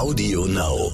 Audio 0.00 0.46
Now. 0.46 0.92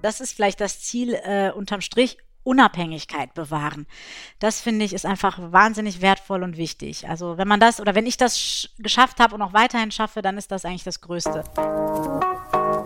Das 0.00 0.22
ist 0.22 0.32
vielleicht 0.32 0.62
das 0.62 0.80
Ziel 0.80 1.12
äh, 1.12 1.50
unterm 1.50 1.82
Strich. 1.82 2.16
Unabhängigkeit 2.42 3.34
bewahren. 3.34 3.86
Das 4.38 4.62
finde 4.62 4.86
ich 4.86 4.94
ist 4.94 5.04
einfach 5.04 5.38
wahnsinnig 5.52 6.00
wertvoll 6.00 6.42
und 6.42 6.56
wichtig. 6.56 7.06
Also 7.06 7.36
wenn 7.36 7.48
man 7.48 7.60
das 7.60 7.80
oder 7.80 7.94
wenn 7.94 8.06
ich 8.06 8.16
das 8.16 8.70
geschafft 8.78 9.20
habe 9.20 9.34
und 9.34 9.42
auch 9.42 9.52
weiterhin 9.52 9.90
schaffe, 9.90 10.22
dann 10.22 10.38
ist 10.38 10.52
das 10.52 10.64
eigentlich 10.64 10.84
das 10.84 11.02
Größte. 11.02 11.44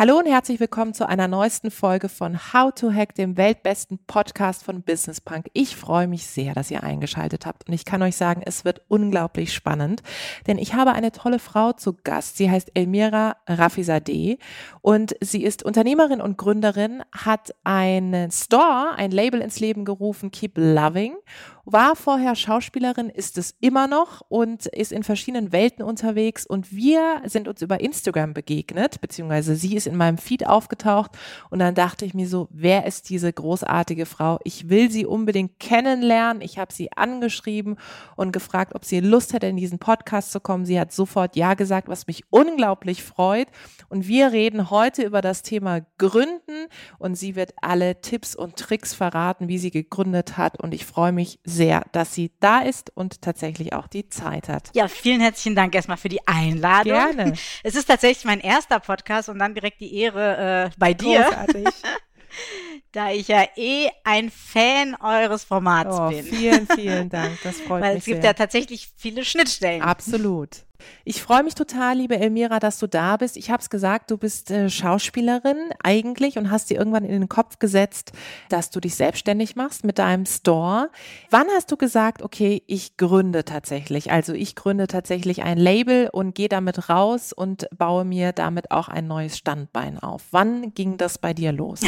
Hallo 0.00 0.16
und 0.16 0.26
herzlich 0.26 0.60
willkommen 0.60 0.94
zu 0.94 1.08
einer 1.08 1.26
neuesten 1.26 1.72
Folge 1.72 2.08
von 2.08 2.38
How 2.52 2.72
to 2.72 2.92
Hack, 2.92 3.16
dem 3.16 3.36
weltbesten 3.36 3.98
Podcast 4.06 4.62
von 4.62 4.82
Business 4.82 5.20
Punk. 5.20 5.50
Ich 5.54 5.74
freue 5.74 6.06
mich 6.06 6.24
sehr, 6.24 6.54
dass 6.54 6.70
ihr 6.70 6.84
eingeschaltet 6.84 7.46
habt 7.46 7.66
und 7.66 7.74
ich 7.74 7.84
kann 7.84 8.00
euch 8.02 8.14
sagen, 8.14 8.42
es 8.44 8.64
wird 8.64 8.80
unglaublich 8.86 9.52
spannend, 9.52 10.04
denn 10.46 10.56
ich 10.56 10.74
habe 10.74 10.92
eine 10.92 11.10
tolle 11.10 11.40
Frau 11.40 11.72
zu 11.72 11.94
Gast. 12.04 12.36
Sie 12.36 12.48
heißt 12.48 12.70
Elmira 12.74 13.38
Rafizadeh 13.48 14.38
und 14.82 15.16
sie 15.20 15.42
ist 15.42 15.64
Unternehmerin 15.64 16.20
und 16.20 16.38
Gründerin, 16.38 17.02
hat 17.10 17.52
einen 17.64 18.30
Store, 18.30 18.94
ein 18.96 19.10
Label 19.10 19.40
ins 19.40 19.58
Leben 19.58 19.84
gerufen, 19.84 20.30
Keep 20.30 20.58
Loving 20.58 21.16
war 21.72 21.96
vorher 21.96 22.34
Schauspielerin, 22.34 23.10
ist 23.10 23.36
es 23.36 23.54
immer 23.60 23.86
noch 23.88 24.22
und 24.28 24.66
ist 24.66 24.90
in 24.90 25.02
verschiedenen 25.02 25.52
Welten 25.52 25.84
unterwegs. 25.84 26.46
Und 26.46 26.72
wir 26.72 27.20
sind 27.26 27.46
uns 27.46 27.60
über 27.60 27.80
Instagram 27.80 28.32
begegnet, 28.32 29.02
beziehungsweise 29.02 29.54
sie 29.54 29.76
ist 29.76 29.86
in 29.86 29.96
meinem 29.96 30.16
Feed 30.16 30.46
aufgetaucht. 30.46 31.10
Und 31.50 31.58
dann 31.58 31.74
dachte 31.74 32.06
ich 32.06 32.14
mir 32.14 32.26
so, 32.26 32.48
wer 32.50 32.86
ist 32.86 33.10
diese 33.10 33.30
großartige 33.30 34.06
Frau? 34.06 34.38
Ich 34.44 34.70
will 34.70 34.90
sie 34.90 35.04
unbedingt 35.04 35.60
kennenlernen. 35.60 36.42
Ich 36.42 36.58
habe 36.58 36.72
sie 36.72 36.90
angeschrieben 36.92 37.76
und 38.16 38.32
gefragt, 38.32 38.74
ob 38.74 38.86
sie 38.86 39.00
Lust 39.00 39.34
hätte, 39.34 39.46
in 39.46 39.56
diesen 39.56 39.78
Podcast 39.78 40.32
zu 40.32 40.40
kommen. 40.40 40.64
Sie 40.64 40.80
hat 40.80 40.92
sofort 40.92 41.36
Ja 41.36 41.52
gesagt, 41.52 41.88
was 41.88 42.06
mich 42.06 42.24
unglaublich 42.30 43.02
freut. 43.02 43.48
Und 43.90 44.08
wir 44.08 44.32
reden 44.32 44.70
heute 44.70 45.02
über 45.02 45.20
das 45.20 45.42
Thema 45.42 45.80
Gründen 45.98 46.68
und 46.98 47.16
sie 47.16 47.36
wird 47.36 47.52
alle 47.60 48.00
Tipps 48.00 48.34
und 48.34 48.56
Tricks 48.56 48.94
verraten, 48.94 49.48
wie 49.48 49.58
sie 49.58 49.70
gegründet 49.70 50.38
hat. 50.38 50.58
Und 50.62 50.72
ich 50.72 50.86
freue 50.86 51.12
mich 51.12 51.38
sehr, 51.58 51.84
dass 51.92 52.14
sie 52.14 52.32
da 52.40 52.60
ist 52.60 52.90
und 52.94 53.20
tatsächlich 53.20 53.72
auch 53.74 53.86
die 53.86 54.08
Zeit 54.08 54.48
hat. 54.48 54.70
Ja, 54.74 54.88
vielen 54.88 55.20
herzlichen 55.20 55.54
Dank 55.54 55.74
erstmal 55.74 55.98
für 55.98 56.08
die 56.08 56.26
Einladung. 56.26 56.92
Gerne. 56.92 57.34
Es 57.62 57.74
ist 57.74 57.86
tatsächlich 57.86 58.24
mein 58.24 58.40
erster 58.40 58.80
Podcast 58.80 59.28
und 59.28 59.38
dann 59.38 59.54
direkt 59.54 59.80
die 59.80 59.94
Ehre 59.94 60.66
äh, 60.66 60.70
bei 60.78 60.94
dir. 60.94 61.22
Großartig. 61.22 61.66
da 62.92 63.10
ich 63.10 63.28
ja 63.28 63.44
eh 63.56 63.88
ein 64.04 64.30
Fan 64.30 64.96
eures 65.00 65.44
Formats 65.44 65.96
oh, 65.98 66.08
bin. 66.08 66.24
Vielen, 66.24 66.66
vielen 66.66 67.08
Dank. 67.10 67.38
Das 67.42 67.60
freut 67.60 67.82
Weil 67.82 67.94
mich 67.94 68.00
es 68.00 68.04
gibt 68.06 68.22
sehr. 68.22 68.30
ja 68.30 68.34
tatsächlich 68.34 68.88
viele 68.96 69.24
Schnittstellen. 69.24 69.82
Absolut. 69.82 70.64
Ich 71.04 71.22
freue 71.22 71.42
mich 71.42 71.54
total, 71.54 71.96
liebe 71.96 72.18
Elmira, 72.18 72.58
dass 72.58 72.78
du 72.78 72.86
da 72.86 73.16
bist. 73.16 73.36
Ich 73.36 73.50
habe 73.50 73.62
es 73.62 73.70
gesagt, 73.70 74.10
du 74.10 74.18
bist 74.18 74.50
äh, 74.50 74.68
Schauspielerin 74.68 75.56
eigentlich 75.82 76.38
und 76.38 76.50
hast 76.50 76.70
dir 76.70 76.78
irgendwann 76.78 77.04
in 77.04 77.12
den 77.12 77.28
Kopf 77.28 77.58
gesetzt, 77.58 78.12
dass 78.48 78.70
du 78.70 78.80
dich 78.80 78.94
selbstständig 78.94 79.56
machst 79.56 79.84
mit 79.84 79.98
deinem 79.98 80.26
Store. 80.26 80.90
Wann 81.30 81.46
hast 81.56 81.72
du 81.72 81.76
gesagt, 81.76 82.22
okay, 82.22 82.62
ich 82.66 82.96
gründe 82.96 83.44
tatsächlich? 83.44 84.10
Also 84.10 84.34
ich 84.34 84.54
gründe 84.54 84.86
tatsächlich 84.86 85.42
ein 85.42 85.58
Label 85.58 86.08
und 86.12 86.34
gehe 86.34 86.48
damit 86.48 86.88
raus 86.88 87.32
und 87.32 87.68
baue 87.76 88.04
mir 88.04 88.32
damit 88.32 88.70
auch 88.70 88.88
ein 88.88 89.06
neues 89.06 89.38
Standbein 89.38 89.98
auf. 89.98 90.24
Wann 90.30 90.74
ging 90.74 90.98
das 90.98 91.18
bei 91.18 91.32
dir 91.32 91.52
los? 91.52 91.80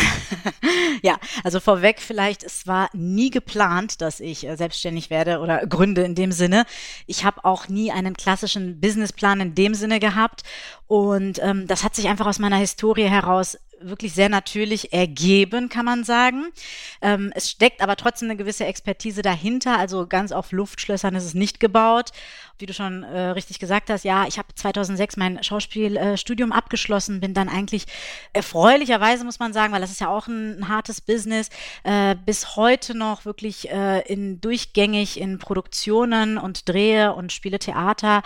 ja, 1.02 1.18
also 1.44 1.60
vorweg 1.60 2.00
vielleicht, 2.00 2.42
es 2.42 2.66
war 2.66 2.88
nie 2.94 3.30
geplant, 3.30 4.00
dass 4.00 4.20
ich 4.20 4.46
äh, 4.46 4.56
selbstständig 4.56 5.10
werde 5.10 5.40
oder 5.40 5.66
gründe 5.66 6.02
in 6.02 6.14
dem 6.14 6.32
Sinne. 6.32 6.64
Ich 7.06 7.24
habe 7.24 7.44
auch 7.44 7.68
nie 7.68 7.92
einen 7.92 8.14
klassischen 8.14 8.79
Businessplan 8.80 9.40
in 9.40 9.54
dem 9.54 9.74
Sinne 9.74 10.00
gehabt. 10.00 10.42
Und 10.86 11.38
ähm, 11.42 11.66
das 11.66 11.84
hat 11.84 11.94
sich 11.94 12.08
einfach 12.08 12.26
aus 12.26 12.38
meiner 12.38 12.56
Historie 12.56 13.08
heraus 13.08 13.58
wirklich 13.80 14.12
sehr 14.12 14.28
natürlich 14.28 14.92
ergeben, 14.92 15.68
kann 15.68 15.84
man 15.84 16.04
sagen. 16.04 16.46
Ähm, 17.00 17.32
es 17.34 17.50
steckt 17.50 17.80
aber 17.80 17.96
trotzdem 17.96 18.28
eine 18.28 18.36
gewisse 18.36 18.66
Expertise 18.66 19.22
dahinter. 19.22 19.78
Also 19.78 20.06
ganz 20.06 20.32
auf 20.32 20.52
Luftschlössern 20.52 21.14
ist 21.14 21.24
es 21.24 21.34
nicht 21.34 21.60
gebaut. 21.60 22.10
Wie 22.60 22.66
du 22.66 22.74
schon 22.74 23.02
äh, 23.02 23.30
richtig 23.30 23.58
gesagt 23.58 23.90
hast, 23.90 24.04
ja, 24.04 24.26
ich 24.26 24.38
habe 24.38 24.48
2006 24.54 25.16
mein 25.16 25.42
Schauspielstudium 25.42 26.52
äh, 26.52 26.54
abgeschlossen, 26.54 27.20
bin 27.20 27.34
dann 27.34 27.48
eigentlich 27.48 27.86
erfreulicherweise, 28.32 29.24
muss 29.24 29.38
man 29.38 29.52
sagen, 29.52 29.72
weil 29.72 29.80
das 29.80 29.90
ist 29.90 30.00
ja 30.00 30.08
auch 30.08 30.26
ein, 30.26 30.60
ein 30.60 30.68
hartes 30.68 31.00
Business, 31.00 31.48
äh, 31.84 32.14
bis 32.26 32.56
heute 32.56 32.96
noch 32.96 33.24
wirklich 33.24 33.70
äh, 33.70 34.00
in 34.00 34.40
durchgängig 34.40 35.18
in 35.18 35.38
Produktionen 35.38 36.38
und 36.38 36.68
drehe 36.68 37.14
und 37.14 37.32
spiele 37.32 37.58
Theater 37.58 38.22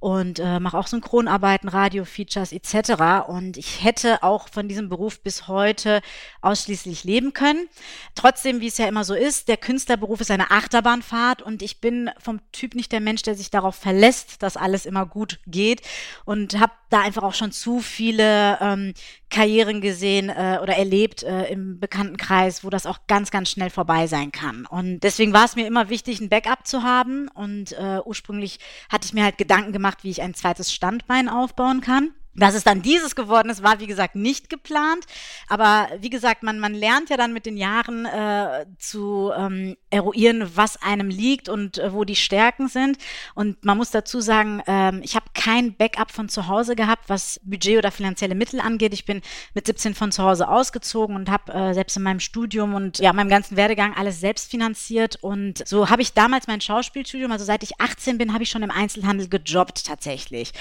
und 0.00 0.38
äh, 0.38 0.60
mache 0.60 0.78
auch 0.78 0.86
Synchronarbeiten, 0.86 1.68
Radio-Features 1.68 2.52
etc. 2.52 3.28
Und 3.28 3.56
ich 3.56 3.84
hätte 3.84 4.22
auch 4.22 4.48
von 4.48 4.68
diesem 4.68 4.88
Beruf 4.88 5.20
bis 5.20 5.48
heute 5.48 6.00
ausschließlich 6.42 7.04
leben 7.04 7.32
können. 7.32 7.68
Trotzdem, 8.14 8.60
wie 8.60 8.68
es 8.68 8.78
ja 8.78 8.86
immer 8.86 9.04
so 9.04 9.14
ist, 9.14 9.48
der 9.48 9.56
Künstlerberuf 9.56 10.20
ist 10.20 10.30
eine 10.30 10.50
Achterbahnfahrt 10.50 11.42
und 11.42 11.62
ich 11.62 11.80
bin 11.80 12.10
vom 12.18 12.40
Typ 12.52 12.74
nicht 12.74 12.92
der 12.92 13.00
Mensch, 13.00 13.22
der 13.22 13.34
sich 13.34 13.50
darauf 13.50 13.75
verlässt, 13.76 14.42
dass 14.42 14.56
alles 14.56 14.86
immer 14.86 15.06
gut 15.06 15.40
geht 15.46 15.82
und 16.24 16.58
habe 16.58 16.72
da 16.90 17.02
einfach 17.02 17.22
auch 17.22 17.34
schon 17.34 17.52
zu 17.52 17.80
viele 17.80 18.58
ähm, 18.60 18.94
Karrieren 19.30 19.80
gesehen 19.80 20.28
äh, 20.28 20.58
oder 20.62 20.76
erlebt 20.76 21.22
äh, 21.22 21.44
im 21.44 21.80
Bekanntenkreis, 21.80 22.64
wo 22.64 22.70
das 22.70 22.86
auch 22.86 23.00
ganz, 23.06 23.30
ganz 23.30 23.50
schnell 23.50 23.70
vorbei 23.70 24.06
sein 24.06 24.32
kann. 24.32 24.66
Und 24.66 25.00
deswegen 25.00 25.32
war 25.32 25.44
es 25.44 25.56
mir 25.56 25.66
immer 25.66 25.88
wichtig, 25.88 26.20
ein 26.20 26.28
Backup 26.28 26.66
zu 26.66 26.82
haben. 26.82 27.28
Und 27.28 27.72
äh, 27.72 28.00
ursprünglich 28.04 28.58
hatte 28.88 29.06
ich 29.06 29.14
mir 29.14 29.24
halt 29.24 29.38
Gedanken 29.38 29.72
gemacht, 29.72 29.98
wie 30.02 30.10
ich 30.10 30.22
ein 30.22 30.34
zweites 30.34 30.72
Standbein 30.72 31.28
aufbauen 31.28 31.80
kann. 31.80 32.12
Dass 32.36 32.54
es 32.54 32.64
dann 32.64 32.82
dieses 32.82 33.16
geworden 33.16 33.48
ist, 33.48 33.62
war 33.62 33.80
wie 33.80 33.86
gesagt 33.86 34.14
nicht 34.14 34.50
geplant. 34.50 35.06
Aber 35.48 35.88
wie 36.00 36.10
gesagt, 36.10 36.42
man, 36.42 36.58
man 36.58 36.74
lernt 36.74 37.08
ja 37.08 37.16
dann 37.16 37.32
mit 37.32 37.46
den 37.46 37.56
Jahren 37.56 38.04
äh, 38.04 38.66
zu 38.78 39.32
ähm, 39.36 39.76
eruieren, 39.90 40.50
was 40.54 40.80
einem 40.82 41.08
liegt 41.08 41.48
und 41.48 41.78
äh, 41.78 41.92
wo 41.92 42.04
die 42.04 42.16
Stärken 42.16 42.68
sind. 42.68 42.98
Und 43.34 43.64
man 43.64 43.78
muss 43.78 43.90
dazu 43.90 44.20
sagen, 44.20 44.62
ähm, 44.66 45.00
ich 45.02 45.16
habe 45.16 45.26
kein 45.34 45.74
Backup 45.74 46.12
von 46.12 46.28
zu 46.28 46.46
Hause 46.48 46.76
gehabt, 46.76 47.04
was 47.08 47.40
Budget 47.44 47.78
oder 47.78 47.90
finanzielle 47.90 48.34
Mittel 48.34 48.60
angeht. 48.60 48.92
Ich 48.92 49.06
bin 49.06 49.22
mit 49.54 49.66
17 49.66 49.94
von 49.94 50.12
zu 50.12 50.22
Hause 50.22 50.48
ausgezogen 50.48 51.16
und 51.16 51.30
habe 51.30 51.52
äh, 51.52 51.74
selbst 51.74 51.96
in 51.96 52.02
meinem 52.02 52.20
Studium 52.20 52.74
und 52.74 52.98
ja, 52.98 53.12
meinem 53.12 53.30
ganzen 53.30 53.56
Werdegang 53.56 53.94
alles 53.94 54.20
selbst 54.20 54.50
finanziert. 54.50 55.16
Und 55.22 55.66
so 55.66 55.88
habe 55.88 56.02
ich 56.02 56.12
damals 56.12 56.46
mein 56.46 56.60
Schauspielstudium, 56.60 57.32
also 57.32 57.44
seit 57.44 57.62
ich 57.62 57.80
18 57.80 58.18
bin, 58.18 58.34
habe 58.34 58.42
ich 58.42 58.50
schon 58.50 58.62
im 58.62 58.70
Einzelhandel 58.70 59.28
gejobbt 59.28 59.86
tatsächlich. 59.86 60.52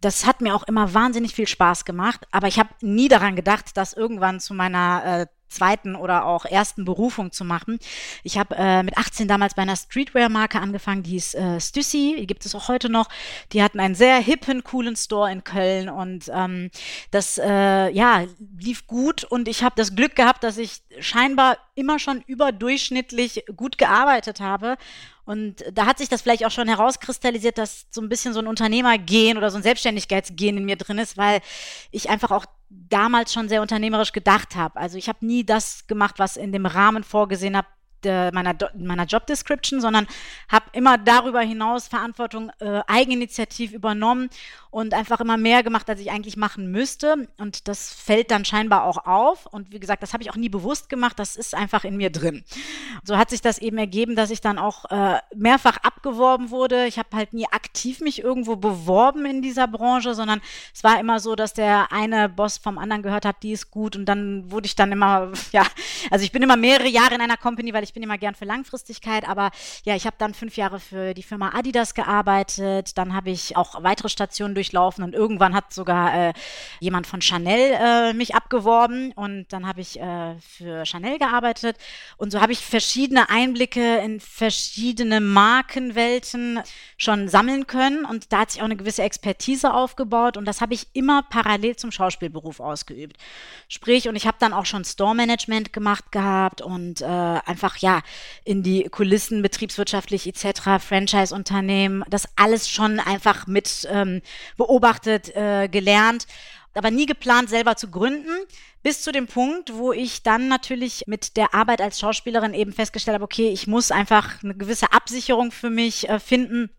Das 0.00 0.26
hat 0.26 0.40
mir 0.40 0.54
auch 0.54 0.64
immer 0.64 0.92
wahnsinnig 0.92 1.21
wahnsinnig 1.22 1.34
viel 1.34 1.46
Spaß 1.46 1.84
gemacht, 1.84 2.26
aber 2.32 2.48
ich 2.48 2.58
habe 2.58 2.70
nie 2.80 3.08
daran 3.08 3.36
gedacht, 3.36 3.76
das 3.76 3.92
irgendwann 3.92 4.40
zu 4.40 4.54
meiner 4.54 5.02
äh, 5.04 5.26
zweiten 5.48 5.94
oder 5.94 6.24
auch 6.24 6.46
ersten 6.46 6.84
Berufung 6.84 7.30
zu 7.30 7.44
machen. 7.44 7.78
Ich 8.24 8.38
habe 8.38 8.56
äh, 8.56 8.82
mit 8.82 8.96
18 8.96 9.28
damals 9.28 9.54
bei 9.54 9.62
einer 9.62 9.76
Streetwear-Marke 9.76 10.58
angefangen, 10.58 11.02
die 11.02 11.10
hieß 11.10 11.34
äh, 11.34 11.60
Stüssi, 11.60 12.16
die 12.18 12.26
gibt 12.26 12.46
es 12.46 12.54
auch 12.54 12.68
heute 12.68 12.88
noch. 12.88 13.08
Die 13.52 13.62
hatten 13.62 13.78
einen 13.78 13.94
sehr 13.94 14.16
hippen, 14.16 14.64
coolen 14.64 14.96
Store 14.96 15.30
in 15.30 15.44
Köln 15.44 15.88
und 15.88 16.30
ähm, 16.34 16.70
das 17.10 17.38
äh, 17.38 17.90
ja, 17.90 18.24
lief 18.58 18.86
gut 18.86 19.24
und 19.24 19.46
ich 19.46 19.62
habe 19.62 19.74
das 19.76 19.94
Glück 19.94 20.16
gehabt, 20.16 20.42
dass 20.42 20.56
ich 20.56 20.82
scheinbar 20.98 21.58
immer 21.74 21.98
schon 21.98 22.22
überdurchschnittlich 22.26 23.44
gut 23.54 23.78
gearbeitet 23.78 24.40
habe 24.40 24.76
und 25.24 25.64
da 25.72 25.86
hat 25.86 25.98
sich 25.98 26.08
das 26.08 26.22
vielleicht 26.22 26.44
auch 26.44 26.50
schon 26.50 26.68
herauskristallisiert, 26.68 27.56
dass 27.56 27.86
so 27.90 28.00
ein 28.00 28.08
bisschen 28.08 28.32
so 28.32 28.40
ein 28.40 28.48
Unternehmergehen 28.48 29.38
oder 29.38 29.50
so 29.50 29.56
ein 29.56 29.62
Selbstständigkeitsgehen 29.62 30.56
in 30.56 30.64
mir 30.64 30.76
drin 30.76 30.98
ist, 30.98 31.16
weil 31.16 31.40
ich 31.92 32.10
einfach 32.10 32.32
auch 32.32 32.44
damals 32.68 33.32
schon 33.32 33.48
sehr 33.48 33.62
unternehmerisch 33.62 34.12
gedacht 34.12 34.56
habe. 34.56 34.80
Also 34.80 34.98
ich 34.98 35.08
habe 35.08 35.24
nie 35.24 35.44
das 35.44 35.86
gemacht, 35.86 36.18
was 36.18 36.36
in 36.36 36.52
dem 36.52 36.66
Rahmen 36.66 37.04
vorgesehen 37.04 37.56
habe, 37.56 37.68
de, 37.68 37.81
meiner, 38.04 38.56
meiner 38.76 39.04
Job 39.04 39.26
Description, 39.26 39.80
sondern 39.80 40.06
habe 40.48 40.66
immer 40.72 40.98
darüber 40.98 41.40
hinaus 41.40 41.88
Verantwortung 41.88 42.50
äh, 42.60 42.80
eigeninitiativ 42.86 43.72
übernommen 43.72 44.30
und 44.72 44.94
einfach 44.94 45.20
immer 45.20 45.36
mehr 45.36 45.62
gemacht, 45.62 45.90
als 45.90 46.00
ich 46.00 46.10
eigentlich 46.10 46.38
machen 46.38 46.70
müsste. 46.70 47.28
Und 47.36 47.68
das 47.68 47.92
fällt 47.92 48.30
dann 48.30 48.46
scheinbar 48.46 48.84
auch 48.84 49.04
auf. 49.04 49.44
Und 49.44 49.70
wie 49.70 49.78
gesagt, 49.78 50.02
das 50.02 50.14
habe 50.14 50.22
ich 50.22 50.30
auch 50.30 50.36
nie 50.36 50.48
bewusst 50.48 50.88
gemacht. 50.88 51.18
Das 51.18 51.36
ist 51.36 51.54
einfach 51.54 51.84
in 51.84 51.98
mir 51.98 52.08
drin. 52.08 52.42
So 53.04 53.18
hat 53.18 53.28
sich 53.28 53.42
das 53.42 53.58
eben 53.58 53.76
ergeben, 53.76 54.16
dass 54.16 54.30
ich 54.30 54.40
dann 54.40 54.58
auch 54.58 54.90
äh, 54.90 55.18
mehrfach 55.34 55.76
abgeworben 55.76 56.48
wurde. 56.48 56.86
Ich 56.86 56.98
habe 56.98 57.14
halt 57.14 57.34
nie 57.34 57.46
aktiv 57.48 58.00
mich 58.00 58.24
irgendwo 58.24 58.56
beworben 58.56 59.26
in 59.26 59.42
dieser 59.42 59.68
Branche, 59.68 60.14
sondern 60.14 60.40
es 60.74 60.82
war 60.82 60.98
immer 60.98 61.20
so, 61.20 61.36
dass 61.36 61.52
der 61.52 61.92
eine 61.92 62.30
Boss 62.30 62.56
vom 62.56 62.78
anderen 62.78 63.02
gehört 63.02 63.26
hat, 63.26 63.42
die 63.42 63.52
ist 63.52 63.70
gut. 63.70 63.94
Und 63.94 64.06
dann 64.06 64.50
wurde 64.50 64.64
ich 64.64 64.74
dann 64.74 64.90
immer, 64.90 65.32
ja, 65.52 65.66
also 66.10 66.24
ich 66.24 66.32
bin 66.32 66.42
immer 66.42 66.56
mehrere 66.56 66.88
Jahre 66.88 67.14
in 67.14 67.20
einer 67.20 67.36
Company, 67.36 67.74
weil 67.74 67.84
ich 67.84 67.91
bin 67.92 68.02
immer 68.02 68.18
gern 68.18 68.34
für 68.34 68.46
Langfristigkeit. 68.46 69.28
Aber 69.28 69.50
ja, 69.84 69.94
ich 69.94 70.06
habe 70.06 70.16
dann 70.18 70.34
fünf 70.34 70.56
Jahre 70.56 70.80
für 70.80 71.14
die 71.14 71.22
Firma 71.22 71.50
Adidas 71.54 71.94
gearbeitet. 71.94 72.96
Dann 72.98 73.14
habe 73.14 73.30
ich 73.30 73.56
auch 73.56 73.82
weitere 73.82 74.08
Stationen 74.08 74.54
durch 74.54 74.72
durchlaufen 74.72 75.04
und 75.04 75.14
irgendwann 75.14 75.54
hat 75.54 75.72
sogar 75.72 76.14
äh, 76.14 76.32
jemand 76.80 77.06
von 77.06 77.20
Chanel 77.20 77.74
äh, 77.74 78.12
mich 78.12 78.34
abgeworben 78.34 79.12
und 79.12 79.46
dann 79.52 79.66
habe 79.66 79.80
ich 79.80 80.00
äh, 80.00 80.34
für 80.40 80.86
Chanel 80.86 81.18
gearbeitet 81.18 81.76
und 82.16 82.30
so 82.30 82.40
habe 82.40 82.52
ich 82.52 82.60
verschiedene 82.64 83.28
Einblicke 83.28 83.98
in 83.98 84.20
verschiedene 84.20 85.20
Markenwelten 85.20 86.60
schon 86.96 87.28
sammeln 87.28 87.66
können 87.66 88.04
und 88.04 88.32
da 88.32 88.40
hat 88.40 88.52
sich 88.52 88.60
auch 88.60 88.66
eine 88.66 88.76
gewisse 88.76 89.02
Expertise 89.02 89.72
aufgebaut 89.74 90.36
und 90.36 90.44
das 90.44 90.60
habe 90.60 90.74
ich 90.74 90.86
immer 90.92 91.22
parallel 91.22 91.76
zum 91.76 91.90
Schauspielberuf 91.90 92.60
ausgeübt. 92.60 93.16
Sprich, 93.68 94.08
und 94.08 94.16
ich 94.16 94.26
habe 94.26 94.36
dann 94.40 94.52
auch 94.52 94.66
schon 94.66 94.84
Store-Management 94.84 95.72
gemacht 95.72 96.12
gehabt 96.12 96.60
und 96.62 97.00
äh, 97.00 97.04
einfach 97.06 97.76
ja 97.82 98.00
in 98.44 98.62
die 98.62 98.84
Kulissen 98.84 99.42
betriebswirtschaftlich 99.42 100.26
etc., 100.26 100.78
Franchise-Unternehmen, 100.78 102.04
das 102.08 102.28
alles 102.36 102.68
schon 102.68 103.00
einfach 103.00 103.46
mit 103.46 103.86
ähm, 103.90 104.22
beobachtet, 104.56 105.34
äh, 105.36 105.68
gelernt, 105.68 106.26
aber 106.74 106.90
nie 106.90 107.06
geplant, 107.06 107.50
selber 107.50 107.76
zu 107.76 107.90
gründen. 107.90 108.34
Bis 108.82 109.02
zu 109.02 109.12
dem 109.12 109.26
Punkt, 109.26 109.74
wo 109.74 109.92
ich 109.92 110.22
dann 110.22 110.48
natürlich 110.48 111.04
mit 111.06 111.36
der 111.36 111.54
Arbeit 111.54 111.80
als 111.80 112.00
Schauspielerin 112.00 112.54
eben 112.54 112.72
festgestellt 112.72 113.14
habe, 113.14 113.24
okay, 113.24 113.50
ich 113.50 113.66
muss 113.66 113.90
einfach 113.90 114.42
eine 114.42 114.56
gewisse 114.56 114.92
Absicherung 114.92 115.52
für 115.52 115.70
mich 115.70 116.08
äh, 116.08 116.18
finden 116.18 116.70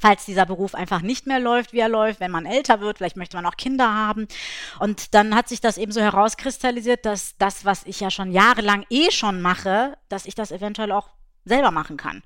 falls 0.00 0.24
dieser 0.24 0.46
Beruf 0.46 0.74
einfach 0.74 1.02
nicht 1.02 1.26
mehr 1.26 1.40
läuft, 1.40 1.72
wie 1.72 1.80
er 1.80 1.88
läuft, 1.88 2.20
wenn 2.20 2.30
man 2.30 2.46
älter 2.46 2.80
wird, 2.80 2.98
vielleicht 2.98 3.16
möchte 3.16 3.36
man 3.36 3.46
auch 3.46 3.56
Kinder 3.56 3.92
haben. 3.92 4.26
Und 4.78 5.14
dann 5.14 5.34
hat 5.34 5.48
sich 5.48 5.60
das 5.60 5.78
eben 5.78 5.92
so 5.92 6.00
herauskristallisiert, 6.00 7.04
dass 7.06 7.36
das, 7.38 7.64
was 7.64 7.84
ich 7.84 8.00
ja 8.00 8.10
schon 8.10 8.32
jahrelang 8.32 8.84
eh 8.90 9.10
schon 9.10 9.40
mache, 9.40 9.96
dass 10.08 10.26
ich 10.26 10.34
das 10.34 10.52
eventuell 10.52 10.92
auch 10.92 11.08
selber 11.44 11.70
machen 11.70 11.96
kann. 11.96 12.22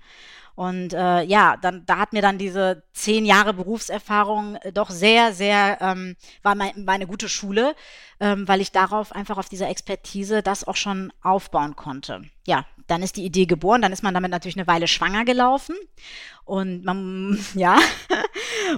Und 0.58 0.92
äh, 0.92 1.22
ja, 1.22 1.56
dann 1.56 1.86
da 1.86 1.98
hat 1.98 2.12
mir 2.12 2.20
dann 2.20 2.36
diese 2.36 2.82
zehn 2.92 3.24
Jahre 3.24 3.54
Berufserfahrung 3.54 4.56
äh, 4.56 4.72
doch 4.72 4.90
sehr, 4.90 5.32
sehr 5.32 5.78
ähm, 5.80 6.16
war 6.42 6.56
mein, 6.56 6.84
meine 6.84 7.06
gute 7.06 7.28
Schule, 7.28 7.76
ähm, 8.18 8.48
weil 8.48 8.60
ich 8.60 8.72
darauf 8.72 9.12
einfach 9.12 9.38
auf 9.38 9.48
dieser 9.48 9.68
Expertise 9.68 10.42
das 10.42 10.66
auch 10.66 10.74
schon 10.74 11.12
aufbauen 11.22 11.76
konnte. 11.76 12.22
Ja, 12.48 12.64
dann 12.86 13.02
ist 13.02 13.18
die 13.18 13.26
Idee 13.26 13.44
geboren, 13.44 13.82
dann 13.82 13.92
ist 13.92 14.02
man 14.02 14.14
damit 14.14 14.30
natürlich 14.30 14.56
eine 14.56 14.66
Weile 14.66 14.88
schwanger 14.88 15.26
gelaufen. 15.26 15.76
Und 16.46 16.82
man, 16.82 17.38
ja, 17.54 17.76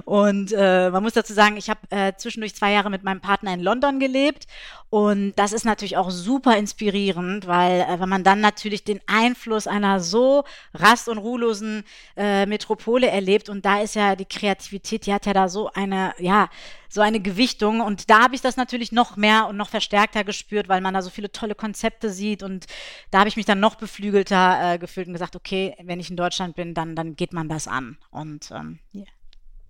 und 0.04 0.52
äh, 0.52 0.90
man 0.90 1.04
muss 1.04 1.12
dazu 1.12 1.32
sagen, 1.32 1.56
ich 1.56 1.70
habe 1.70 1.78
äh, 1.90 2.12
zwischendurch 2.16 2.56
zwei 2.56 2.72
Jahre 2.72 2.90
mit 2.90 3.04
meinem 3.04 3.20
Partner 3.20 3.54
in 3.54 3.60
London 3.60 4.00
gelebt. 4.00 4.48
Und 4.88 5.34
das 5.36 5.52
ist 5.52 5.64
natürlich 5.64 5.96
auch 5.96 6.10
super 6.10 6.56
inspirierend, 6.56 7.46
weil 7.46 7.82
äh, 7.82 8.00
wenn 8.00 8.08
man 8.08 8.24
dann 8.24 8.40
natürlich 8.40 8.82
den 8.82 9.00
Einfluss 9.06 9.68
einer 9.68 10.00
so 10.00 10.42
rast- 10.74 11.08
und 11.08 11.18
ruhelosen 11.18 11.84
äh, 12.16 12.46
Metropole 12.46 13.06
erlebt 13.06 13.48
und 13.48 13.64
da 13.64 13.80
ist 13.80 13.94
ja 13.94 14.16
die 14.16 14.24
Kreativität, 14.24 15.06
die 15.06 15.14
hat 15.14 15.26
ja 15.26 15.32
da 15.32 15.48
so 15.48 15.70
eine, 15.72 16.12
ja, 16.18 16.48
so 16.90 17.00
eine 17.00 17.20
Gewichtung. 17.20 17.80
Und 17.80 18.10
da 18.10 18.24
habe 18.24 18.34
ich 18.34 18.40
das 18.42 18.56
natürlich 18.56 18.92
noch 18.92 19.16
mehr 19.16 19.46
und 19.48 19.56
noch 19.56 19.70
verstärkter 19.70 20.24
gespürt, 20.24 20.68
weil 20.68 20.80
man 20.80 20.92
da 20.92 21.02
so 21.02 21.10
viele 21.10 21.32
tolle 21.32 21.54
Konzepte 21.54 22.10
sieht. 22.10 22.42
Und 22.42 22.66
da 23.10 23.20
habe 23.20 23.28
ich 23.28 23.36
mich 23.36 23.46
dann 23.46 23.60
noch 23.60 23.76
beflügelter 23.76 24.74
äh, 24.74 24.78
gefühlt 24.78 25.06
und 25.06 25.14
gesagt, 25.14 25.36
okay, 25.36 25.74
wenn 25.82 26.00
ich 26.00 26.10
in 26.10 26.16
Deutschland 26.16 26.56
bin, 26.56 26.74
dann, 26.74 26.96
dann 26.96 27.16
geht 27.16 27.32
man 27.32 27.48
das 27.48 27.68
an. 27.68 27.96
Und 28.10 28.50
ähm, 28.50 28.80
yeah. 28.94 29.06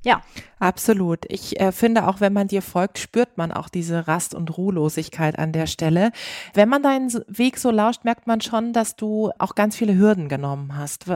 Ja. 0.03 0.23
Absolut. 0.61 1.25
Ich 1.29 1.59
äh, 1.59 1.73
finde, 1.73 2.07
auch 2.07 2.21
wenn 2.21 2.35
man 2.35 2.47
dir 2.47 2.61
folgt, 2.61 2.99
spürt 2.99 3.39
man 3.39 3.51
auch 3.51 3.71
diese 3.71 4.07
Rast- 4.07 4.35
und 4.35 4.59
Ruhelosigkeit 4.59 5.39
an 5.39 5.53
der 5.53 5.67
Stelle. 5.67 6.13
Wenn 6.53 6.69
man 6.69 6.83
deinen 6.83 7.11
Weg 7.29 7.57
so 7.57 7.71
lauscht, 7.71 8.05
merkt 8.05 8.27
man 8.27 8.43
schon, 8.43 8.75
dass 8.75 8.95
du 8.95 9.31
auch 9.39 9.55
ganz 9.55 9.75
viele 9.75 9.97
Hürden 9.97 10.29
genommen 10.29 10.77
hast. 10.77 11.07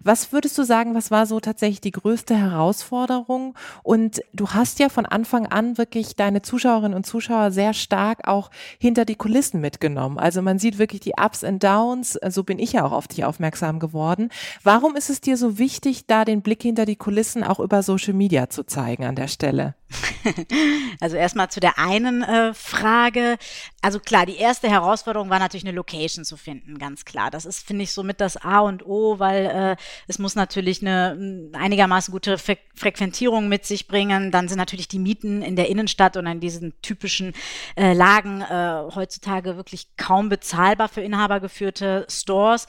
Was 0.00 0.32
würdest 0.34 0.58
du 0.58 0.64
sagen, 0.64 0.94
was 0.94 1.10
war 1.10 1.24
so 1.24 1.40
tatsächlich 1.40 1.80
die 1.80 1.92
größte 1.92 2.36
Herausforderung? 2.36 3.54
Und 3.82 4.20
du 4.34 4.50
hast 4.50 4.78
ja 4.80 4.90
von 4.90 5.06
Anfang 5.06 5.46
an 5.46 5.78
wirklich 5.78 6.14
deine 6.14 6.42
Zuschauerinnen 6.42 6.94
und 6.94 7.06
Zuschauer 7.06 7.52
sehr 7.52 7.72
stark 7.72 8.28
auch 8.28 8.50
hinter 8.78 9.06
die 9.06 9.16
Kulissen 9.16 9.62
mitgenommen. 9.62 10.18
Also 10.18 10.42
man 10.42 10.58
sieht 10.58 10.76
wirklich 10.76 11.00
die 11.00 11.14
Ups 11.18 11.42
und 11.42 11.64
Downs. 11.64 12.18
So 12.28 12.44
bin 12.44 12.58
ich 12.58 12.72
ja 12.72 12.84
auch 12.84 12.92
auf 12.92 13.08
dich 13.08 13.24
aufmerksam 13.24 13.78
geworden. 13.78 14.28
Warum 14.62 14.94
ist 14.94 15.08
es 15.08 15.22
dir 15.22 15.38
so 15.38 15.56
wichtig, 15.56 16.04
da 16.06 16.26
den 16.26 16.42
Blick 16.42 16.60
hinter 16.60 16.84
die 16.84 16.96
Kulissen 16.96 17.42
auch 17.42 17.60
über 17.60 17.82
Social 17.82 18.12
Media 18.12 18.29
Media 18.30 18.48
zu 18.48 18.64
zeigen 18.64 19.02
an 19.02 19.16
der 19.16 19.26
Stelle? 19.26 19.74
Also 21.00 21.16
erstmal 21.16 21.50
zu 21.50 21.60
der 21.60 21.78
einen 21.78 22.22
äh, 22.22 22.52
Frage. 22.54 23.38
Also 23.80 23.98
klar, 23.98 24.26
die 24.26 24.36
erste 24.36 24.68
Herausforderung 24.68 25.30
war 25.30 25.38
natürlich 25.38 25.64
eine 25.64 25.74
Location 25.74 26.24
zu 26.24 26.36
finden, 26.36 26.78
ganz 26.78 27.04
klar. 27.04 27.30
Das 27.30 27.46
ist, 27.46 27.66
finde 27.66 27.84
ich, 27.84 27.92
somit 27.92 28.20
das 28.20 28.36
A 28.36 28.60
und 28.60 28.84
O, 28.84 29.18
weil 29.18 29.46
äh, 29.46 29.76
es 30.06 30.18
muss 30.18 30.34
natürlich 30.34 30.82
eine 30.82 31.50
einigermaßen 31.54 32.12
gute 32.12 32.38
Fre 32.38 32.58
Frequentierung 32.74 33.48
mit 33.48 33.66
sich 33.66 33.88
bringen. 33.88 34.30
Dann 34.30 34.48
sind 34.48 34.56
natürlich 34.56 34.88
die 34.88 34.98
Mieten 34.98 35.42
in 35.42 35.54
der 35.54 35.68
Innenstadt 35.68 36.16
und 36.16 36.26
in 36.26 36.40
diesen 36.40 36.72
typischen 36.80 37.34
äh, 37.76 37.92
Lagen 37.92 38.40
äh, 38.40 38.94
heutzutage 38.94 39.56
wirklich 39.56 39.88
kaum 39.98 40.30
bezahlbar 40.30 40.88
für 40.88 41.02
inhabergeführte 41.02 42.06
Stores. 42.08 42.66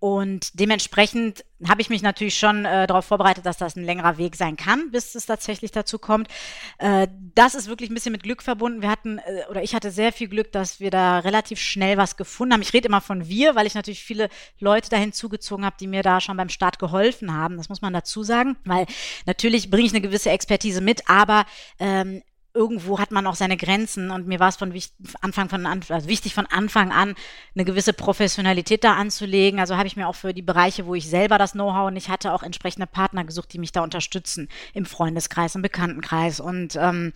Und 0.00 0.58
dementsprechend 0.60 1.44
habe 1.68 1.80
ich 1.80 1.88
mich 1.88 2.02
natürlich 2.02 2.38
schon 2.38 2.64
äh, 2.64 2.86
darauf 2.86 3.06
vorbereitet, 3.06 3.46
dass 3.46 3.56
das 3.56 3.76
ein 3.76 3.84
längerer 3.84 4.18
Weg 4.18 4.36
sein 4.36 4.56
kann, 4.56 4.90
bis 4.90 5.14
es 5.14 5.26
tatsächlich 5.26 5.70
dazu 5.70 5.98
kommt. 5.98 6.28
Äh, 6.78 7.08
das 7.34 7.54
ist 7.54 7.68
wirklich 7.68 7.90
ein 7.90 7.94
bisschen 7.94 8.12
mit 8.12 8.22
Glück 8.22 8.42
verbunden. 8.42 8.82
Wir 8.82 8.90
hatten, 8.90 9.18
äh, 9.18 9.44
oder 9.50 9.62
ich 9.62 9.74
hatte 9.74 9.90
sehr 9.90 10.12
viel 10.12 10.28
Glück, 10.28 10.52
dass 10.52 10.80
wir 10.80 10.90
da 10.90 11.18
relativ 11.18 11.58
schnell 11.60 11.96
was 11.96 12.16
gefunden 12.16 12.54
haben. 12.54 12.62
Ich 12.62 12.72
rede 12.72 12.88
immer 12.88 13.00
von 13.00 13.28
wir, 13.28 13.54
weil 13.54 13.66
ich 13.66 13.74
natürlich 13.74 14.04
viele 14.04 14.28
Leute 14.58 14.90
dahin 14.90 15.12
zugezogen 15.12 15.64
habe, 15.64 15.76
die 15.78 15.86
mir 15.86 16.02
da 16.02 16.20
schon 16.20 16.36
beim 16.36 16.48
Start 16.48 16.78
geholfen 16.78 17.32
haben. 17.32 17.56
Das 17.56 17.68
muss 17.68 17.82
man 17.82 17.92
dazu 17.92 18.22
sagen, 18.22 18.56
weil 18.64 18.86
natürlich 19.26 19.70
bringe 19.70 19.86
ich 19.86 19.92
eine 19.92 20.00
gewisse 20.00 20.30
Expertise 20.30 20.80
mit, 20.80 21.08
aber 21.08 21.46
ähm, 21.78 22.22
irgendwo 22.54 23.00
hat 23.00 23.10
man 23.10 23.26
auch 23.26 23.34
seine 23.34 23.56
Grenzen 23.56 24.10
und 24.10 24.26
mir 24.26 24.38
war 24.38 24.48
es 24.48 24.56
von 24.56 24.72
Anfang 25.20 25.48
von 25.48 25.66
also 25.66 26.08
wichtig 26.08 26.34
von 26.34 26.46
Anfang 26.46 26.92
an 26.92 27.14
eine 27.54 27.64
gewisse 27.64 27.92
Professionalität 27.92 28.84
da 28.84 28.94
anzulegen. 28.94 29.58
Also 29.58 29.76
habe 29.76 29.88
ich 29.88 29.96
mir 29.96 30.08
auch 30.08 30.14
für 30.14 30.32
die 30.32 30.42
Bereiche, 30.42 30.86
wo 30.86 30.94
ich 30.94 31.08
selber 31.08 31.36
das 31.36 31.52
Know-how 31.52 31.90
nicht 31.90 32.08
hatte, 32.08 32.32
auch 32.32 32.42
entsprechende 32.44 32.86
Partner 32.86 33.24
gesucht, 33.24 33.52
die 33.52 33.58
mich 33.58 33.72
da 33.72 33.82
unterstützen 33.82 34.48
im 34.72 34.86
Freundeskreis, 34.86 35.56
im 35.56 35.62
Bekanntenkreis 35.62 36.40
und 36.40 36.76
ähm, 36.76 37.12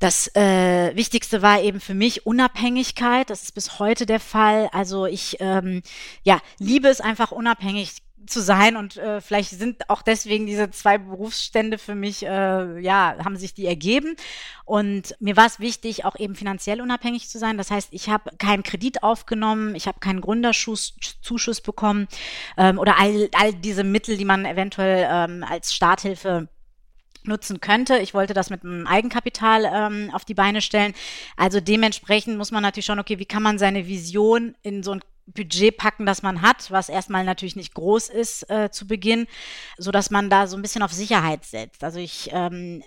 das 0.00 0.34
äh, 0.34 0.94
Wichtigste 0.96 1.40
war 1.40 1.60
eben 1.62 1.80
für 1.80 1.94
mich 1.94 2.26
Unabhängigkeit. 2.26 3.30
Das 3.30 3.42
ist 3.42 3.54
bis 3.54 3.78
heute 3.78 4.06
der 4.06 4.20
Fall. 4.20 4.68
Also 4.72 5.06
ich 5.06 5.36
ähm, 5.40 5.82
ja 6.24 6.40
liebe 6.58 6.88
es 6.88 7.00
einfach 7.00 7.30
unabhängig 7.30 8.03
zu 8.26 8.40
sein 8.40 8.76
und 8.76 8.96
äh, 8.96 9.20
vielleicht 9.20 9.50
sind 9.50 9.88
auch 9.90 10.02
deswegen 10.02 10.46
diese 10.46 10.70
zwei 10.70 10.98
Berufsstände 10.98 11.78
für 11.78 11.94
mich, 11.94 12.24
äh, 12.24 12.80
ja, 12.80 13.16
haben 13.24 13.36
sich 13.36 13.54
die 13.54 13.66
ergeben. 13.66 14.16
Und 14.64 15.14
mir 15.20 15.36
war 15.36 15.46
es 15.46 15.60
wichtig, 15.60 16.04
auch 16.04 16.18
eben 16.18 16.34
finanziell 16.34 16.80
unabhängig 16.80 17.28
zu 17.28 17.38
sein. 17.38 17.58
Das 17.58 17.70
heißt, 17.70 17.88
ich 17.92 18.08
habe 18.08 18.30
keinen 18.38 18.62
Kredit 18.62 19.02
aufgenommen, 19.02 19.74
ich 19.74 19.86
habe 19.86 20.00
keinen 20.00 20.20
Gründerzuschuss 20.20 21.60
bekommen 21.60 22.08
ähm, 22.56 22.78
oder 22.78 22.98
all, 22.98 23.28
all 23.38 23.52
diese 23.52 23.84
Mittel, 23.84 24.16
die 24.16 24.24
man 24.24 24.46
eventuell 24.46 25.06
ähm, 25.10 25.44
als 25.44 25.74
Starthilfe 25.74 26.48
nutzen 27.26 27.60
könnte. 27.60 27.98
Ich 27.98 28.14
wollte 28.14 28.34
das 28.34 28.50
mit 28.50 28.64
einem 28.64 28.86
Eigenkapital 28.86 29.64
ähm, 29.64 30.10
auf 30.12 30.24
die 30.24 30.34
Beine 30.34 30.60
stellen. 30.60 30.94
Also 31.36 31.60
dementsprechend 31.60 32.36
muss 32.36 32.50
man 32.50 32.62
natürlich 32.62 32.86
schauen, 32.86 32.98
okay, 32.98 33.18
wie 33.18 33.24
kann 33.24 33.42
man 33.42 33.58
seine 33.58 33.86
Vision 33.86 34.54
in 34.62 34.82
so 34.82 34.92
ein 34.92 35.00
Budget 35.26 35.76
packen, 35.76 36.06
das 36.06 36.22
man 36.22 36.42
hat, 36.42 36.70
was 36.70 36.88
erstmal 36.88 37.24
natürlich 37.24 37.56
nicht 37.56 37.74
groß 37.74 38.08
ist 38.08 38.48
äh, 38.50 38.70
zu 38.70 38.86
Beginn, 38.86 39.26
so 39.78 39.90
dass 39.90 40.10
man 40.10 40.30
da 40.30 40.46
so 40.46 40.56
ein 40.56 40.62
bisschen 40.62 40.82
auf 40.82 40.92
Sicherheit 40.92 41.44
setzt. 41.44 41.82
Also 41.82 41.98
ich 41.98 42.30
ähm, 42.32 42.82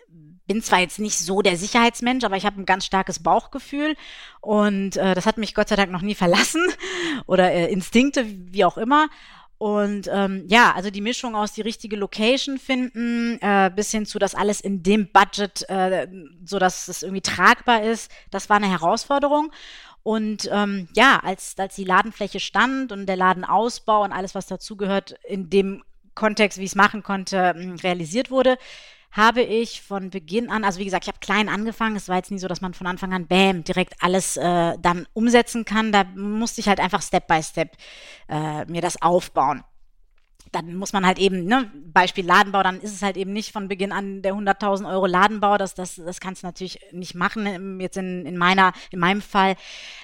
bin 0.46 0.62
zwar 0.62 0.79
jetzt 0.79 1.00
nicht 1.00 1.17
so 1.17 1.41
der 1.41 1.58
Sicherheitsmensch, 1.58 2.24
aber 2.24 2.38
ich 2.38 2.46
habe 2.46 2.62
ein 2.62 2.65
ganz 2.65 2.86
starkes 2.86 3.20
Bauchgefühl 3.20 3.96
und 4.41 4.98
äh, 4.98 5.15
das 5.15 5.25
hat 5.25 5.38
mich 5.38 5.56
Gott 5.56 5.70
sei 5.70 5.75
Dank 5.75 5.91
noch 5.91 6.01
nie 6.01 6.15
verlassen 6.15 6.62
oder 7.25 7.51
äh, 7.51 7.72
Instinkte, 7.72 8.25
wie 8.27 8.65
auch 8.65 8.77
immer. 8.77 9.08
Und 9.60 10.08
ähm, 10.13 10.44
ja, 10.48 10.74
also 10.75 10.91
die 10.91 11.01
Mischung 11.01 11.36
aus 11.36 11.53
die 11.53 11.62
richtige 11.62 11.96
Location 11.96 12.60
finden, 12.60 13.39
äh, 13.41 13.72
bis 13.75 13.89
hin 13.89 14.06
zu 14.06 14.20
das 14.20 14.36
alles 14.36 14.62
in 14.62 14.84
dem 14.84 15.12
Budget, 15.12 15.67
äh, 15.67 16.08
so 16.46 16.60
dass 16.60 16.88
es 16.88 17.01
irgendwie 17.01 17.22
tragbar 17.22 17.82
ist, 17.82 18.12
das 18.29 18.50
war 18.50 18.58
eine 18.58 18.70
Herausforderung. 18.70 19.51
Und 20.08 20.50
ähm, 20.54 20.88
ja, 20.96 21.20
als, 21.22 21.56
als 21.58 21.76
die 21.76 21.84
Ladenfläche 21.84 22.40
stand 22.40 22.94
und 22.94 23.08
der 23.08 23.18
Ladenausbau 23.18 24.06
und 24.06 24.14
alles, 24.14 24.36
was 24.36 24.48
dazugehört, 24.48 25.20
in 25.28 25.50
dem 25.50 25.84
Kontext, 26.16 26.58
wie 26.58 26.64
ich 26.64 26.70
es 26.70 26.76
machen 26.76 27.04
konnte, 27.04 27.54
hm, 27.54 27.76
realisiert 27.76 28.32
wurde, 28.32 28.58
habe 29.12 29.42
ich 29.42 29.82
von 29.82 30.10
Beginn 30.10 30.50
an, 30.50 30.64
also 30.64 30.80
wie 30.80 30.86
gesagt, 30.86 31.04
ich 31.04 31.10
habe 31.10 31.20
klein 31.20 31.50
angefangen. 31.50 31.98
Es 31.98 32.08
war 32.08 32.16
jetzt 32.16 32.32
nie 32.32 32.40
so, 32.40 32.48
dass 32.48 32.62
man 32.62 32.74
von 32.74 32.88
Anfang 32.88 33.12
an, 33.12 33.28
bam, 33.28 33.66
direkt 33.66 33.96
alles 34.00 34.38
äh, 34.38 34.78
dann 34.80 35.08
umsetzen 35.12 35.66
kann. 35.66 35.92
Da 35.92 36.06
musste 36.16 36.62
ich 36.62 36.70
halt 36.70 36.80
einfach 36.80 37.02
Step 37.02 37.28
by 37.28 37.44
Step 37.44 37.76
äh, 38.30 38.64
mir 38.64 38.82
das 38.82 39.02
aufbauen 39.02 39.66
dann 40.51 40.75
muss 40.75 40.94
man 40.94 41.06
halt 41.06 41.20
eben, 41.20 41.46
ne, 41.46 41.72
Beispiel 41.74 42.25
Ladenbau, 42.25 42.63
dann 42.63 42.80
ist 42.80 42.94
es 42.94 43.01
halt 43.01 43.18
eben 43.18 43.34
nicht 43.34 43.51
von 43.51 43.68
Beginn 43.68 43.92
an 43.92 44.22
der 44.22 44.34
100.000 44.34 44.89
Euro 44.89 45.06
Ladenbau, 45.06 45.58
das, 45.58 45.74
das, 45.74 45.96
das 45.96 46.20
kannst 46.20 46.44
du 46.44 46.48
natürlich 46.48 46.80
nicht 46.92 47.16
machen, 47.16 47.80
jetzt 47.80 47.98
in, 47.98 48.25
in, 48.25 48.38
meiner, 48.38 48.74
in 48.92 49.00
meinem 49.00 49.22
Fall, 49.22 49.56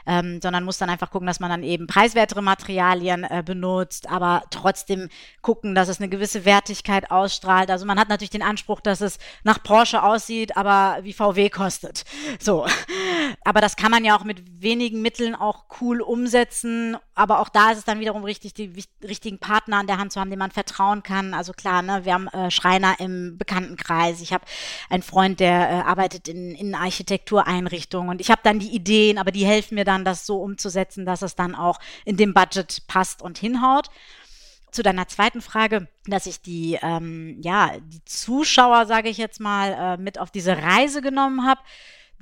ähm, 0.06 0.40
sondern 0.42 0.64
muss 0.64 0.78
dann 0.78 0.90
einfach 0.90 1.12
gucken, 1.12 1.28
dass 1.28 1.40
man 1.40 1.50
dann 1.50 1.64
eben 1.64 1.88
preiswertere 1.88 2.42
Materialien 2.42 3.24
äh, 3.24 3.44
benutzt, 3.46 4.10
aber 4.10 4.44
trotzdem 4.50 5.10
gucken, 5.42 5.76
dass 5.76 5.88
es 5.88 6.00
eine 6.00 6.10
gewisse 6.10 6.46
Wertigkeit 6.46 7.12
ausstrahlt. 7.12 7.70
Also 7.70 7.86
man 7.86 8.00
hat 8.00 8.10
natürlich 8.10 8.30
den 8.30 8.42
Anspruch, 8.42 8.82
dass 8.82 9.02
es 9.02 9.20
nach 9.44 9.62
Porsche 9.64 10.04
aussieht, 10.04 10.58
aber 10.58 11.00
wie 11.04 11.14
VW 11.14 11.50
kostet. 11.50 12.04
So. 12.40 12.66
Aber 13.44 13.62
das 13.62 13.76
kann 13.76 13.92
man 13.92 14.06
ja 14.06 14.18
auch 14.18 14.24
mit 14.24 14.62
wenigen 14.62 15.02
Mitteln 15.02 15.36
auch 15.36 15.66
cool 15.82 16.02
umsetzen, 16.02 16.98
aber 17.16 17.40
auch 17.40 17.50
da 17.50 17.72
ist 17.72 17.80
es 17.80 17.86
dann 17.86 18.00
wiederum 18.00 18.24
richtig, 18.24 18.54
die 18.54 18.74
richtigen 19.04 19.40
Partner 19.40 19.78
an 19.78 19.88
der 19.88 19.98
Hand 19.98 20.12
zu 20.12 20.20
haben, 20.20 20.30
dem 20.30 20.40
man 20.40 20.52
vertrauen 20.52 21.04
kann. 21.04 21.34
Also 21.34 21.54
klar, 21.54 21.82
ne, 21.82 22.06
wir 22.06 22.14
haben 22.14 22.28
äh, 22.28 22.50
Schreiner 22.50 23.00
im 23.00 23.38
Bekanntenkreis. 23.38 24.22
Ich 24.22 24.34
habe 24.34 24.46
einen 24.90 25.04
Freund, 25.04 25.40
der 25.40 25.70
äh, 25.70 25.74
arbeitet 25.82 26.28
in, 26.28 26.56
in 26.56 26.76
Architektureinrichtungen 26.76 28.10
und 28.10 28.22
ich 28.22 28.32
habe 28.32 28.42
dann 28.44 28.60
die 28.60 28.74
Ideen, 28.74 29.18
aber 29.18 29.32
die 29.32 29.46
helfen 29.46 29.76
mir 29.76 29.86
dann, 29.86 30.06
das 30.06 30.26
so 30.26 30.42
umzusetzen, 30.42 31.06
dass 31.06 31.22
es 31.22 31.36
dann 31.36 31.56
auch 31.56 31.80
in 32.06 32.18
dem 32.18 32.34
Budget 32.34 32.88
passt 32.88 33.22
und 33.22 33.38
hinhaut 33.38 33.90
zu 34.74 34.82
deiner 34.82 35.08
zweiten 35.08 35.42
Frage, 35.42 35.88
dass 36.06 36.26
ich 36.26 36.42
die, 36.42 36.80
ähm, 36.82 37.40
ja, 37.42 37.72
die 37.80 38.04
Zuschauer, 38.06 38.86
sage 38.88 39.10
ich 39.10 39.18
jetzt 39.18 39.40
mal, 39.40 39.72
äh, 39.72 39.98
mit 39.98 40.20
auf 40.20 40.32
diese 40.32 40.58
Reise 40.58 41.02
genommen 41.02 41.46
habe. 41.46 41.62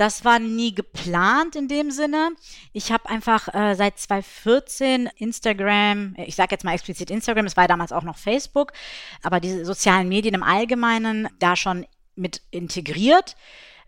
Das 0.01 0.25
war 0.25 0.39
nie 0.39 0.73
geplant 0.73 1.55
in 1.55 1.67
dem 1.67 1.91
Sinne. 1.91 2.31
Ich 2.73 2.91
habe 2.91 3.07
einfach 3.07 3.53
äh, 3.53 3.75
seit 3.75 3.99
2014 3.99 5.07
Instagram, 5.17 6.15
ich 6.17 6.35
sage 6.35 6.53
jetzt 6.53 6.63
mal 6.63 6.73
explizit 6.73 7.11
Instagram, 7.11 7.45
es 7.45 7.55
war 7.55 7.67
damals 7.67 7.91
auch 7.91 8.01
noch 8.01 8.17
Facebook, 8.17 8.73
aber 9.21 9.39
diese 9.39 9.63
sozialen 9.63 10.09
Medien 10.09 10.33
im 10.33 10.41
Allgemeinen 10.41 11.29
da 11.37 11.55
schon 11.55 11.85
mit 12.15 12.41
integriert 12.49 13.35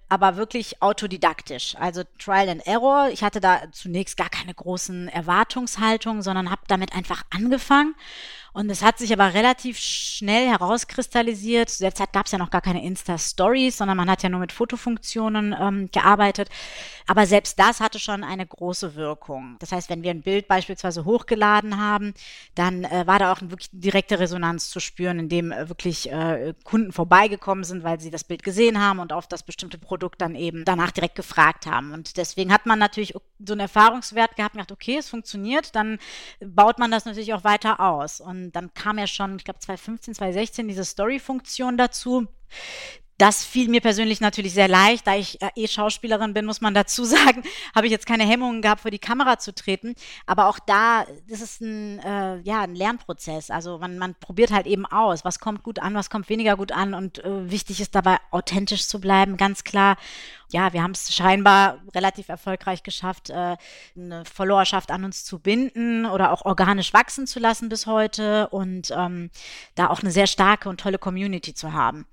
aber 0.09 0.35
wirklich 0.35 0.79
autodidaktisch, 0.79 1.75
also 1.79 2.03
Trial 2.19 2.47
and 2.47 2.67
Error. 2.67 3.09
Ich 3.11 3.23
hatte 3.23 3.39
da 3.39 3.63
zunächst 3.71 4.15
gar 4.15 4.29
keine 4.29 4.53
großen 4.53 5.07
Erwartungshaltungen, 5.07 6.21
sondern 6.21 6.51
habe 6.51 6.61
damit 6.67 6.93
einfach 6.93 7.23
angefangen 7.31 7.95
und 8.53 8.69
es 8.69 8.83
hat 8.83 8.99
sich 8.99 9.11
aber 9.11 9.33
relativ 9.33 9.79
schnell 9.79 10.47
herauskristallisiert. 10.47 11.69
Zu 11.69 11.83
der 11.83 11.95
Zeit 11.95 12.13
gab 12.13 12.27
es 12.27 12.31
ja 12.31 12.37
noch 12.37 12.51
gar 12.51 12.61
keine 12.61 12.83
Insta-Stories, 12.83 13.77
sondern 13.77 13.97
man 13.97 14.09
hat 14.09 14.21
ja 14.21 14.29
nur 14.29 14.39
mit 14.39 14.51
Fotofunktionen 14.51 15.55
ähm, 15.59 15.89
gearbeitet. 15.91 16.49
Aber 17.07 17.25
selbst 17.25 17.57
das 17.59 17.79
hatte 17.79 17.99
schon 17.99 18.23
eine 18.23 18.45
große 18.45 18.95
Wirkung. 18.95 19.57
Das 19.59 19.71
heißt, 19.71 19.89
wenn 19.89 20.03
wir 20.03 20.11
ein 20.11 20.21
Bild 20.21 20.47
beispielsweise 20.47 21.03
hochgeladen 21.03 21.79
haben, 21.79 22.13
dann 22.53 22.83
äh, 22.83 23.07
war 23.07 23.17
da 23.17 23.33
auch 23.33 23.41
eine 23.41 23.49
wirklich 23.49 23.69
direkte 23.73 24.19
Resonanz 24.19 24.69
zu 24.69 24.79
spüren, 24.79 25.17
indem 25.17 25.51
äh, 25.51 25.67
wirklich 25.67 26.11
äh, 26.11 26.53
Kunden 26.63 26.91
vorbeigekommen 26.91 27.63
sind, 27.63 27.83
weil 27.83 27.99
sie 27.99 28.11
das 28.11 28.23
Bild 28.23 28.43
gesehen 28.43 28.79
haben 28.79 28.99
und 28.99 29.13
auf 29.13 29.27
das 29.27 29.41
bestimmte 29.41 29.79
Produkt 29.79 30.21
dann 30.21 30.35
eben 30.35 30.63
danach 30.63 30.91
direkt 30.91 31.15
gefragt 31.15 31.65
haben. 31.65 31.91
Und 31.91 32.17
deswegen 32.17 32.53
hat 32.53 32.67
man 32.67 32.77
natürlich 32.77 33.15
so 33.45 33.53
einen 33.53 33.61
Erfahrungswert 33.61 34.35
gehabt 34.35 34.53
und 34.53 34.61
gedacht, 34.61 34.71
okay, 34.71 34.97
es 34.97 35.09
funktioniert, 35.09 35.75
dann 35.75 35.97
baut 36.39 36.77
man 36.77 36.91
das 36.91 37.05
natürlich 37.05 37.33
auch 37.33 37.43
weiter 37.43 37.79
aus. 37.79 38.21
Und 38.21 38.42
dann 38.51 38.73
kam 38.73 38.97
ja 38.97 39.07
schon, 39.07 39.37
ich 39.37 39.43
glaube 39.43 39.59
2015, 39.59 40.15
2016 40.15 40.67
diese 40.67 40.85
Story-Funktion 40.85 41.77
dazu. 41.77 42.27
Das 43.17 43.43
fiel 43.43 43.69
mir 43.69 43.81
persönlich 43.81 44.21
natürlich 44.21 44.53
sehr 44.53 44.67
leicht, 44.67 45.05
da 45.07 45.15
ich 45.15 45.41
äh, 45.41 45.49
eh 45.55 45.67
Schauspielerin 45.67 46.33
bin, 46.33 46.45
muss 46.45 46.61
man 46.61 46.73
dazu 46.73 47.03
sagen, 47.05 47.43
habe 47.75 47.85
ich 47.85 47.91
jetzt 47.91 48.05
keine 48.05 48.25
Hemmungen 48.25 48.61
gehabt, 48.61 48.81
vor 48.81 48.91
die 48.91 48.99
Kamera 48.99 49.39
zu 49.39 49.53
treten. 49.53 49.95
Aber 50.25 50.47
auch 50.47 50.59
da, 50.59 51.05
das 51.29 51.41
ist 51.41 51.61
ein, 51.61 51.99
äh, 51.99 52.39
ja, 52.41 52.61
ein 52.61 52.75
Lernprozess. 52.75 53.49
Also 53.49 53.77
man, 53.77 53.97
man 53.97 54.15
probiert 54.15 54.51
halt 54.51 54.65
eben 54.65 54.85
aus, 54.85 55.25
was 55.25 55.39
kommt 55.39 55.63
gut 55.63 55.79
an, 55.79 55.93
was 55.93 56.09
kommt 56.09 56.29
weniger 56.29 56.57
gut 56.57 56.71
an. 56.71 56.93
Und 56.93 57.23
äh, 57.23 57.51
wichtig 57.51 57.81
ist 57.81 57.95
dabei, 57.95 58.17
authentisch 58.31 58.87
zu 58.87 58.99
bleiben, 58.99 59.37
ganz 59.37 59.63
klar 59.63 59.97
ja, 60.53 60.71
wir 60.71 60.83
haben 60.83 60.91
es 60.91 61.13
scheinbar 61.13 61.81
relativ 61.95 62.29
erfolgreich 62.29 62.83
geschafft, 62.83 63.31
äh, 63.31 63.57
eine 63.95 64.23
Followerschaft 64.25 64.91
an 64.91 65.03
uns 65.03 65.25
zu 65.25 65.39
binden 65.39 66.05
oder 66.05 66.31
auch 66.31 66.45
organisch 66.45 66.93
wachsen 66.93 67.27
zu 67.27 67.39
lassen 67.39 67.69
bis 67.69 67.87
heute 67.87 68.47
und 68.49 68.93
ähm, 68.95 69.31
da 69.75 69.89
auch 69.89 70.01
eine 70.01 70.11
sehr 70.11 70.27
starke 70.27 70.69
und 70.69 70.79
tolle 70.79 70.99
Community 70.99 71.53
zu 71.55 71.73
haben. 71.73 72.05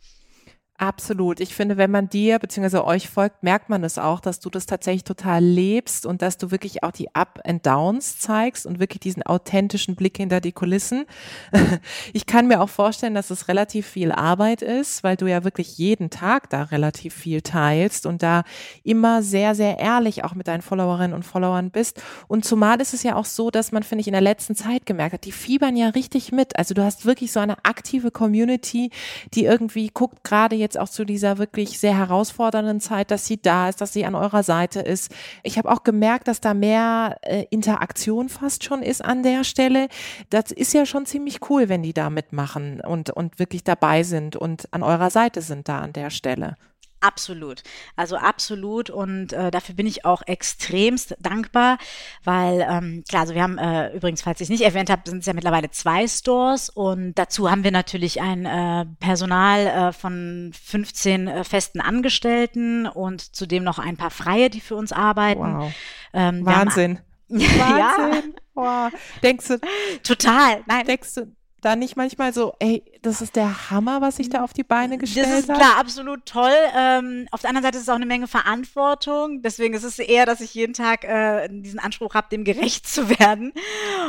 Absolut. 0.80 1.40
Ich 1.40 1.54
finde, 1.54 1.76
wenn 1.76 1.90
man 1.90 2.08
dir 2.08 2.38
bzw. 2.38 2.78
euch 2.78 3.10
folgt, 3.10 3.42
merkt 3.42 3.68
man 3.68 3.84
es 3.84 3.98
auch, 3.98 4.18
dass 4.18 4.40
du 4.40 4.48
das 4.48 4.64
tatsächlich 4.64 5.04
total 5.04 5.44
lebst 5.44 6.06
und 6.06 6.22
dass 6.22 6.38
du 6.38 6.50
wirklich 6.50 6.82
auch 6.82 6.90
die 6.90 7.14
Up 7.14 7.38
and 7.44 7.66
Downs 7.66 8.18
zeigst 8.18 8.64
und 8.64 8.80
wirklich 8.80 9.00
diesen 9.00 9.22
authentischen 9.22 9.94
Blick 9.94 10.16
hinter 10.16 10.40
die 10.40 10.52
Kulissen. 10.52 11.04
Ich 12.12 12.26
kann 12.26 12.48
mir 12.48 12.60
auch 12.60 12.68
vorstellen, 12.68 13.14
dass 13.14 13.30
es 13.30 13.48
relativ 13.48 13.86
viel 13.86 14.10
Arbeit 14.12 14.62
ist, 14.62 15.04
weil 15.04 15.16
du 15.16 15.26
ja 15.26 15.44
wirklich 15.44 15.76
jeden 15.78 16.08
Tag 16.08 16.48
da 16.50 16.64
relativ 16.64 17.14
viel 17.14 17.42
teilst 17.42 18.06
und 18.06 18.22
da 18.22 18.42
immer 18.82 19.22
sehr, 19.22 19.54
sehr 19.54 19.78
ehrlich 19.78 20.24
auch 20.24 20.34
mit 20.34 20.48
deinen 20.48 20.62
Followerinnen 20.62 21.14
und 21.14 21.24
Followern 21.24 21.70
bist. 21.70 22.02
Und 22.26 22.44
zumal 22.44 22.80
ist 22.80 22.94
es 22.94 23.02
ja 23.02 23.16
auch 23.16 23.24
so, 23.26 23.50
dass 23.50 23.72
man, 23.72 23.82
finde 23.82 24.00
ich, 24.00 24.08
in 24.08 24.12
der 24.12 24.20
letzten 24.20 24.54
Zeit 24.54 24.86
gemerkt 24.86 25.12
hat, 25.12 25.24
die 25.24 25.32
fiebern 25.32 25.76
ja 25.76 25.90
richtig 25.90 26.32
mit. 26.32 26.56
Also 26.56 26.74
du 26.74 26.82
hast 26.82 27.04
wirklich 27.04 27.32
so 27.32 27.40
eine 27.40 27.64
aktive 27.64 28.10
Community, 28.10 28.90
die 29.34 29.44
irgendwie 29.44 29.88
guckt 29.88 30.24
gerade 30.24 30.56
jetzt 30.56 30.69
jetzt 30.70 30.78
auch 30.78 30.88
zu 30.88 31.04
dieser 31.04 31.38
wirklich 31.38 31.80
sehr 31.80 31.96
herausfordernden 31.96 32.80
Zeit, 32.80 33.10
dass 33.10 33.26
sie 33.26 33.40
da 33.40 33.68
ist, 33.68 33.80
dass 33.80 33.92
sie 33.92 34.04
an 34.04 34.14
eurer 34.14 34.42
Seite 34.44 34.80
ist. 34.80 35.12
Ich 35.42 35.58
habe 35.58 35.70
auch 35.70 35.82
gemerkt, 35.82 36.28
dass 36.28 36.40
da 36.40 36.54
mehr 36.54 37.16
äh, 37.22 37.44
Interaktion 37.50 38.28
fast 38.28 38.62
schon 38.62 38.82
ist 38.82 39.04
an 39.04 39.22
der 39.22 39.42
Stelle. 39.42 39.88
Das 40.30 40.52
ist 40.52 40.72
ja 40.72 40.86
schon 40.86 41.06
ziemlich 41.06 41.50
cool, 41.50 41.68
wenn 41.68 41.82
die 41.82 41.92
da 41.92 42.08
mitmachen 42.08 42.80
und, 42.80 43.10
und 43.10 43.38
wirklich 43.38 43.64
dabei 43.64 44.04
sind 44.04 44.36
und 44.36 44.72
an 44.72 44.82
eurer 44.82 45.10
Seite 45.10 45.42
sind 45.42 45.68
da 45.68 45.80
an 45.80 45.92
der 45.92 46.10
Stelle. 46.10 46.56
Absolut. 47.00 47.62
Also 47.96 48.16
absolut. 48.16 48.90
Und 48.90 49.32
äh, 49.32 49.50
dafür 49.50 49.74
bin 49.74 49.86
ich 49.86 50.04
auch 50.04 50.22
extremst 50.26 51.16
dankbar, 51.18 51.78
weil, 52.24 52.66
ähm, 52.68 53.04
klar, 53.08 53.22
also 53.22 53.34
wir 53.34 53.42
haben 53.42 53.56
äh, 53.56 53.94
übrigens, 53.94 54.22
falls 54.22 54.40
ich 54.40 54.46
es 54.46 54.50
nicht 54.50 54.62
erwähnt 54.62 54.90
habe, 54.90 55.02
sind 55.06 55.20
es 55.20 55.26
ja 55.26 55.32
mittlerweile 55.32 55.70
zwei 55.70 56.06
Stores 56.06 56.68
und 56.68 57.14
dazu 57.14 57.50
haben 57.50 57.64
wir 57.64 57.70
natürlich 57.70 58.20
ein 58.20 58.44
äh, 58.44 58.84
Personal 59.00 59.66
äh, 59.66 59.92
von 59.92 60.52
15 60.62 61.26
äh, 61.26 61.44
festen 61.44 61.80
Angestellten 61.80 62.86
und 62.86 63.34
zudem 63.34 63.64
noch 63.64 63.78
ein 63.78 63.96
paar 63.96 64.10
Freie, 64.10 64.50
die 64.50 64.60
für 64.60 64.76
uns 64.76 64.92
arbeiten. 64.92 65.40
Wow. 65.40 65.72
Ähm, 66.12 66.44
Wahnsinn. 66.44 66.98
Wahnsinn. 67.28 67.48
ja. 67.58 68.22
Wow. 68.54 68.92
Denkst 69.22 69.48
du? 69.48 69.60
Total. 70.02 70.62
Nein. 70.66 70.84
Denkst 70.86 71.14
du, 71.14 71.32
da 71.60 71.76
nicht 71.76 71.96
manchmal 71.96 72.32
so, 72.32 72.54
ey, 72.58 72.82
das 73.02 73.20
ist 73.20 73.36
der 73.36 73.70
Hammer, 73.70 74.00
was 74.00 74.18
ich 74.18 74.28
da 74.30 74.42
auf 74.42 74.52
die 74.52 74.64
Beine 74.64 74.98
gestellt 74.98 75.26
habe? 75.26 75.46
Das 75.46 75.48
ist 75.48 75.54
klar, 75.54 75.78
absolut 75.78 76.26
toll. 76.26 76.52
Ähm, 76.76 77.28
auf 77.30 77.40
der 77.40 77.50
anderen 77.50 77.64
Seite 77.64 77.76
ist 77.76 77.84
es 77.84 77.88
auch 77.88 77.96
eine 77.96 78.06
Menge 78.06 78.28
Verantwortung. 78.28 79.42
Deswegen 79.42 79.74
ist 79.74 79.84
es 79.84 79.98
eher, 79.98 80.26
dass 80.26 80.40
ich 80.40 80.54
jeden 80.54 80.74
Tag 80.74 81.04
äh, 81.04 81.48
diesen 81.50 81.78
Anspruch 81.78 82.14
habe, 82.14 82.28
dem 82.30 82.44
gerecht 82.44 82.86
zu 82.86 83.08
werden. 83.10 83.52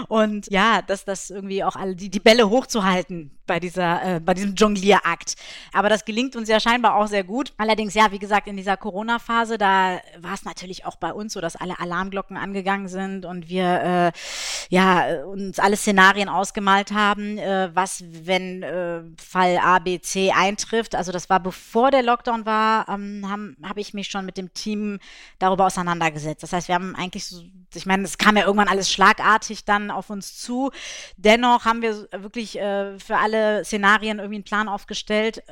Und 0.07 0.51
ja, 0.51 0.81
dass 0.81 1.05
das 1.05 1.29
irgendwie 1.29 1.63
auch 1.63 1.75
alle 1.75 1.95
die, 1.95 2.09
die 2.09 2.19
Bälle 2.19 2.49
hochzuhalten 2.49 3.31
bei 3.51 3.59
dieser, 3.59 4.15
äh, 4.15 4.19
bei 4.21 4.33
diesem 4.33 4.55
Jonglierakt. 4.55 5.35
Aber 5.73 5.89
das 5.89 6.05
gelingt 6.05 6.37
uns 6.37 6.47
ja 6.47 6.61
scheinbar 6.61 6.95
auch 6.95 7.07
sehr 7.07 7.25
gut. 7.25 7.53
Allerdings, 7.57 7.93
ja, 7.93 8.11
wie 8.11 8.19
gesagt, 8.19 8.47
in 8.47 8.55
dieser 8.55 8.77
Corona-Phase, 8.77 9.57
da 9.57 9.99
war 10.19 10.33
es 10.33 10.45
natürlich 10.45 10.85
auch 10.85 10.95
bei 10.95 11.11
uns 11.11 11.33
so, 11.33 11.41
dass 11.41 11.57
alle 11.57 11.77
Alarmglocken 11.79 12.37
angegangen 12.37 12.87
sind 12.87 13.25
und 13.25 13.49
wir 13.49 14.13
äh, 14.13 14.17
ja 14.69 15.23
uns 15.25 15.59
alle 15.59 15.75
Szenarien 15.75 16.29
ausgemalt 16.29 16.93
haben, 16.93 17.37
äh, 17.41 17.69
was, 17.73 18.03
wenn 18.07 18.63
äh, 18.63 19.01
Fall 19.17 19.57
A, 19.57 19.79
B, 19.79 19.99
C 19.99 20.31
eintrifft. 20.31 20.95
Also 20.95 21.11
das 21.11 21.29
war 21.29 21.39
bevor 21.39 21.91
der 21.91 22.03
Lockdown 22.03 22.45
war, 22.45 22.87
ähm, 22.87 23.25
habe 23.29 23.55
hab 23.63 23.77
ich 23.77 23.93
mich 23.93 24.07
schon 24.07 24.25
mit 24.25 24.37
dem 24.37 24.53
Team 24.53 24.99
darüber 25.39 25.65
auseinandergesetzt. 25.65 26.43
Das 26.43 26.53
heißt, 26.53 26.67
wir 26.67 26.75
haben 26.75 26.95
eigentlich 26.95 27.25
so, 27.25 27.43
ich 27.73 27.85
meine, 27.85 28.03
es 28.03 28.17
kam 28.17 28.37
ja 28.37 28.45
irgendwann 28.45 28.67
alles 28.67 28.91
schlagartig 28.91 29.65
dann 29.65 29.91
auf 29.91 30.09
uns 30.09 30.37
zu. 30.37 30.71
Dennoch 31.17 31.65
haben 31.65 31.81
wir 31.81 32.07
wirklich 32.11 32.57
äh, 32.59 32.97
für 32.99 33.17
alle 33.17 33.65
Szenarien 33.65 34.19
irgendwie 34.19 34.37
einen 34.37 34.43
Plan 34.45 34.69
aufgestellt, 34.69 35.43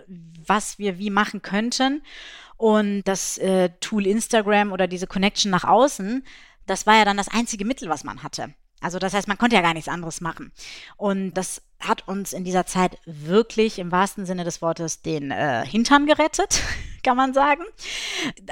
was 0.46 0.80
wir 0.80 0.98
wie 0.98 1.10
machen 1.10 1.42
könnten. 1.42 2.04
Und 2.58 3.04
das 3.04 3.38
äh, 3.38 3.70
Tool 3.80 4.06
Instagram 4.06 4.72
oder 4.72 4.88
diese 4.88 5.08
Connection 5.08 5.50
nach 5.50 5.64
außen, 5.64 6.26
das 6.66 6.86
war 6.86 6.96
ja 6.96 7.06
dann 7.06 7.18
das 7.18 7.30
einzige 7.30 7.66
Mittel, 7.66 7.90
was 7.90 8.04
man 8.04 8.22
hatte. 8.22 8.54
Also 8.82 9.00
das 9.00 9.14
heißt, 9.14 9.28
man 9.28 9.38
konnte 9.38 9.56
ja 9.56 9.62
gar 9.62 9.74
nichts 9.74 9.90
anderes 9.90 10.22
machen. 10.22 10.52
Und 10.98 11.34
das 11.34 11.62
hat 11.80 12.08
uns 12.08 12.34
in 12.34 12.44
dieser 12.44 12.66
Zeit 12.66 12.98
wirklich 13.06 13.80
im 13.80 13.92
wahrsten 13.92 14.26
Sinne 14.26 14.44
des 14.44 14.62
Wortes 14.62 15.02
den 15.02 15.32
äh, 15.32 15.66
Hintern 15.66 16.06
gerettet, 16.06 16.62
kann 17.04 17.16
man 17.16 17.34
sagen. 17.34 17.64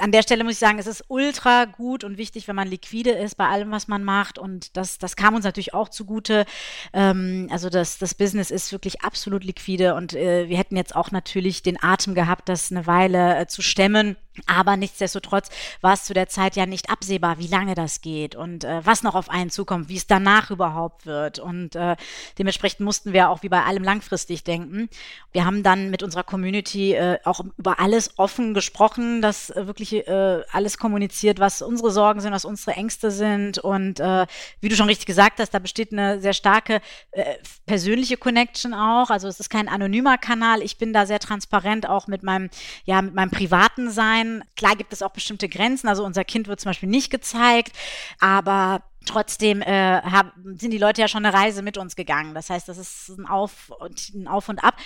An 0.00 0.12
der 0.12 0.22
Stelle 0.22 0.44
muss 0.44 0.54
ich 0.54 0.58
sagen, 0.58 0.78
es 0.78 0.86
ist 0.86 1.04
ultra 1.08 1.66
gut 1.66 2.04
und 2.04 2.16
wichtig, 2.16 2.48
wenn 2.48 2.56
man 2.56 2.68
liquide 2.68 3.10
ist 3.10 3.36
bei 3.36 3.46
allem, 3.46 3.70
was 3.70 3.86
man 3.86 4.02
macht. 4.02 4.38
Und 4.38 4.76
das, 4.76 4.98
das 4.98 5.16
kam 5.16 5.34
uns 5.34 5.44
natürlich 5.44 5.74
auch 5.74 5.90
zugute. 5.90 6.46
Ähm, 6.94 7.48
also 7.50 7.68
das, 7.68 7.98
das 7.98 8.14
Business 8.14 8.50
ist 8.50 8.72
wirklich 8.72 9.02
absolut 9.02 9.44
liquide 9.44 9.94
und 9.94 10.14
äh, 10.14 10.48
wir 10.48 10.56
hätten 10.56 10.76
jetzt 10.76 10.96
auch 10.96 11.10
natürlich 11.10 11.62
den 11.62 11.82
Atem 11.82 12.14
gehabt, 12.14 12.48
das 12.48 12.70
eine 12.70 12.86
Weile 12.86 13.38
äh, 13.38 13.46
zu 13.46 13.60
stemmen. 13.60 14.16
Aber 14.46 14.76
nichtsdestotrotz 14.76 15.48
war 15.80 15.94
es 15.94 16.04
zu 16.04 16.14
der 16.14 16.28
Zeit 16.28 16.56
ja 16.56 16.66
nicht 16.66 16.90
absehbar, 16.90 17.38
wie 17.38 17.46
lange 17.46 17.74
das 17.74 18.00
geht 18.00 18.36
und 18.36 18.64
äh, 18.64 18.84
was 18.84 19.02
noch 19.02 19.14
auf 19.14 19.30
einen 19.30 19.50
zukommt, 19.50 19.88
wie 19.88 19.96
es 19.96 20.06
danach 20.06 20.50
überhaupt 20.50 21.06
wird. 21.06 21.38
Und 21.38 21.74
äh, 21.74 21.96
dementsprechend 22.38 22.80
mussten 22.80 23.12
wir 23.12 23.17
auch 23.26 23.42
wie 23.42 23.48
bei 23.48 23.64
allem 23.64 23.82
langfristig 23.82 24.44
denken. 24.44 24.88
Wir 25.32 25.44
haben 25.44 25.64
dann 25.64 25.90
mit 25.90 26.04
unserer 26.04 26.22
Community 26.22 26.92
äh, 26.94 27.18
auch 27.24 27.40
über 27.56 27.80
alles 27.80 28.16
offen 28.16 28.54
gesprochen, 28.54 29.20
dass 29.20 29.50
äh, 29.50 29.66
wirklich 29.66 29.94
äh, 30.06 30.42
alles 30.52 30.78
kommuniziert, 30.78 31.40
was 31.40 31.60
unsere 31.60 31.90
Sorgen 31.90 32.20
sind, 32.20 32.32
was 32.32 32.44
unsere 32.44 32.72
Ängste 32.72 33.10
sind. 33.10 33.58
Und 33.58 33.98
äh, 33.98 34.26
wie 34.60 34.68
du 34.68 34.76
schon 34.76 34.88
richtig 34.88 35.06
gesagt 35.06 35.40
hast, 35.40 35.50
da 35.50 35.58
besteht 35.58 35.92
eine 35.92 36.20
sehr 36.20 36.32
starke 36.32 36.80
äh, 37.10 37.34
persönliche 37.66 38.16
Connection 38.16 38.74
auch. 38.74 39.10
Also 39.10 39.26
es 39.26 39.40
ist 39.40 39.50
kein 39.50 39.68
anonymer 39.68 40.16
Kanal. 40.18 40.62
Ich 40.62 40.78
bin 40.78 40.92
da 40.92 41.04
sehr 41.04 41.18
transparent 41.18 41.88
auch 41.88 42.06
mit 42.06 42.22
meinem, 42.22 42.50
ja, 42.84 43.02
mit 43.02 43.14
meinem 43.14 43.30
privaten 43.30 43.90
sein. 43.90 44.44
Klar 44.56 44.76
gibt 44.76 44.92
es 44.92 45.02
auch 45.02 45.10
bestimmte 45.10 45.48
Grenzen. 45.48 45.88
Also 45.88 46.04
unser 46.04 46.24
Kind 46.24 46.46
wird 46.46 46.60
zum 46.60 46.70
Beispiel 46.70 46.88
nicht 46.88 47.10
gezeigt, 47.10 47.72
aber 48.20 48.82
trotzdem 49.06 49.62
äh, 49.62 50.00
hab, 50.02 50.34
sind 50.54 50.70
die 50.70 50.78
Leute 50.78 51.00
ja 51.00 51.08
schon 51.08 51.24
eine 51.24 51.36
Reise 51.36 51.62
mit 51.62 51.78
uns 51.78 51.96
gegangen. 51.96 52.34
Das 52.34 52.50
heißt, 52.50 52.68
das 52.68 52.78
ist 52.78 53.08
ein 53.10 53.26
Auf 53.26 53.70
und, 53.78 54.14
ein 54.14 54.28
Auf 54.28 54.48
und 54.48 54.62
Ab. 54.62 54.76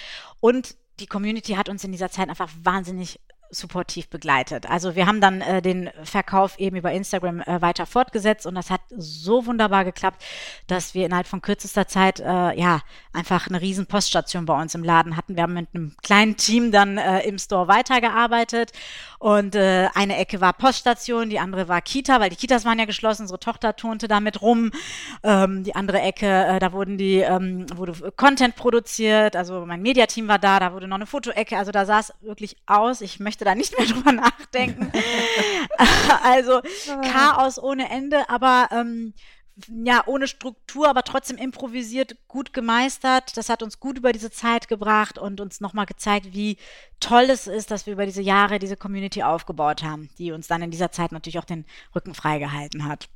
Und 0.40 0.76
die 1.00 1.07
Community 1.07 1.54
hat 1.54 1.69
uns 1.69 1.85
in 1.85 1.92
dieser 1.92 2.11
Zeit 2.11 2.28
einfach 2.28 2.50
wahnsinnig 2.62 3.21
supportiv 3.52 4.09
begleitet. 4.09 4.68
Also 4.68 4.97
wir 4.97 5.06
haben 5.06 5.21
dann 5.21 5.40
äh, 5.42 5.62
den 5.62 5.90
Verkauf 6.02 6.59
eben 6.59 6.76
über 6.76 6.90
Instagram 6.90 7.40
äh, 7.42 7.61
weiter 7.61 7.87
fortgesetzt 7.87 8.47
und 8.47 8.54
das 8.54 8.71
hat 8.71 8.80
so 8.97 9.47
wunderbar 9.47 9.85
geklappt, 9.85 10.25
dass 10.66 10.94
wir 10.94 11.06
innerhalb 11.06 11.26
von 11.26 11.42
kürzester 11.42 11.87
Zeit 11.87 12.18
äh, 12.18 12.25
ja 12.59 12.80
einfach 13.12 13.47
eine 13.47 13.61
riesen 13.61 13.87
Poststation 13.87 14.47
bei 14.47 14.61
uns 14.61 14.75
im 14.75 14.82
Laden 14.82 15.16
hatten. 15.16 15.37
Wir 15.37 15.42
haben 15.42 15.54
mit 15.54 15.68
einem 15.75 15.94
kleinen 16.02 16.37
Team 16.37 16.73
dann 16.73 16.97
äh, 16.97 17.21
im 17.21 17.38
Store 17.38 17.68
weitergearbeitet 17.68 18.73
und 19.23 19.54
äh, 19.54 19.88
eine 19.94 20.16
Ecke 20.16 20.40
war 20.40 20.52
Poststation, 20.52 21.30
die 21.30 21.38
andere 21.38 21.68
war 21.68 21.80
Kita, 21.80 22.18
weil 22.18 22.30
die 22.30 22.35
Kitas 22.37 22.64
waren 22.64 22.80
ja 22.80 22.87
geschlossen. 22.87 23.23
Unsere 23.23 23.38
Tochter 23.38 23.76
turnte 23.76 24.09
damit 24.09 24.42
rum. 24.42 24.73
Ähm, 25.23 25.62
die 25.62 25.76
andere 25.76 26.00
Ecke, 26.00 26.26
äh, 26.26 26.59
da 26.59 26.73
wurden 26.73 26.99
die 26.99 27.18
ähm, 27.18 27.66
wurde 27.76 27.92
Content 28.16 28.56
produziert. 28.56 29.37
Also 29.37 29.64
mein 29.64 29.80
Mediateam 29.80 30.26
war 30.26 30.40
da, 30.40 30.59
da 30.59 30.73
wurde 30.73 30.88
noch 30.88 30.97
eine 30.97 31.06
Fotoecke. 31.06 31.56
Also 31.56 31.71
da 31.71 31.85
sah 31.85 32.00
es 32.00 32.12
wirklich 32.23 32.56
aus. 32.66 33.00
Ich 33.00 33.21
möchte 33.21 33.42
möchte 33.43 33.45
da 33.45 33.55
nicht 33.55 33.77
mehr 33.79 33.87
drüber 33.95 34.13
nachdenken. 34.13 34.93
also 36.23 36.61
Chaos 37.03 37.59
ohne 37.59 37.91
Ende, 37.91 38.29
aber 38.29 38.69
ähm, 38.73 39.15
ja, 39.85 40.03
ohne 40.07 40.29
Struktur, 40.29 40.89
aber 40.89 41.03
trotzdem 41.03 41.37
improvisiert, 41.37 42.17
gut 42.27 42.53
gemeistert. 42.55 43.37
Das 43.37 43.49
hat 43.51 43.63
uns 43.63 43.81
gut 43.81 43.99
über 43.99 44.13
diese 44.13 44.31
Zeit 44.31 44.67
gebracht 44.67 45.19
und 45.19 45.41
uns 45.41 45.61
nochmal 45.61 45.87
gezeigt, 45.87 46.33
wie 46.33 46.57
toll 47.01 47.25
es 47.25 47.47
ist, 47.47 47.71
dass 47.71 47.87
wir 47.87 47.93
über 47.93 48.07
diese 48.07 48.23
Jahre 48.23 48.59
diese 48.59 48.77
Community 48.77 49.23
aufgebaut 49.23 49.83
haben, 49.83 50.09
die 50.19 50.33
uns 50.33 50.49
dann 50.49 50.63
in 50.63 50.71
dieser 50.71 50.91
Zeit 50.91 51.13
natürlich 51.13 51.39
auch 51.39 51.45
den 51.45 51.67
Rücken 51.95 52.15
freigehalten 52.15 52.87
hat. 52.87 53.09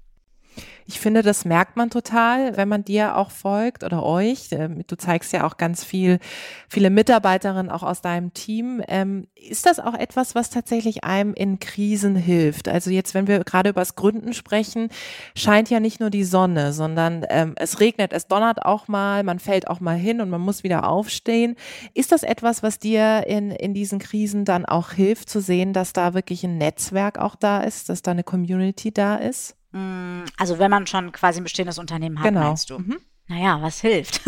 Ich 0.89 1.01
finde, 1.01 1.23
das 1.23 1.45
merkt 1.45 1.77
man 1.77 1.91
total, 1.91 2.57
wenn 2.57 2.69
man 2.69 2.85
dir 2.85 3.17
auch 3.17 3.33
folgt 3.33 3.83
oder 3.83 4.05
euch. 4.05 4.49
Ähm, 4.53 4.85
du 4.87 4.97
zeigst 4.97 5.33
ja 5.33 5.45
auch 5.45 5.57
ganz 5.57 5.83
viel, 5.83 6.21
viele 6.69 6.91
Mitarbeiterinnen 6.91 7.71
auch 7.71 7.83
aus 7.83 8.03
deinem 8.03 8.33
Team. 8.35 8.81
Ähm, 8.87 9.27
ist 9.35 9.67
das 9.67 9.81
auch 9.81 9.95
etwas, 9.95 10.37
was 10.37 10.49
tatsächlich 10.51 11.03
einem 11.03 11.35
in 11.35 11.59
Krisen 11.59 12.15
hilft? 12.15 12.69
Also 12.69 12.91
jetzt, 12.91 13.15
wenn 13.15 13.27
wir 13.27 13.41
gerade 13.41 13.71
über 13.71 13.81
das 13.81 13.97
Gründen 13.97 14.33
sprechen, 14.33 14.89
scheint 15.35 15.71
ja 15.71 15.81
nicht 15.81 15.99
nur 15.99 16.11
die 16.11 16.25
Sonne, 16.25 16.73
sondern 16.73 17.27
ähm, 17.31 17.55
es 17.57 17.81
regnet, 17.81 18.13
es 18.13 18.29
donnert 18.29 18.65
auch 18.65 18.87
mal, 18.87 19.25
man 19.25 19.41
fällt 19.41 19.67
auch 19.67 19.81
mal 19.81 19.97
hin 19.97 20.21
und 20.21 20.31
man 20.31 20.41
muss 20.41 20.63
wieder 20.63 20.89
aufstehen. 20.89 21.57
Ist 21.95 22.13
das 22.13 22.23
etwas, 22.23 22.63
was 22.63 22.79
dir 22.79 23.25
in, 23.27 23.51
in 23.51 23.75
diesen 23.75 23.99
Krisen 23.99 24.45
dann 24.45 24.65
auch 24.65 24.93
hilft, 24.93 25.31
zu 25.31 25.41
sehen, 25.41 25.73
dass 25.73 25.93
da 25.93 26.15
wirklich 26.15 26.45
ein 26.45 26.59
Netzwerk 26.59 27.19
auch 27.19 27.35
da 27.35 27.63
ist, 27.63 27.89
dass 27.89 28.03
da 28.03 28.13
eine 28.13 28.25
Community 28.25 28.93
da 28.93 29.17
ist? 29.17 29.56
Mm, 29.77 30.25
also 30.39 30.59
wenn 30.59 30.71
man 30.71 30.87
schon 30.87 31.13
quasi 31.13 31.41
ein 31.41 31.45
bestehendes 31.45 31.79
Unternehmen 31.79 32.19
hat, 32.19 32.29
genau. 32.29 32.41
meinst 32.41 32.71
du? 32.71 32.79
Mhm. 32.79 32.99
Naja, 33.29 33.61
was 33.61 33.81
hilft? 33.81 34.21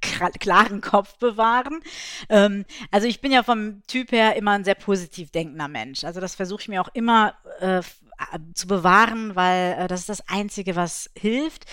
Klaren 0.40 0.82
Kopf 0.82 1.16
bewahren. 1.18 1.80
Ähm, 2.28 2.64
also 2.90 3.06
ich 3.08 3.20
bin 3.20 3.32
ja 3.32 3.42
vom 3.42 3.82
Typ 3.86 4.12
her 4.12 4.36
immer 4.36 4.52
ein 4.52 4.64
sehr 4.64 4.74
positiv 4.74 5.30
denkender 5.30 5.66
Mensch. 5.66 6.04
Also 6.04 6.20
das 6.20 6.34
versuche 6.34 6.60
ich 6.60 6.68
mir 6.68 6.80
auch 6.82 6.90
immer 6.92 7.34
äh, 7.60 7.80
zu 8.54 8.66
bewahren, 8.66 9.34
weil 9.34 9.72
äh, 9.78 9.88
das 9.88 10.00
ist 10.00 10.10
das 10.10 10.28
Einzige, 10.28 10.76
was 10.76 11.10
hilft. 11.16 11.64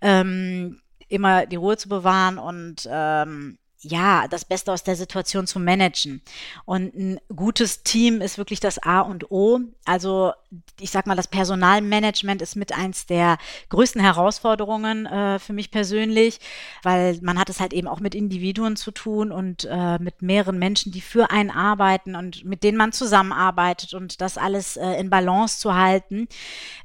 Ähm, 0.00 0.80
immer 1.08 1.46
die 1.46 1.56
Ruhe 1.56 1.76
zu 1.76 1.88
bewahren 1.88 2.38
und 2.38 2.88
ähm, 2.90 3.58
ja, 3.80 4.28
das 4.28 4.44
Beste 4.44 4.72
aus 4.72 4.84
der 4.84 4.94
Situation 4.94 5.46
zu 5.46 5.58
managen. 5.58 6.22
Und 6.64 6.94
ein 6.94 7.20
gutes 7.34 7.82
Team 7.82 8.20
ist 8.20 8.38
wirklich 8.38 8.60
das 8.60 8.78
A 8.78 9.00
und 9.00 9.30
O. 9.30 9.60
Also 9.84 10.32
ich 10.80 10.90
sag 10.90 11.06
mal, 11.06 11.14
das 11.14 11.28
Personalmanagement 11.28 12.42
ist 12.42 12.56
mit 12.56 12.76
eins 12.76 13.06
der 13.06 13.38
größten 13.68 14.00
Herausforderungen 14.00 15.06
äh, 15.06 15.38
für 15.38 15.52
mich 15.52 15.70
persönlich, 15.70 16.40
weil 16.82 17.18
man 17.22 17.38
hat 17.38 17.50
es 17.50 17.60
halt 17.60 17.72
eben 17.72 17.86
auch 17.86 18.00
mit 18.00 18.14
Individuen 18.14 18.76
zu 18.76 18.90
tun 18.90 19.30
und 19.30 19.68
äh, 19.70 19.98
mit 19.98 20.22
mehreren 20.22 20.58
Menschen, 20.58 20.90
die 20.90 21.00
für 21.00 21.30
einen 21.30 21.50
arbeiten 21.50 22.16
und 22.16 22.44
mit 22.44 22.64
denen 22.64 22.78
man 22.78 22.92
zusammenarbeitet 22.92 23.94
und 23.94 24.20
das 24.20 24.38
alles 24.38 24.76
äh, 24.76 24.92
in 24.94 25.08
Balance 25.10 25.60
zu 25.60 25.74
halten, 25.74 26.26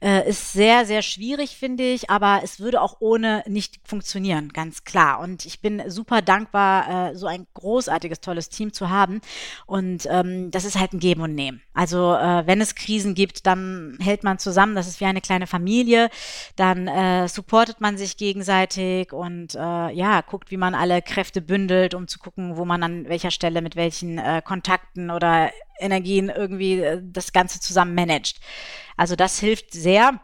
äh, 0.02 0.30
ist 0.30 0.54
sehr, 0.54 0.86
sehr 0.86 1.02
schwierig, 1.02 1.58
finde 1.58 1.84
ich, 1.84 2.10
aber 2.10 2.42
es 2.44 2.60
würde 2.60 2.82
auch 2.82 2.98
ohne 3.00 3.44
nicht 3.48 3.80
funktionieren, 3.84 4.50
ganz 4.50 4.84
klar. 4.84 5.20
Und 5.20 5.46
ich 5.46 5.62
bin 5.62 5.82
super 5.90 6.22
dankbar, 6.22 7.12
äh, 7.12 7.16
so 7.16 7.26
ein 7.26 7.48
großartiges, 7.56 8.22
tolles 8.22 8.50
Team 8.50 8.74
zu 8.74 8.90
haben. 8.90 9.22
Und 9.66 10.08
ähm, 10.10 10.52
das 10.52 10.66
ist 10.66 10.80
halt 10.80 10.94
ein 10.94 11.00
Geben 11.00 11.22
und 11.22 11.34
Nehmen. 11.34 11.62
Also 11.74 12.14
äh, 12.14 12.46
wenn 12.46 12.62
es 12.62 12.76
Krisen 12.76 13.16
gibt, 13.16 13.48
dann 13.48 13.55
hält 14.00 14.24
man 14.24 14.40
zusammen. 14.40 14.76
Das 14.76 14.88
ist 14.88 15.00
wie 15.00 15.06
eine 15.06 15.22
kleine 15.22 15.48
Familie. 15.48 16.10
Dann 16.56 16.88
äh, 16.88 17.28
supportet 17.28 17.82
man 17.82 17.98
sich 17.98 18.18
gegenseitig 18.18 19.14
und 19.14 19.56
äh, 19.56 19.92
ja, 19.92 20.22
guckt, 20.22 20.52
wie 20.52 20.58
man 20.58 20.76
alle 20.76 21.02
Kräfte 21.02 21.42
bündelt, 21.42 21.94
um 21.94 22.08
zu 22.08 22.20
gucken, 22.20 22.58
wo 22.58 22.66
man 22.66 22.84
an 22.84 23.08
welcher 23.08 23.32
Stelle 23.32 23.62
mit 23.62 23.76
welchen 23.76 24.18
äh, 24.18 24.42
Kontakten 24.44 25.12
oder 25.12 25.52
Energien 25.80 26.30
irgendwie 26.30 26.80
äh, 26.80 27.02
das 27.04 27.34
Ganze 27.34 27.60
zusammen 27.60 27.96
managt. 27.96 28.40
Also 28.98 29.16
das 29.16 29.40
hilft 29.40 29.74
sehr. 29.74 30.20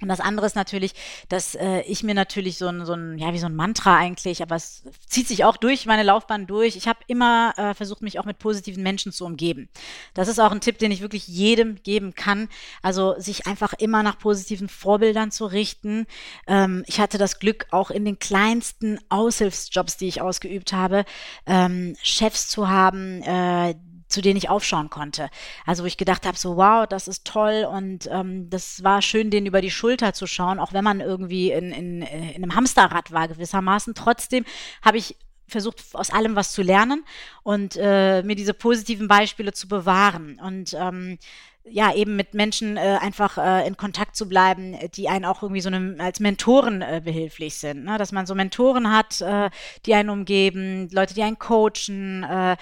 Und 0.00 0.08
das 0.08 0.20
andere 0.20 0.46
ist 0.46 0.56
natürlich, 0.56 0.92
dass 1.28 1.54
äh, 1.54 1.80
ich 1.82 2.02
mir 2.02 2.14
natürlich 2.14 2.58
so 2.58 2.66
ein, 2.66 2.84
so 2.84 2.94
ein, 2.94 3.18
ja, 3.18 3.32
wie 3.32 3.38
so 3.38 3.46
ein 3.46 3.54
Mantra 3.54 3.96
eigentlich, 3.96 4.42
aber 4.42 4.56
es 4.56 4.82
zieht 5.06 5.28
sich 5.28 5.44
auch 5.44 5.56
durch 5.56 5.86
meine 5.86 6.02
Laufbahn 6.02 6.46
durch. 6.46 6.76
Ich 6.76 6.88
habe 6.88 6.98
immer 7.06 7.54
äh, 7.56 7.74
versucht, 7.74 8.02
mich 8.02 8.18
auch 8.18 8.24
mit 8.24 8.38
positiven 8.38 8.82
Menschen 8.82 9.12
zu 9.12 9.24
umgeben. 9.24 9.68
Das 10.12 10.28
ist 10.28 10.40
auch 10.40 10.52
ein 10.52 10.60
Tipp, 10.60 10.78
den 10.78 10.90
ich 10.90 11.00
wirklich 11.00 11.28
jedem 11.28 11.82
geben 11.82 12.14
kann. 12.14 12.48
Also 12.82 13.14
sich 13.18 13.46
einfach 13.46 13.72
immer 13.74 14.02
nach 14.02 14.18
positiven 14.18 14.68
Vorbildern 14.68 15.30
zu 15.30 15.46
richten. 15.46 16.06
Ähm, 16.46 16.84
ich 16.86 17.00
hatte 17.00 17.18
das 17.18 17.38
Glück, 17.38 17.66
auch 17.70 17.90
in 17.90 18.04
den 18.04 18.18
kleinsten 18.18 18.98
Aushilfsjobs, 19.08 19.96
die 19.96 20.08
ich 20.08 20.20
ausgeübt 20.20 20.72
habe, 20.72 21.04
ähm, 21.46 21.96
Chefs 22.02 22.48
zu 22.48 22.68
haben, 22.68 23.22
äh, 23.22 23.74
zu 24.08 24.20
denen 24.20 24.36
ich 24.36 24.48
aufschauen 24.48 24.90
konnte. 24.90 25.28
Also 25.66 25.82
wo 25.82 25.86
ich 25.86 25.96
gedacht 25.96 26.26
habe, 26.26 26.38
so 26.38 26.56
wow, 26.56 26.86
das 26.86 27.08
ist 27.08 27.24
toll 27.24 27.66
und 27.70 28.08
ähm, 28.10 28.48
das 28.50 28.84
war 28.84 29.02
schön, 29.02 29.30
denen 29.30 29.46
über 29.46 29.60
die 29.60 29.70
Schulter 29.70 30.12
zu 30.12 30.26
schauen, 30.26 30.58
auch 30.58 30.72
wenn 30.72 30.84
man 30.84 31.00
irgendwie 31.00 31.50
in, 31.50 31.72
in, 31.72 32.02
in 32.02 32.42
einem 32.42 32.54
Hamsterrad 32.54 33.12
war 33.12 33.28
gewissermaßen. 33.28 33.94
Trotzdem 33.94 34.44
habe 34.82 34.98
ich 34.98 35.16
versucht, 35.46 35.82
aus 35.92 36.10
allem 36.10 36.36
was 36.36 36.52
zu 36.52 36.62
lernen 36.62 37.04
und 37.42 37.76
äh, 37.76 38.22
mir 38.22 38.34
diese 38.34 38.54
positiven 38.54 39.08
Beispiele 39.08 39.52
zu 39.52 39.68
bewahren. 39.68 40.40
Und 40.40 40.74
ähm, 40.74 41.18
ja, 41.66 41.94
eben 41.94 42.16
mit 42.16 42.34
Menschen 42.34 42.76
äh, 42.76 42.98
einfach 43.00 43.38
äh, 43.38 43.66
in 43.66 43.76
Kontakt 43.76 44.16
zu 44.16 44.28
bleiben, 44.28 44.76
die 44.94 45.08
einen 45.08 45.24
auch 45.24 45.42
irgendwie 45.42 45.62
so 45.62 45.70
eine, 45.70 45.96
als 45.98 46.20
Mentoren 46.20 46.82
äh, 46.82 47.00
behilflich 47.02 47.54
sind. 47.54 47.84
Ne? 47.84 47.96
Dass 47.96 48.12
man 48.12 48.26
so 48.26 48.34
Mentoren 48.34 48.92
hat, 48.92 49.20
äh, 49.22 49.48
die 49.86 49.94
einen 49.94 50.10
umgeben, 50.10 50.88
Leute, 50.90 51.14
die 51.14 51.22
einen 51.22 51.38
coachen, 51.38 52.22
äh, 52.22 52.56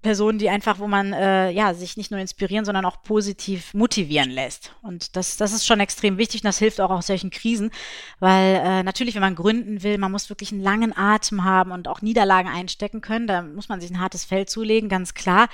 Personen, 0.00 0.38
die 0.38 0.48
einfach, 0.48 0.78
wo 0.78 0.86
man 0.86 1.12
äh, 1.12 1.50
ja 1.50 1.74
sich 1.74 1.98
nicht 1.98 2.10
nur 2.10 2.18
inspirieren, 2.18 2.64
sondern 2.64 2.86
auch 2.86 3.02
positiv 3.02 3.74
motivieren 3.74 4.30
lässt. 4.30 4.72
Und 4.80 5.16
das, 5.16 5.36
das 5.36 5.52
ist 5.52 5.66
schon 5.66 5.80
extrem 5.80 6.16
wichtig 6.16 6.42
und 6.42 6.46
das 6.46 6.58
hilft 6.58 6.80
auch 6.80 6.90
aus 6.90 7.08
solchen 7.08 7.30
Krisen, 7.30 7.70
weil 8.18 8.54
äh, 8.64 8.82
natürlich, 8.82 9.14
wenn 9.14 9.20
man 9.22 9.34
gründen 9.34 9.82
will, 9.82 9.98
man 9.98 10.12
muss 10.12 10.30
wirklich 10.30 10.50
einen 10.52 10.62
langen 10.62 10.96
Atem 10.96 11.44
haben 11.44 11.72
und 11.72 11.88
auch 11.88 12.00
Niederlagen 12.00 12.48
einstecken 12.48 13.02
können. 13.02 13.26
Da 13.26 13.42
muss 13.42 13.68
man 13.68 13.80
sich 13.80 13.90
ein 13.90 14.00
hartes 14.00 14.24
Feld 14.24 14.48
zulegen, 14.48 14.88
ganz 14.88 15.12
klar. 15.12 15.48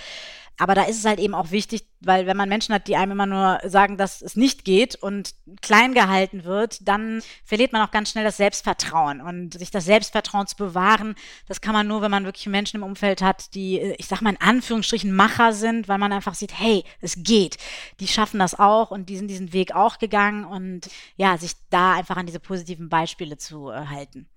Aber 0.59 0.75
da 0.75 0.85
ist 0.85 0.99
es 0.99 1.05
halt 1.05 1.19
eben 1.19 1.35
auch 1.35 1.51
wichtig, 1.51 1.87
weil 2.01 2.27
wenn 2.27 2.37
man 2.37 2.49
Menschen 2.49 2.75
hat, 2.75 2.87
die 2.87 2.97
einem 2.97 3.13
immer 3.13 3.27
nur 3.27 3.61
sagen, 3.65 3.97
dass 3.97 4.23
es 4.23 4.37
nicht 4.37 4.65
geht 4.65 4.95
und 4.97 5.35
klein 5.61 5.95
gehalten 5.95 6.45
wird, 6.45 6.87
dann 6.87 7.23
verliert 7.45 7.73
man 7.73 7.83
auch 7.83 7.91
ganz 7.91 8.11
schnell 8.11 8.25
das 8.25 8.37
Selbstvertrauen. 8.37 9.21
Und 9.21 9.55
sich 9.59 9.71
das 9.71 9.85
Selbstvertrauen 9.85 10.47
zu 10.47 10.57
bewahren, 10.57 11.15
das 11.47 11.61
kann 11.61 11.73
man 11.73 11.87
nur, 11.87 12.03
wenn 12.03 12.11
man 12.11 12.25
wirklich 12.25 12.47
Menschen 12.47 12.79
im 12.79 12.83
Umfeld 12.83 13.23
hat, 13.23 13.55
die, 13.55 13.81
ich 13.99 14.07
sag 14.07 14.21
mal 14.21 14.31
in 14.31 14.41
Anführungsstrichen, 14.41 15.15
Macher 15.15 15.53
sind, 15.53 15.89
weil 15.89 15.99
man 15.99 16.13
einfach 16.13 16.35
sieht, 16.35 16.59
hey, 16.59 16.85
es 17.01 17.23
geht. 17.23 17.57
Die 18.01 18.09
schaffen 18.09 18.39
das 18.39 18.59
auch 18.59 18.91
und 18.91 19.09
die 19.09 19.17
sind 19.17 19.29
diesen 19.29 19.53
Weg 19.53 19.75
auch 19.75 19.99
gegangen 19.99 20.45
und 20.45 20.89
ja, 21.17 21.39
sich 21.39 21.53
da 21.71 21.95
einfach 21.95 22.17
an 22.17 22.27
diese 22.27 22.41
positiven 22.41 22.89
Beispiele 22.89 23.39
zu 23.39 23.71
äh, 23.71 23.87
halten. 23.87 24.29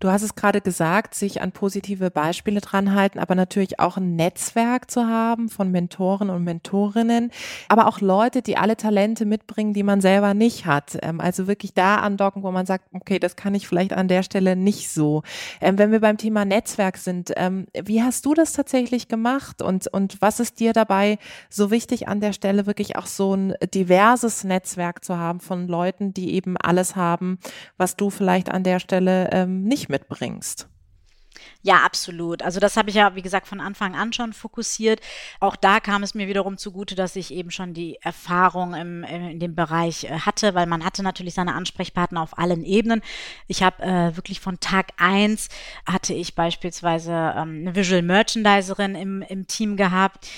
Du 0.00 0.08
hast 0.08 0.22
es 0.22 0.34
gerade 0.34 0.62
gesagt, 0.62 1.14
sich 1.14 1.42
an 1.42 1.52
positive 1.52 2.10
Beispiele 2.10 2.62
dran 2.62 2.94
halten, 2.94 3.18
aber 3.18 3.34
natürlich 3.34 3.80
auch 3.80 3.98
ein 3.98 4.16
Netzwerk 4.16 4.90
zu 4.90 5.06
haben 5.06 5.50
von 5.50 5.70
Mentoren 5.70 6.30
und 6.30 6.42
Mentorinnen, 6.42 7.30
aber 7.68 7.86
auch 7.86 8.00
Leute, 8.00 8.40
die 8.40 8.56
alle 8.56 8.78
Talente 8.78 9.26
mitbringen, 9.26 9.74
die 9.74 9.82
man 9.82 10.00
selber 10.00 10.32
nicht 10.32 10.64
hat. 10.64 10.96
Ähm, 11.02 11.20
also 11.20 11.46
wirklich 11.46 11.74
da 11.74 11.96
andocken, 11.96 12.42
wo 12.42 12.50
man 12.50 12.64
sagt, 12.64 12.86
okay, 12.94 13.18
das 13.18 13.36
kann 13.36 13.54
ich 13.54 13.68
vielleicht 13.68 13.92
an 13.92 14.08
der 14.08 14.22
Stelle 14.22 14.56
nicht 14.56 14.90
so. 14.90 15.22
Ähm, 15.60 15.76
wenn 15.76 15.92
wir 15.92 16.00
beim 16.00 16.16
Thema 16.16 16.46
Netzwerk 16.46 16.96
sind, 16.96 17.34
ähm, 17.36 17.66
wie 17.74 18.02
hast 18.02 18.24
du 18.24 18.32
das 18.32 18.54
tatsächlich 18.54 19.06
gemacht 19.08 19.60
und, 19.60 19.86
und 19.86 20.22
was 20.22 20.40
ist 20.40 20.60
dir 20.60 20.72
dabei 20.72 21.18
so 21.50 21.70
wichtig 21.70 22.08
an 22.08 22.20
der 22.20 22.32
Stelle, 22.32 22.64
wirklich 22.64 22.96
auch 22.96 23.06
so 23.06 23.34
ein 23.34 23.52
diverses 23.74 24.44
Netzwerk 24.44 25.04
zu 25.04 25.18
haben 25.18 25.40
von 25.40 25.68
Leuten, 25.68 26.14
die 26.14 26.32
eben 26.32 26.56
alles 26.56 26.96
haben, 26.96 27.38
was 27.76 27.96
du 27.96 28.08
vielleicht 28.08 28.50
an 28.50 28.64
der 28.64 28.78
Stelle 28.78 29.46
nicht 29.46 29.89
mitbringst. 29.90 30.68
Ja, 31.62 31.84
absolut. 31.84 32.42
Also 32.42 32.58
das 32.58 32.76
habe 32.76 32.88
ich 32.90 32.96
ja, 32.96 33.14
wie 33.14 33.22
gesagt, 33.22 33.46
von 33.46 33.60
Anfang 33.60 33.94
an 33.94 34.12
schon 34.12 34.32
fokussiert. 34.32 35.00
Auch 35.40 35.56
da 35.56 35.80
kam 35.80 36.02
es 36.02 36.14
mir 36.14 36.26
wiederum 36.26 36.56
zugute, 36.56 36.94
dass 36.94 37.16
ich 37.16 37.32
eben 37.32 37.50
schon 37.50 37.74
die 37.74 37.98
Erfahrung 38.00 38.74
im, 38.74 39.04
in 39.04 39.38
dem 39.40 39.54
Bereich 39.54 40.04
äh, 40.04 40.20
hatte, 40.20 40.54
weil 40.54 40.66
man 40.66 40.84
hatte 40.84 41.02
natürlich 41.02 41.34
seine 41.34 41.54
Ansprechpartner 41.54 42.22
auf 42.22 42.38
allen 42.38 42.64
Ebenen. 42.64 43.02
Ich 43.46 43.62
habe 43.62 43.82
äh, 43.82 44.16
wirklich 44.16 44.40
von 44.40 44.60
Tag 44.60 44.92
eins 44.96 45.48
hatte 45.86 46.14
ich 46.14 46.34
beispielsweise 46.34 47.12
ähm, 47.12 47.60
eine 47.60 47.74
Visual 47.74 48.02
Merchandiserin 48.02 48.94
im, 48.94 49.22
im 49.22 49.46
Team 49.46 49.76
gehabt, 49.76 50.28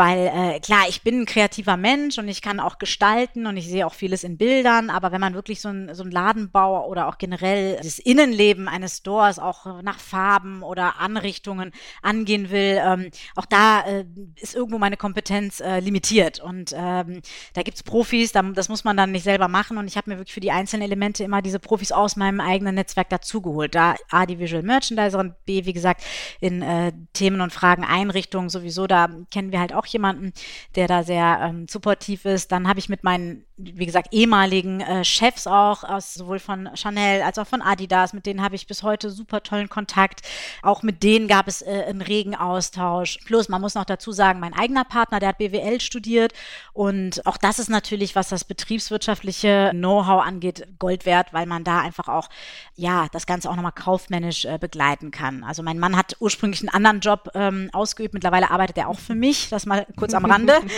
weil 0.00 0.28
äh, 0.28 0.60
klar, 0.60 0.84
ich 0.88 1.02
bin 1.02 1.20
ein 1.20 1.26
kreativer 1.26 1.76
Mensch 1.76 2.16
und 2.16 2.26
ich 2.26 2.40
kann 2.40 2.58
auch 2.58 2.78
gestalten 2.78 3.46
und 3.46 3.58
ich 3.58 3.68
sehe 3.68 3.86
auch 3.86 3.92
vieles 3.92 4.24
in 4.24 4.38
Bildern, 4.38 4.88
aber 4.88 5.12
wenn 5.12 5.20
man 5.20 5.34
wirklich 5.34 5.60
so 5.60 5.68
ein, 5.68 5.94
so 5.94 6.04
ein 6.04 6.10
Ladenbau 6.10 6.86
oder 6.86 7.06
auch 7.06 7.18
generell 7.18 7.76
das 7.76 7.98
Innenleben 7.98 8.66
eines 8.66 8.96
Stores 8.96 9.38
auch 9.38 9.82
nach 9.82 9.98
Farben 9.98 10.62
oder 10.62 11.00
Anrichtungen 11.00 11.70
angehen 12.00 12.50
will, 12.50 12.80
ähm, 12.82 13.10
auch 13.36 13.44
da 13.44 13.82
äh, 13.82 14.06
ist 14.36 14.54
irgendwo 14.54 14.78
meine 14.78 14.96
Kompetenz 14.96 15.60
äh, 15.60 15.80
limitiert 15.80 16.40
und 16.40 16.72
ähm, 16.74 17.20
da 17.52 17.60
gibt's 17.62 17.82
Profis, 17.82 18.32
da, 18.32 18.40
das 18.40 18.70
muss 18.70 18.84
man 18.84 18.96
dann 18.96 19.12
nicht 19.12 19.24
selber 19.24 19.48
machen 19.48 19.76
und 19.76 19.86
ich 19.86 19.98
habe 19.98 20.08
mir 20.08 20.16
wirklich 20.16 20.32
für 20.32 20.40
die 20.40 20.50
einzelnen 20.50 20.84
Elemente 20.84 21.24
immer 21.24 21.42
diese 21.42 21.58
Profis 21.58 21.92
aus 21.92 22.16
meinem 22.16 22.40
eigenen 22.40 22.74
Netzwerk 22.74 23.10
dazugeholt. 23.10 23.74
Da 23.74 23.96
A, 24.08 24.24
die 24.24 24.38
Visual 24.38 24.62
Merchandiserin, 24.62 25.34
B, 25.44 25.66
wie 25.66 25.74
gesagt, 25.74 26.02
in 26.40 26.62
äh, 26.62 26.90
Themen 27.12 27.42
und 27.42 27.52
Fragen 27.52 27.84
Einrichtungen 27.84 28.48
sowieso, 28.48 28.86
da 28.86 29.10
kennen 29.30 29.52
wir 29.52 29.60
halt 29.60 29.74
auch 29.74 29.89
jemanden, 29.92 30.32
der 30.74 30.88
da 30.88 31.02
sehr 31.02 31.40
ähm, 31.42 31.66
supportiv 31.68 32.24
ist. 32.24 32.52
Dann 32.52 32.68
habe 32.68 32.78
ich 32.78 32.88
mit 32.88 33.04
meinen, 33.04 33.44
wie 33.62 33.86
gesagt, 33.86 34.08
ehemaligen 34.12 34.80
äh, 34.80 35.04
Chefs 35.04 35.46
auch, 35.46 35.84
aus, 35.84 36.14
sowohl 36.14 36.38
von 36.38 36.68
Chanel 36.74 37.22
als 37.22 37.38
auch 37.38 37.46
von 37.46 37.62
Adidas, 37.62 38.12
mit 38.12 38.26
denen 38.26 38.42
habe 38.42 38.54
ich 38.54 38.66
bis 38.66 38.82
heute 38.82 39.10
super 39.10 39.42
tollen 39.42 39.68
Kontakt. 39.68 40.22
Auch 40.62 40.82
mit 40.82 41.02
denen 41.02 41.28
gab 41.28 41.48
es 41.48 41.62
äh, 41.62 41.84
einen 41.88 42.02
regen 42.02 42.34
Austausch. 42.34 43.18
Plus, 43.24 43.48
man 43.48 43.60
muss 43.60 43.74
noch 43.74 43.84
dazu 43.84 44.12
sagen, 44.12 44.40
mein 44.40 44.54
eigener 44.54 44.84
Partner, 44.84 45.20
der 45.20 45.30
hat 45.30 45.38
BWL 45.38 45.80
studiert 45.80 46.32
und 46.72 47.26
auch 47.26 47.36
das 47.36 47.58
ist 47.58 47.68
natürlich, 47.68 48.14
was 48.16 48.28
das 48.28 48.44
betriebswirtschaftliche 48.44 49.70
Know-how 49.72 50.24
angeht, 50.24 50.66
Gold 50.78 51.06
wert, 51.06 51.32
weil 51.32 51.46
man 51.46 51.64
da 51.64 51.80
einfach 51.80 52.08
auch, 52.08 52.28
ja, 52.76 53.08
das 53.12 53.26
Ganze 53.26 53.50
auch 53.50 53.56
nochmal 53.56 53.72
kaufmännisch 53.72 54.44
äh, 54.44 54.58
begleiten 54.58 55.10
kann. 55.10 55.44
Also 55.44 55.62
mein 55.62 55.78
Mann 55.78 55.96
hat 55.96 56.16
ursprünglich 56.20 56.60
einen 56.60 56.70
anderen 56.70 57.00
Job 57.00 57.30
ähm, 57.34 57.68
ausgeübt, 57.72 58.14
mittlerweile 58.14 58.50
arbeitet 58.50 58.78
er 58.78 58.88
auch 58.88 58.98
für 58.98 59.14
mich. 59.14 59.48
Das 59.50 59.66
mal 59.66 59.86
kurz 59.96 60.14
am 60.14 60.24
Rande. 60.24 60.54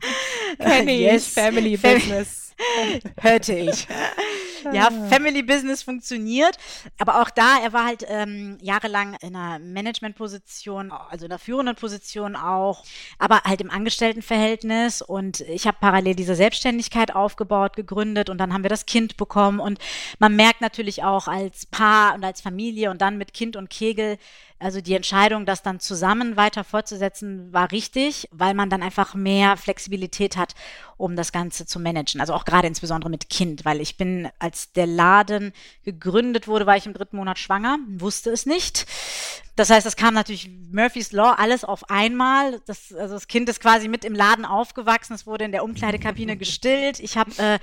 Kenne 0.58 0.92
yes. 0.92 1.28
ich, 1.28 1.32
Family 1.32 1.76
Business. 1.94 2.51
Hörte 3.20 3.54
ich. 3.54 3.86
Ja, 4.72 4.90
Family 5.08 5.42
Business 5.42 5.82
funktioniert. 5.82 6.56
Aber 6.98 7.20
auch 7.20 7.30
da, 7.30 7.58
er 7.62 7.72
war 7.72 7.84
halt 7.84 8.04
ähm, 8.08 8.58
jahrelang 8.60 9.16
in 9.20 9.34
einer 9.34 9.58
Managementposition, 9.58 10.92
also 10.92 11.26
in 11.26 11.32
einer 11.32 11.38
führenden 11.38 11.74
Position 11.74 12.36
auch, 12.36 12.84
aber 13.18 13.42
halt 13.44 13.60
im 13.60 13.70
Angestelltenverhältnis. 13.70 15.02
Und 15.02 15.40
ich 15.40 15.66
habe 15.66 15.78
parallel 15.80 16.14
diese 16.14 16.34
Selbstständigkeit 16.34 17.14
aufgebaut, 17.14 17.74
gegründet 17.76 18.30
und 18.30 18.38
dann 18.38 18.52
haben 18.52 18.62
wir 18.62 18.70
das 18.70 18.86
Kind 18.86 19.16
bekommen. 19.16 19.60
Und 19.60 19.78
man 20.18 20.36
merkt 20.36 20.60
natürlich 20.60 21.02
auch 21.02 21.28
als 21.28 21.66
Paar 21.66 22.14
und 22.14 22.24
als 22.24 22.40
Familie 22.40 22.90
und 22.90 23.00
dann 23.00 23.18
mit 23.18 23.34
Kind 23.34 23.56
und 23.56 23.70
Kegel, 23.70 24.18
also 24.62 24.80
die 24.80 24.94
Entscheidung, 24.94 25.44
das 25.44 25.62
dann 25.62 25.80
zusammen 25.80 26.36
weiter 26.36 26.62
fortzusetzen, 26.62 27.52
war 27.52 27.72
richtig, 27.72 28.28
weil 28.30 28.54
man 28.54 28.70
dann 28.70 28.82
einfach 28.82 29.14
mehr 29.14 29.56
Flexibilität 29.56 30.36
hat, 30.36 30.54
um 30.96 31.16
das 31.16 31.32
Ganze 31.32 31.66
zu 31.66 31.80
managen. 31.80 32.20
Also 32.20 32.32
auch 32.32 32.41
gerade 32.44 32.68
insbesondere 32.68 33.10
mit 33.10 33.28
Kind, 33.28 33.64
weil 33.64 33.80
ich 33.80 33.96
bin, 33.96 34.28
als 34.38 34.72
der 34.72 34.86
Laden 34.86 35.52
gegründet 35.84 36.48
wurde, 36.48 36.66
war 36.66 36.76
ich 36.76 36.86
im 36.86 36.94
dritten 36.94 37.16
Monat 37.16 37.38
schwanger, 37.38 37.78
wusste 37.88 38.30
es 38.30 38.46
nicht. 38.46 38.86
Das 39.54 39.68
heißt, 39.68 39.86
es 39.86 39.96
kam 39.96 40.14
natürlich 40.14 40.50
Murphy's 40.70 41.12
Law 41.12 41.34
alles 41.36 41.64
auf 41.64 41.90
einmal. 41.90 42.60
Das, 42.66 42.92
also 42.94 43.14
das 43.14 43.28
Kind 43.28 43.48
ist 43.50 43.60
quasi 43.60 43.86
mit 43.88 44.04
im 44.04 44.14
Laden 44.14 44.46
aufgewachsen. 44.46 45.14
Es 45.14 45.26
wurde 45.26 45.44
in 45.44 45.52
der 45.52 45.62
Umkleidekabine 45.62 46.38
gestillt. 46.38 47.00
Ich 47.00 47.18
habe 47.18 47.30
äh, 47.36 47.58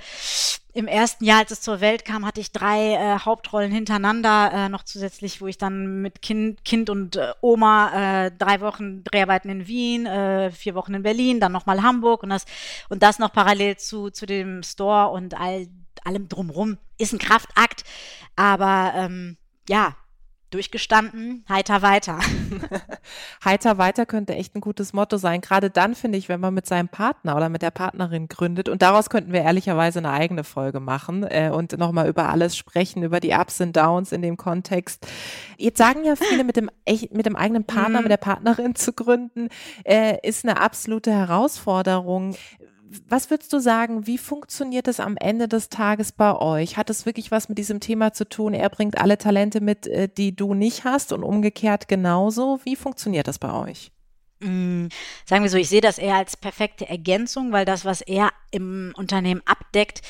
im 0.72 0.86
ersten 0.86 1.24
Jahr, 1.24 1.40
als 1.40 1.50
es 1.50 1.60
zur 1.60 1.80
Welt 1.80 2.04
kam, 2.04 2.24
hatte 2.24 2.40
ich 2.40 2.52
drei 2.52 2.94
äh, 2.94 3.18
Hauptrollen 3.18 3.72
hintereinander, 3.72 4.52
äh, 4.52 4.68
noch 4.68 4.84
zusätzlich, 4.84 5.40
wo 5.40 5.48
ich 5.48 5.58
dann 5.58 6.00
mit 6.00 6.22
Kind, 6.22 6.64
kind 6.64 6.90
und 6.90 7.16
äh, 7.16 7.32
Oma 7.40 8.26
äh, 8.26 8.30
drei 8.30 8.60
Wochen 8.60 9.02
Dreharbeiten 9.02 9.50
in 9.50 9.66
Wien, 9.66 10.06
äh, 10.06 10.52
vier 10.52 10.76
Wochen 10.76 10.94
in 10.94 11.02
Berlin, 11.02 11.40
dann 11.40 11.50
nochmal 11.50 11.82
Hamburg 11.82 12.22
und 12.22 12.28
das, 12.28 12.44
und 12.88 13.02
das 13.02 13.18
noch 13.18 13.32
parallel 13.32 13.78
zu, 13.78 14.10
zu 14.10 14.26
dem 14.26 14.62
Store 14.62 15.08
und 15.08 15.38
all, 15.38 15.66
allem 16.04 16.28
drumrum. 16.28 16.78
Ist 16.98 17.12
ein 17.12 17.18
Kraftakt, 17.18 17.82
aber 18.36 18.92
ähm, 18.94 19.38
ja, 19.68 19.96
durchgestanden, 20.50 21.44
heiter 21.48 21.82
weiter. 21.82 22.18
heiter 23.44 23.78
weiter 23.78 24.06
könnte 24.06 24.34
echt 24.34 24.54
ein 24.54 24.60
gutes 24.60 24.92
Motto 24.92 25.16
sein. 25.16 25.40
Gerade 25.40 25.70
dann 25.70 25.94
finde 25.94 26.18
ich, 26.18 26.28
wenn 26.28 26.40
man 26.40 26.54
mit 26.54 26.66
seinem 26.66 26.88
Partner 26.88 27.36
oder 27.36 27.48
mit 27.48 27.62
der 27.62 27.70
Partnerin 27.70 28.28
gründet. 28.28 28.68
Und 28.68 28.82
daraus 28.82 29.10
könnten 29.10 29.32
wir 29.32 29.42
ehrlicherweise 29.42 30.00
eine 30.00 30.10
eigene 30.10 30.44
Folge 30.44 30.80
machen 30.80 31.22
äh, 31.22 31.50
und 31.52 31.78
nochmal 31.78 32.08
über 32.08 32.28
alles 32.28 32.56
sprechen, 32.56 33.02
über 33.02 33.20
die 33.20 33.32
Ups 33.32 33.60
und 33.60 33.76
Downs 33.76 34.12
in 34.12 34.22
dem 34.22 34.36
Kontext. 34.36 35.06
Jetzt 35.56 35.78
sagen 35.78 36.04
ja 36.04 36.16
viele, 36.16 36.44
mit 36.44 36.56
dem, 36.56 36.70
mit 37.12 37.26
dem 37.26 37.36
eigenen 37.36 37.64
Partner, 37.64 37.98
mhm. 37.98 38.04
mit 38.04 38.10
der 38.10 38.16
Partnerin 38.16 38.74
zu 38.74 38.92
gründen, 38.92 39.48
äh, 39.84 40.16
ist 40.26 40.44
eine 40.44 40.60
absolute 40.60 41.12
Herausforderung 41.12 42.34
was 43.08 43.30
würdest 43.30 43.52
du 43.52 43.60
sagen, 43.60 44.06
wie 44.06 44.18
funktioniert 44.18 44.88
es 44.88 45.00
am 45.00 45.16
Ende 45.16 45.46
des 45.48 45.68
Tages 45.68 46.12
bei 46.12 46.34
euch? 46.34 46.76
Hat 46.76 46.90
es 46.90 47.06
wirklich 47.06 47.30
was 47.30 47.48
mit 47.48 47.58
diesem 47.58 47.80
Thema 47.80 48.12
zu 48.12 48.28
tun? 48.28 48.54
Er 48.54 48.68
bringt 48.68 48.98
alle 48.98 49.18
Talente 49.18 49.60
mit, 49.60 49.86
äh, 49.86 50.08
die 50.08 50.34
du 50.34 50.54
nicht 50.54 50.84
hast 50.84 51.12
und 51.12 51.22
umgekehrt 51.22 51.88
genauso. 51.88 52.60
Wie 52.64 52.76
funktioniert 52.76 53.28
das 53.28 53.38
bei 53.38 53.52
euch? 53.52 53.92
Mm, 54.40 54.86
sagen 55.24 55.42
wir 55.42 55.50
so, 55.50 55.58
ich 55.58 55.68
sehe 55.68 55.80
das 55.80 55.98
eher 55.98 56.16
als 56.16 56.36
perfekte 56.36 56.88
Ergänzung, 56.88 57.52
weil 57.52 57.64
das, 57.64 57.84
was 57.84 58.00
er 58.00 58.30
im 58.50 58.92
Unternehmen 58.96 59.42
abdeckt, 59.44 60.02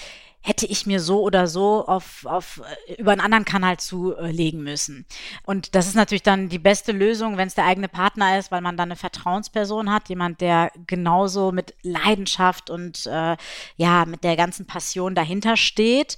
hätte 0.43 0.65
ich 0.65 0.87
mir 0.87 1.01
so 1.01 1.21
oder 1.23 1.47
so 1.47 1.87
auf, 1.87 2.25
auf 2.25 2.63
äh, 2.89 2.95
über 2.95 3.13
einen 3.13 3.21
anderen 3.21 3.45
Kanal 3.45 3.79
zulegen 3.79 4.63
müssen. 4.63 5.05
Und 5.45 5.75
das 5.75 5.87
ist 5.87 5.97
natürlich 5.97 6.23
dann 6.23 6.49
die 6.49 6.59
beste 6.59 6.93
Lösung, 6.93 7.37
wenn 7.37 7.49
es 7.49 7.55
der 7.55 7.67
eigene 7.67 7.89
Partner 7.89 8.39
ist, 8.39 8.51
weil 8.51 8.63
man 8.63 8.77
dann 8.77 8.89
eine 8.89 8.97
Vertrauensperson 8.97 9.93
hat, 9.93 10.09
jemand, 10.09 10.41
der 10.41 10.73
genauso 10.87 11.53
mit 11.53 11.75
Leidenschaft 11.83 12.71
und 12.71 13.07
äh, 13.07 13.37
ja 13.77 14.05
mit 14.07 14.25
der 14.25 14.37
ganzen 14.37 14.67
Passion 14.67 15.15
dahinter 15.15 15.59
steht, 15.59 16.17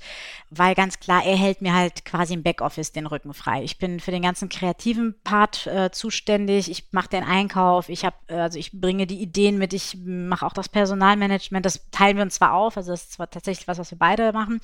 weil 0.51 0.75
ganz 0.75 1.01
klar, 1.01 1.25
er 1.25 1.37
hält 1.37 1.63
mir 1.63 1.75
halt 1.75 2.05
quasi 2.05 2.35
im 2.35 2.43
Backoffice 2.43 2.93
den 2.93 3.07
Rücken 3.07 3.35
frei. 3.35 3.65
Ich 3.65 3.79
bin 3.79 3.99
für 3.99 4.11
den 4.13 4.23
ganzen 4.23 4.49
kreativen 4.49 5.15
Part 5.25 5.67
äh, 5.67 5.91
zuständig. 5.91 6.71
Ich 6.71 6.93
mache 6.93 7.09
den 7.09 7.25
Einkauf. 7.25 7.89
Ich 7.89 8.05
habe 8.05 8.17
äh, 8.29 8.35
also 8.35 8.59
ich 8.59 8.73
bringe 8.73 9.07
die 9.07 9.21
Ideen 9.21 9.59
mit. 9.59 9.73
Ich 9.73 9.97
mache 10.05 10.47
auch 10.47 10.53
das 10.53 10.69
Personalmanagement. 10.69 11.65
Das 11.67 11.91
teilen 11.91 12.17
wir 12.17 12.23
uns 12.23 12.35
zwar 12.35 12.53
auf, 12.53 12.77
also 12.77 12.93
das 12.93 13.05
ist 13.05 13.13
zwar 13.13 13.31
tatsächlich 13.31 13.67
was, 13.67 13.79
was 13.79 13.91
wir 13.91 13.99
beide 13.99 14.12
beide 14.13 14.33
machen. 14.33 14.61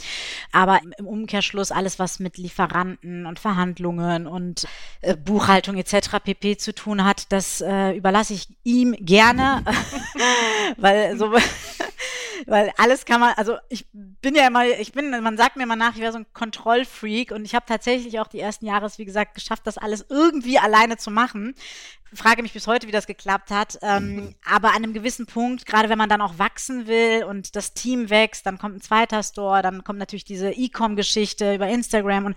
Aber 0.53 0.81
im 0.99 1.07
Umkehrschluss 1.07 1.73
alles, 1.73 1.99
was 1.99 2.19
mit 2.19 2.37
Lieferanten 2.39 3.27
und 3.27 3.39
Verhandlungen 3.39 4.27
und 4.27 4.67
äh, 5.01 5.17
Buchhaltung 5.17 5.77
etc. 5.77 6.19
pp. 6.23 6.57
zu 6.57 6.75
tun 6.75 7.05
hat, 7.05 7.33
das 7.33 7.61
äh, 7.61 7.93
überlasse 7.93 8.35
ich 8.35 8.49
ihm 8.65 8.95
gerne, 8.99 9.65
weil 10.77 11.17
so 11.17 11.33
weil 12.47 12.73
alles 12.77 13.05
kann 13.05 13.21
man, 13.21 13.35
also 13.37 13.57
ich 13.69 13.87
bin 13.93 14.35
ja 14.35 14.47
immer, 14.47 14.67
ich 14.67 14.93
bin, 14.93 15.11
man 15.11 15.37
sagt 15.37 15.57
mir 15.57 15.65
immer 15.65 15.77
nach, 15.77 15.95
ich 15.95 16.01
wäre 16.01 16.13
so 16.13 16.19
ein 16.19 16.33
Kontrollfreak 16.33 17.33
und 17.33 17.45
ich 17.45 17.55
habe 17.55 17.67
tatsächlich 17.67 18.21
auch 18.21 18.29
die 18.29 18.41
ersten 18.41 18.67
Jahre, 18.67 18.89
wie 18.97 19.05
gesagt, 19.05 19.35
geschafft, 19.35 19.67
das 19.67 19.79
alles 19.79 20.07
irgendwie 20.09 20.59
alleine 20.59 20.97
zu 20.97 21.11
machen. 21.11 21.55
Frage 22.15 22.43
mich 22.43 22.53
bis 22.53 22.67
heute, 22.67 22.87
wie 22.87 22.93
das 22.93 23.07
geklappt 23.07 23.51
hat. 23.51 23.79
Ähm, 23.83 24.35
aber 24.45 24.71
an 24.71 24.77
einem 24.77 24.93
gewissen 24.93 25.27
Punkt, 25.27 25.67
gerade 25.67 25.89
wenn 25.89 25.99
man 25.99 26.09
dann 26.09 26.21
auch 26.21 26.39
wachsen 26.39 26.87
will 26.87 27.25
und 27.25 27.55
das 27.57 27.75
Team 27.75 28.11
wächst, 28.11 28.47
dann 28.47 28.59
kommt 28.59 28.77
ein 28.77 28.81
zweiter 28.81 29.23
Store, 29.23 29.63
dann 29.63 29.85
kommt 29.85 29.99
natürlich 29.99 30.25
diese 30.25 30.51
E-Com-Geschichte 30.51 31.55
über 31.55 31.69
Instagram 31.69 32.27
und 32.27 32.37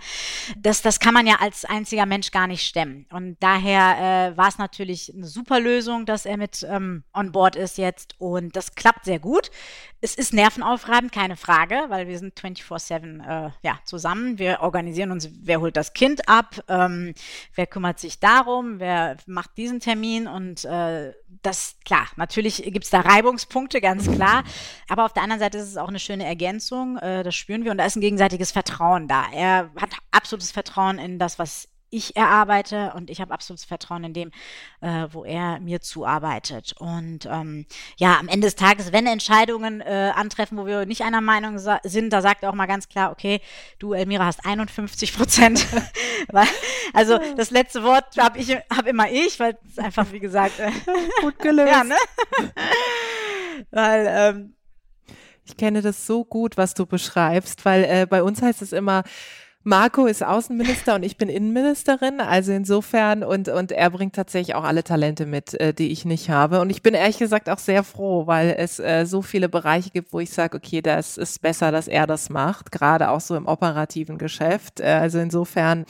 das, 0.57 0.81
das 0.81 0.99
kann 0.99 1.13
man 1.13 1.27
ja 1.27 1.35
als 1.39 1.65
einziger 1.65 2.05
Mensch 2.05 2.31
gar 2.31 2.47
nicht 2.47 2.65
stemmen. 2.65 3.05
Und 3.11 3.37
daher 3.39 4.33
äh, 4.33 4.37
war 4.37 4.47
es 4.47 4.57
natürlich 4.57 5.13
eine 5.13 5.27
super 5.27 5.59
Lösung, 5.59 6.05
dass 6.05 6.25
er 6.25 6.37
mit 6.37 6.65
ähm, 6.69 7.03
on 7.13 7.31
board 7.31 7.55
ist 7.55 7.77
jetzt 7.77 8.15
und 8.19 8.55
das 8.55 8.75
klappt 8.75 9.05
sehr 9.05 9.19
gut. 9.19 9.51
Es 10.03 10.15
ist 10.15 10.33
nervenaufreibend, 10.33 11.11
keine 11.11 11.35
Frage, 11.35 11.75
weil 11.89 12.07
wir 12.07 12.17
sind 12.17 12.33
24-7 12.39 13.21
äh, 13.21 13.51
ja, 13.61 13.79
zusammen. 13.85 14.39
Wir 14.39 14.61
organisieren 14.61 15.11
uns, 15.11 15.29
wer 15.43 15.61
holt 15.61 15.77
das 15.77 15.93
Kind 15.93 16.27
ab, 16.27 16.55
ähm, 16.67 17.13
wer 17.53 17.67
kümmert 17.67 17.99
sich 17.99 18.19
darum, 18.19 18.79
wer 18.79 19.17
macht 19.27 19.57
diesen 19.61 19.79
Termin 19.79 20.27
und 20.27 20.65
äh, 20.65 21.13
das, 21.41 21.75
klar, 21.85 22.07
natürlich 22.17 22.63
gibt 22.63 22.83
es 22.83 22.89
da 22.89 23.01
Reibungspunkte, 23.01 23.81
ganz 23.81 24.11
klar. 24.11 24.43
Aber 24.89 25.05
auf 25.05 25.13
der 25.13 25.23
anderen 25.23 25.39
Seite 25.39 25.57
ist 25.57 25.67
es 25.67 25.77
auch 25.77 25.87
eine 25.87 25.99
schöne 25.99 26.25
Ergänzung, 26.25 26.97
äh, 26.97 27.23
das 27.23 27.35
spüren 27.35 27.63
wir 27.63 27.71
und 27.71 27.77
da 27.77 27.85
ist 27.85 27.95
ein 27.95 28.01
gegenseitiges 28.01 28.51
Vertrauen 28.51 29.07
da. 29.07 29.25
Er 29.33 29.71
hat 29.79 29.91
absolutes 30.11 30.51
Vertrauen 30.51 30.99
in 30.99 31.19
das, 31.19 31.39
was 31.39 31.70
ich 31.91 32.15
erarbeite 32.15 32.93
und 32.95 33.09
ich 33.09 33.21
habe 33.21 33.33
absolutes 33.33 33.65
Vertrauen 33.65 34.05
in 34.05 34.13
dem, 34.13 34.31
äh, 34.79 35.07
wo 35.11 35.23
er 35.23 35.59
mir 35.59 35.81
zuarbeitet. 35.81 36.73
Und 36.79 37.25
ähm, 37.25 37.65
ja, 37.97 38.17
am 38.17 38.27
Ende 38.27 38.47
des 38.47 38.55
Tages, 38.55 38.91
wenn 38.91 39.05
Entscheidungen 39.05 39.81
äh, 39.81 40.11
antreffen, 40.15 40.57
wo 40.57 40.65
wir 40.65 40.85
nicht 40.85 41.03
einer 41.03 41.21
Meinung 41.21 41.59
sind, 41.83 42.11
da 42.11 42.21
sagt 42.21 42.43
er 42.43 42.49
auch 42.49 42.55
mal 42.55 42.65
ganz 42.65 42.87
klar, 42.87 43.11
okay, 43.11 43.41
du 43.77 43.93
Elmira 43.93 44.25
hast 44.25 44.45
51 44.45 45.15
Prozent. 45.15 45.67
also 46.93 47.19
das 47.35 47.51
letzte 47.51 47.83
Wort 47.83 48.17
habe 48.17 48.39
ich 48.39 48.55
hab 48.55 48.87
immer 48.87 49.11
ich, 49.11 49.39
weil 49.39 49.57
es 49.67 49.77
einfach, 49.77 50.11
wie 50.11 50.19
gesagt, 50.19 50.59
äh, 50.59 50.71
gut 51.21 51.37
gelöst. 51.39 51.71
ja, 51.71 51.83
ne? 51.83 51.95
weil 53.71 54.05
ähm, 54.09 54.55
ich 55.43 55.57
kenne 55.57 55.81
das 55.81 56.07
so 56.07 56.23
gut, 56.23 56.55
was 56.55 56.73
du 56.73 56.85
beschreibst, 56.85 57.65
weil 57.65 57.83
äh, 57.83 58.07
bei 58.09 58.23
uns 58.23 58.41
heißt 58.41 58.61
es 58.61 58.71
immer, 58.71 59.03
Marco 59.63 60.07
ist 60.07 60.23
Außenminister 60.23 60.95
und 60.95 61.03
ich 61.03 61.17
bin 61.17 61.29
Innenministerin, 61.29 62.19
also 62.19 62.51
insofern 62.51 63.23
und 63.23 63.47
und 63.47 63.71
er 63.71 63.91
bringt 63.91 64.15
tatsächlich 64.15 64.55
auch 64.55 64.63
alle 64.63 64.83
Talente 64.83 65.27
mit, 65.27 65.53
äh, 65.59 65.71
die 65.71 65.91
ich 65.91 66.03
nicht 66.03 66.31
habe 66.31 66.61
und 66.61 66.71
ich 66.71 66.81
bin 66.81 66.95
ehrlich 66.95 67.19
gesagt 67.19 67.47
auch 67.47 67.59
sehr 67.59 67.83
froh, 67.83 68.25
weil 68.25 68.55
es 68.57 68.79
äh, 68.79 69.05
so 69.05 69.21
viele 69.21 69.49
Bereiche 69.49 69.91
gibt, 69.91 70.13
wo 70.13 70.19
ich 70.19 70.31
sage, 70.31 70.57
okay, 70.57 70.81
das 70.81 71.15
ist 71.17 71.43
besser, 71.43 71.71
dass 71.71 71.87
er 71.87 72.07
das 72.07 72.31
macht, 72.31 72.71
gerade 72.71 73.09
auch 73.09 73.21
so 73.21 73.35
im 73.35 73.45
operativen 73.45 74.17
Geschäft. 74.17 74.79
Äh, 74.79 74.85
also 74.85 75.19
insofern 75.19 75.85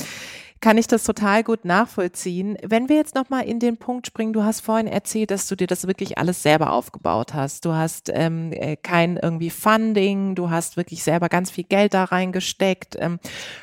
kann 0.62 0.78
ich 0.78 0.86
das 0.86 1.04
total 1.04 1.43
gut 1.43 1.65
nachvollziehen. 1.65 2.56
Wenn 2.63 2.88
wir 2.88 2.95
jetzt 2.95 3.15
nochmal 3.15 3.45
in 3.45 3.60
den 3.60 3.78
Punkt 3.78 4.06
springen, 4.06 4.32
du 4.32 4.43
hast 4.43 4.62
vorhin 4.62 4.86
erzählt, 4.86 5.32
dass 5.32 5.47
du 5.47 5.56
dir 5.56 5.65
das 5.65 5.88
wirklich 5.88 6.19
alles 6.19 6.43
selber 6.43 6.71
aufgebaut 6.71 7.34
hast. 7.34 7.65
Du 7.65 7.74
hast 7.74 8.12
ähm, 8.13 8.52
äh, 8.54 8.76
kein 8.76 9.17
irgendwie 9.17 9.50
Funding, 9.50 10.36
du 10.36 10.52
hast 10.52 10.78
wirklich 10.78 11.04
selber 11.04 11.30
ganz 11.30 11.50
viel 11.50 11.63
Geld 11.63 11.95
da 11.95 12.04
reingesteckt. 12.04 12.95
Ähm, 13.00 13.19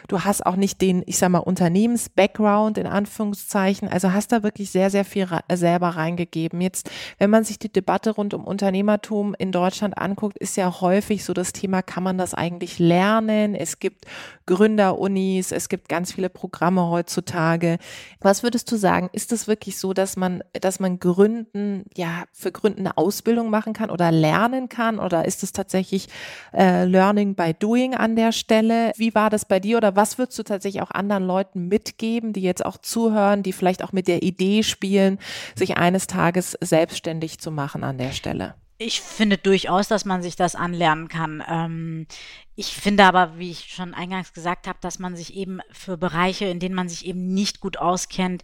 du 0.09 0.25
hast 0.25 0.45
auch 0.45 0.57
nicht 0.57 0.81
den, 0.81 1.05
ich 1.07 1.19
sag 1.19 1.29
mal, 1.29 1.39
Unternehmens-Background 1.39 2.79
in 2.79 2.89
Anführungszeichen. 2.89 3.89
Also 3.89 4.13
hast 4.13 4.33
da 4.33 4.43
wirklich 4.43 4.71
sehr, 4.73 4.91
sehr 4.91 5.05
viel 5.05 5.29
selber 5.53 5.91
reingegeben. 5.91 6.61
Jetzt, 6.61 6.91
wenn 7.19 7.31
man 7.31 7.45
sich 7.45 7.61
die 7.61 7.73
Debatte 7.73 8.11
rund 8.11 8.35
um 8.35 8.45
Unternehmertum 8.45 9.37
in 9.39 9.53
Deutschland 9.53 9.97
anguckt, 9.97 10.37
ist 10.37 10.57
ja 10.57 10.81
häufig 10.81 11.25
so 11.25 11.33
das 11.33 11.53
Thema, 11.53 11.81
kann 11.81 12.03
man 12.03 12.19
das 12.19 12.35
eigentlich 12.35 12.81
lernen? 12.81 13.55
Es 13.55 13.79
gibt 13.79 14.07
Gründerunis, 14.47 15.53
es 15.53 15.69
gibt 15.69 15.89
ganz 15.89 16.13
viele 16.13 16.29
Programme 16.29 16.88
heutzutage. 16.91 17.79
Was 18.21 18.43
würdest 18.43 18.71
du 18.71 18.77
sagen? 18.77 19.09
Ist 19.13 19.33
es 19.33 19.49
wirklich 19.49 19.79
so, 19.79 19.93
dass 19.93 20.17
man, 20.17 20.43
dass 20.61 20.81
man 20.81 20.99
Gründen, 20.99 21.85
ja, 21.97 22.25
für 22.33 22.53
Gründen 22.53 22.81
eine 22.81 22.97
Ausbildung 22.97 23.51
machen 23.51 23.73
kann 23.73 23.91
oder 23.91 24.11
lernen 24.11 24.69
kann? 24.69 24.99
Oder 24.99 25.25
ist 25.25 25.43
es 25.43 25.53
tatsächlich 25.53 26.09
äh, 26.53 26.85
Learning 26.85 27.35
by 27.35 27.55
Doing 27.55 27.95
an 27.95 28.17
der 28.17 28.33
Stelle? 28.33 28.93
Wie 28.97 29.15
war 29.15 29.31
das 29.31 29.45
bei 29.45 29.61
dir? 29.61 29.77
Oder 29.77 29.97
was 29.97 30.19
würdest 30.19 30.39
du 30.39 30.43
tatsächlich 30.43 30.83
auch 30.83 30.91
anderen 30.91 31.27
Leuten 31.27 31.69
mitgeben, 31.69 32.33
die 32.33 32.43
jetzt 32.43 32.65
auch 32.65 32.79
zuhören, 32.79 33.43
die 33.43 33.53
vielleicht 33.53 33.83
auch 33.83 33.93
mit 33.93 34.09
der 34.09 34.23
Idee 34.23 34.63
spielen, 34.63 35.19
sich 35.55 35.77
eines 35.77 36.07
Tages 36.07 36.57
selbstständig 36.61 37.39
zu 37.39 37.51
machen 37.51 37.85
an 37.85 37.99
der 37.99 38.13
Stelle? 38.13 38.55
Ich 38.81 39.01
finde 39.01 39.39
durchaus, 39.39 39.89
dass 39.89 40.05
man 40.05 40.23
sich 40.23 40.37
das 40.37 40.55
anlernen 40.55 41.09
kann. 41.09 41.43
Ähm, 41.49 42.07
ich 42.59 42.75
finde 42.75 43.05
aber, 43.05 43.39
wie 43.39 43.53
ich 43.53 43.73
schon 43.73 43.95
eingangs 43.95 44.33
gesagt 44.33 44.67
habe, 44.67 44.81
dass 44.81 44.99
man 44.99 45.15
sich 45.15 45.35
eben 45.37 45.61
für 45.71 45.97
Bereiche, 45.97 46.47
in 46.47 46.59
denen 46.59 46.75
man 46.75 46.89
sich 46.89 47.07
eben 47.07 47.33
nicht 47.33 47.61
gut 47.61 47.77
auskennt, 47.77 48.43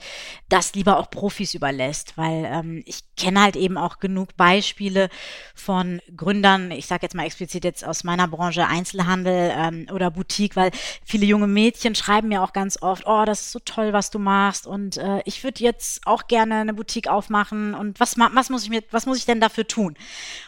das 0.48 0.72
lieber 0.76 1.00
auch 1.00 1.10
Profis 1.10 1.52
überlässt, 1.52 2.16
weil 2.16 2.44
ähm, 2.44 2.84
ich 2.86 3.00
kenne 3.16 3.42
halt 3.42 3.56
eben 3.56 3.76
auch 3.76 3.98
genug 3.98 4.36
Beispiele 4.36 5.08
von 5.56 6.00
Gründern, 6.16 6.70
ich 6.70 6.86
sage 6.86 7.02
jetzt 7.02 7.16
mal 7.16 7.24
explizit 7.24 7.64
jetzt 7.64 7.84
aus 7.84 8.04
meiner 8.04 8.28
Branche 8.28 8.68
Einzelhandel 8.68 9.52
ähm, 9.52 9.88
oder 9.92 10.12
Boutique, 10.12 10.54
weil 10.54 10.70
viele 11.04 11.26
junge 11.26 11.48
Mädchen 11.48 11.96
schreiben 11.96 12.28
mir 12.28 12.44
auch 12.44 12.52
ganz 12.52 12.80
oft, 12.80 13.02
oh, 13.06 13.24
das 13.24 13.40
ist 13.40 13.52
so 13.52 13.58
toll, 13.64 13.92
was 13.92 14.10
du 14.10 14.20
machst 14.20 14.68
und 14.68 14.96
äh, 14.96 15.22
ich 15.24 15.42
würde 15.42 15.64
jetzt 15.64 16.06
auch 16.06 16.28
gerne 16.28 16.58
eine 16.58 16.74
Boutique 16.74 17.08
aufmachen 17.08 17.74
und 17.74 17.98
was, 17.98 18.16
was 18.16 18.48
muss 18.48 18.62
ich 18.62 18.70
mir, 18.70 18.84
was 18.92 19.06
muss 19.06 19.18
ich 19.18 19.26
denn 19.26 19.40
dafür 19.40 19.66
tun? 19.66 19.96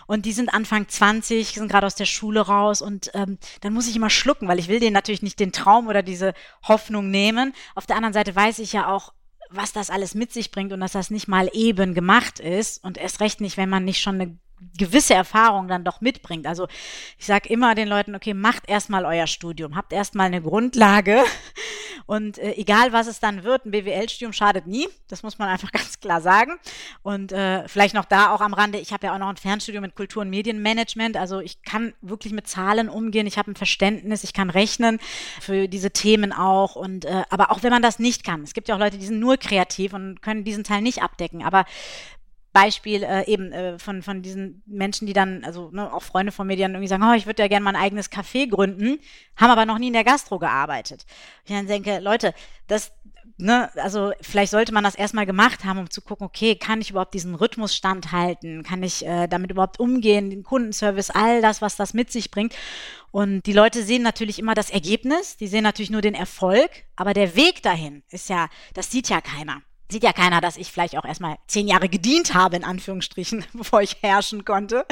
Und 0.06 0.24
die 0.24 0.32
sind 0.32 0.54
Anfang 0.54 0.86
20, 0.86 1.48
sind 1.54 1.68
gerade 1.68 1.88
aus 1.88 1.96
der 1.96 2.04
Schule 2.04 2.42
raus 2.42 2.80
und 2.80 3.10
ähm, 3.14 3.38
dann 3.60 3.72
muss 3.72 3.88
ich 3.88 3.96
immer 3.96 4.10
schlucken, 4.10 4.48
weil 4.48 4.58
ich 4.58 4.68
will 4.68 4.80
denen 4.80 4.94
natürlich 4.94 5.22
nicht 5.22 5.40
den 5.40 5.52
Traum 5.52 5.88
oder 5.88 6.02
diese 6.02 6.34
Hoffnung 6.62 7.10
nehmen. 7.10 7.54
Auf 7.74 7.86
der 7.86 7.96
anderen 7.96 8.12
Seite 8.12 8.34
weiß 8.34 8.58
ich 8.58 8.72
ja 8.72 8.88
auch, 8.88 9.12
was 9.50 9.72
das 9.72 9.90
alles 9.90 10.14
mit 10.14 10.32
sich 10.32 10.50
bringt 10.50 10.72
und 10.72 10.80
dass 10.80 10.92
das 10.92 11.10
nicht 11.10 11.28
mal 11.28 11.48
eben 11.52 11.94
gemacht 11.94 12.40
ist 12.40 12.82
und 12.82 12.98
erst 12.98 13.20
recht 13.20 13.40
nicht, 13.40 13.56
wenn 13.56 13.68
man 13.68 13.84
nicht 13.84 14.00
schon 14.00 14.20
eine 14.20 14.38
gewisse 14.78 15.14
Erfahrung 15.14 15.68
dann 15.68 15.84
doch 15.84 16.00
mitbringt. 16.00 16.46
Also 16.46 16.66
ich 17.18 17.26
sage 17.26 17.48
immer 17.48 17.74
den 17.74 17.88
Leuten, 17.88 18.14
okay, 18.14 18.34
macht 18.34 18.68
erstmal 18.68 19.04
euer 19.04 19.26
Studium, 19.26 19.76
habt 19.76 19.92
erstmal 19.92 20.26
eine 20.26 20.42
Grundlage 20.42 21.22
und 22.06 22.38
äh, 22.38 22.52
egal 22.52 22.92
was 22.92 23.06
es 23.06 23.20
dann 23.20 23.42
wird, 23.42 23.66
ein 23.66 23.72
BWL-Studium 23.72 24.32
schadet 24.32 24.66
nie, 24.66 24.88
das 25.08 25.22
muss 25.22 25.38
man 25.38 25.48
einfach 25.48 25.72
ganz 25.72 26.00
klar 26.00 26.20
sagen. 26.20 26.52
Und 27.02 27.32
äh, 27.32 27.66
vielleicht 27.68 27.94
noch 27.94 28.04
da 28.04 28.30
auch 28.30 28.40
am 28.40 28.54
Rande, 28.54 28.78
ich 28.78 28.92
habe 28.92 29.06
ja 29.06 29.14
auch 29.14 29.18
noch 29.18 29.28
ein 29.28 29.36
Fernstudium 29.36 29.82
mit 29.82 29.96
Kultur- 29.96 30.22
und 30.22 30.30
Medienmanagement, 30.30 31.16
also 31.16 31.40
ich 31.40 31.62
kann 31.62 31.94
wirklich 32.00 32.32
mit 32.32 32.46
Zahlen 32.46 32.88
umgehen, 32.88 33.26
ich 33.26 33.38
habe 33.38 33.50
ein 33.50 33.56
Verständnis, 33.56 34.24
ich 34.24 34.32
kann 34.32 34.50
rechnen 34.50 34.98
für 35.40 35.68
diese 35.68 35.90
Themen 35.90 36.32
auch. 36.32 36.76
Und 36.76 37.04
äh, 37.04 37.24
aber 37.30 37.50
auch 37.50 37.62
wenn 37.62 37.70
man 37.70 37.82
das 37.82 37.98
nicht 37.98 38.24
kann, 38.24 38.42
es 38.42 38.54
gibt 38.54 38.68
ja 38.68 38.76
auch 38.76 38.80
Leute, 38.80 38.98
die 38.98 39.06
sind 39.06 39.18
nur 39.18 39.36
kreativ 39.36 39.92
und 39.92 40.22
können 40.22 40.44
diesen 40.44 40.64
Teil 40.64 40.82
nicht 40.82 41.02
abdecken, 41.02 41.42
aber 41.42 41.64
Beispiel 42.56 43.02
äh, 43.02 43.30
eben 43.30 43.52
äh, 43.52 43.78
von, 43.78 44.02
von 44.02 44.22
diesen 44.22 44.62
Menschen, 44.64 45.06
die 45.06 45.12
dann, 45.12 45.44
also 45.44 45.68
ne, 45.72 45.92
auch 45.92 46.02
Freunde 46.02 46.32
von 46.32 46.46
mir, 46.46 46.56
die 46.56 46.62
dann 46.62 46.72
irgendwie 46.72 46.88
sagen, 46.88 47.02
oh, 47.06 47.12
ich 47.12 47.26
würde 47.26 47.42
ja 47.42 47.48
gerne 47.48 47.62
mein 47.62 47.76
eigenes 47.76 48.10
Café 48.10 48.48
gründen, 48.48 48.98
haben 49.36 49.50
aber 49.50 49.66
noch 49.66 49.78
nie 49.78 49.88
in 49.88 49.92
der 49.92 50.04
Gastro 50.04 50.38
gearbeitet. 50.38 51.04
Ich 51.44 51.54
dann 51.54 51.66
denke, 51.66 51.98
Leute, 51.98 52.32
das, 52.66 52.92
ne, 53.36 53.68
also 53.76 54.12
vielleicht 54.22 54.52
sollte 54.52 54.72
man 54.72 54.84
das 54.84 54.94
erstmal 54.94 55.26
gemacht 55.26 55.66
haben, 55.66 55.80
um 55.80 55.90
zu 55.90 56.00
gucken, 56.00 56.26
okay, 56.26 56.56
kann 56.56 56.80
ich 56.80 56.88
überhaupt 56.88 57.12
diesen 57.12 57.34
Rhythmus 57.34 57.76
standhalten? 57.76 58.62
Kann 58.62 58.82
ich 58.82 59.04
äh, 59.04 59.26
damit 59.26 59.50
überhaupt 59.50 59.78
umgehen, 59.78 60.30
den 60.30 60.42
Kundenservice, 60.42 61.10
all 61.10 61.42
das, 61.42 61.60
was 61.60 61.76
das 61.76 61.92
mit 61.92 62.10
sich 62.10 62.30
bringt? 62.30 62.54
Und 63.10 63.44
die 63.44 63.52
Leute 63.52 63.82
sehen 63.82 64.00
natürlich 64.00 64.38
immer 64.38 64.54
das 64.54 64.70
Ergebnis, 64.70 65.36
die 65.36 65.46
sehen 65.46 65.62
natürlich 65.62 65.90
nur 65.90 66.00
den 66.00 66.14
Erfolg, 66.14 66.70
aber 66.96 67.12
der 67.12 67.36
Weg 67.36 67.62
dahin 67.62 68.02
ist 68.08 68.30
ja, 68.30 68.48
das 68.72 68.90
sieht 68.90 69.10
ja 69.10 69.20
keiner 69.20 69.60
sieht 69.90 70.02
ja 70.02 70.12
keiner, 70.12 70.40
dass 70.40 70.56
ich 70.56 70.72
vielleicht 70.72 70.96
auch 70.96 71.04
erstmal 71.04 71.36
zehn 71.46 71.68
Jahre 71.68 71.88
gedient 71.88 72.34
habe, 72.34 72.56
in 72.56 72.64
Anführungsstrichen, 72.64 73.44
bevor 73.52 73.82
ich 73.82 73.96
herrschen 74.02 74.44
konnte. 74.44 74.84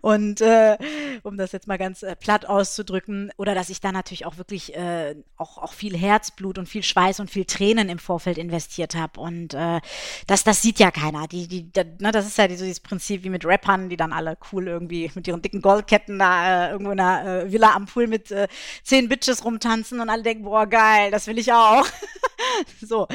Und 0.00 0.40
äh, 0.40 0.78
um 1.22 1.36
das 1.36 1.52
jetzt 1.52 1.66
mal 1.66 1.76
ganz 1.76 2.02
äh, 2.02 2.16
platt 2.16 2.46
auszudrücken, 2.46 3.30
oder 3.36 3.54
dass 3.54 3.68
ich 3.68 3.80
da 3.80 3.92
natürlich 3.92 4.24
auch 4.24 4.38
wirklich 4.38 4.74
äh, 4.74 5.14
auch, 5.36 5.58
auch 5.58 5.72
viel 5.72 5.96
Herzblut 5.96 6.58
und 6.58 6.66
viel 6.66 6.82
Schweiß 6.82 7.20
und 7.20 7.30
viel 7.30 7.44
Tränen 7.44 7.88
im 7.88 7.98
Vorfeld 7.98 8.38
investiert 8.38 8.94
habe. 8.94 9.20
Und 9.20 9.52
äh, 9.54 9.80
das, 10.26 10.44
das 10.44 10.62
sieht 10.62 10.78
ja 10.78 10.90
keiner. 10.90 11.26
Die, 11.28 11.46
die, 11.46 11.70
da, 11.70 11.82
ne, 11.84 12.12
das 12.12 12.26
ist 12.26 12.38
ja 12.38 12.48
so 12.48 12.64
dieses 12.64 12.80
Prinzip 12.80 13.24
wie 13.24 13.30
mit 13.30 13.44
Rappern, 13.44 13.88
die 13.88 13.96
dann 13.96 14.12
alle 14.12 14.38
cool 14.52 14.68
irgendwie 14.68 15.10
mit 15.14 15.28
ihren 15.28 15.42
dicken 15.42 15.60
Goldketten 15.60 16.18
da 16.18 16.68
äh, 16.68 16.70
irgendwo 16.70 16.92
in 16.92 17.00
einer 17.00 17.44
äh, 17.44 17.52
Villa 17.52 17.74
am 17.74 17.86
Pool 17.86 18.06
mit 18.06 18.30
äh, 18.30 18.48
zehn 18.82 19.08
Bitches 19.08 19.44
rumtanzen 19.44 20.00
und 20.00 20.08
alle 20.08 20.22
denken, 20.22 20.44
boah, 20.44 20.66
geil, 20.66 21.10
das 21.10 21.26
will 21.26 21.38
ich 21.38 21.52
auch. 21.52 21.86
so. 22.80 23.06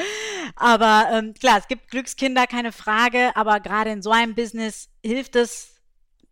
Aber 0.56 0.99
ähm, 1.12 1.34
klar, 1.34 1.60
es 1.60 1.68
gibt 1.68 1.90
Glückskinder, 1.92 2.48
keine 2.48 2.72
Frage, 2.72 3.32
aber 3.36 3.60
gerade 3.60 3.92
in 3.92 4.02
so 4.02 4.12
einem 4.12 4.36
Business 4.36 4.90
hilft 5.04 5.36
es, 5.36 5.76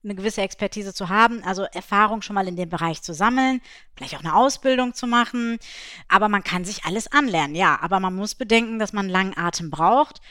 eine 0.04 0.16
gewisse 0.16 0.42
Expertise 0.42 0.94
zu 0.94 1.10
haben, 1.10 1.44
also 1.44 1.64
Erfahrung 1.64 2.22
schon 2.22 2.36
mal 2.36 2.48
in 2.48 2.56
dem 2.56 2.70
Bereich 2.70 3.02
zu 3.02 3.14
sammeln, 3.14 3.62
vielleicht 3.96 4.16
auch 4.16 4.22
eine 4.22 4.36
Ausbildung 4.36 4.94
zu 4.94 5.06
machen. 5.06 5.58
Aber 6.08 6.30
man 6.30 6.44
kann 6.44 6.64
sich 6.64 6.86
alles 6.86 7.12
anlernen, 7.12 7.56
ja. 7.56 7.78
Aber 7.82 8.00
man 8.00 8.16
muss 8.16 8.36
bedenken, 8.36 8.80
dass 8.80 8.94
man 8.94 9.06
einen 9.06 9.12
langen 9.12 9.38
Atem 9.38 9.70
braucht. 9.70 10.22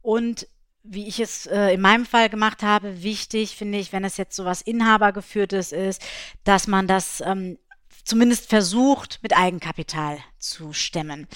Und 0.00 0.48
wie 0.82 1.08
ich 1.08 1.20
es 1.20 1.46
äh, 1.46 1.74
in 1.74 1.80
meinem 1.80 2.06
Fall 2.06 2.28
gemacht 2.28 2.62
habe, 2.62 3.02
wichtig 3.02 3.56
finde 3.56 3.78
ich, 3.78 3.92
wenn 3.92 4.04
es 4.04 4.16
jetzt 4.16 4.36
so 4.36 4.44
was 4.44 4.62
Inhabergeführtes 4.62 5.72
ist, 5.72 6.02
dass 6.44 6.66
man 6.66 6.86
das 6.86 7.20
ähm, 7.20 7.58
zumindest 8.06 8.48
versucht, 8.48 9.18
mit 9.22 9.36
Eigenkapital 9.36 10.18
zu 10.38 10.72
stemmen. 10.72 11.26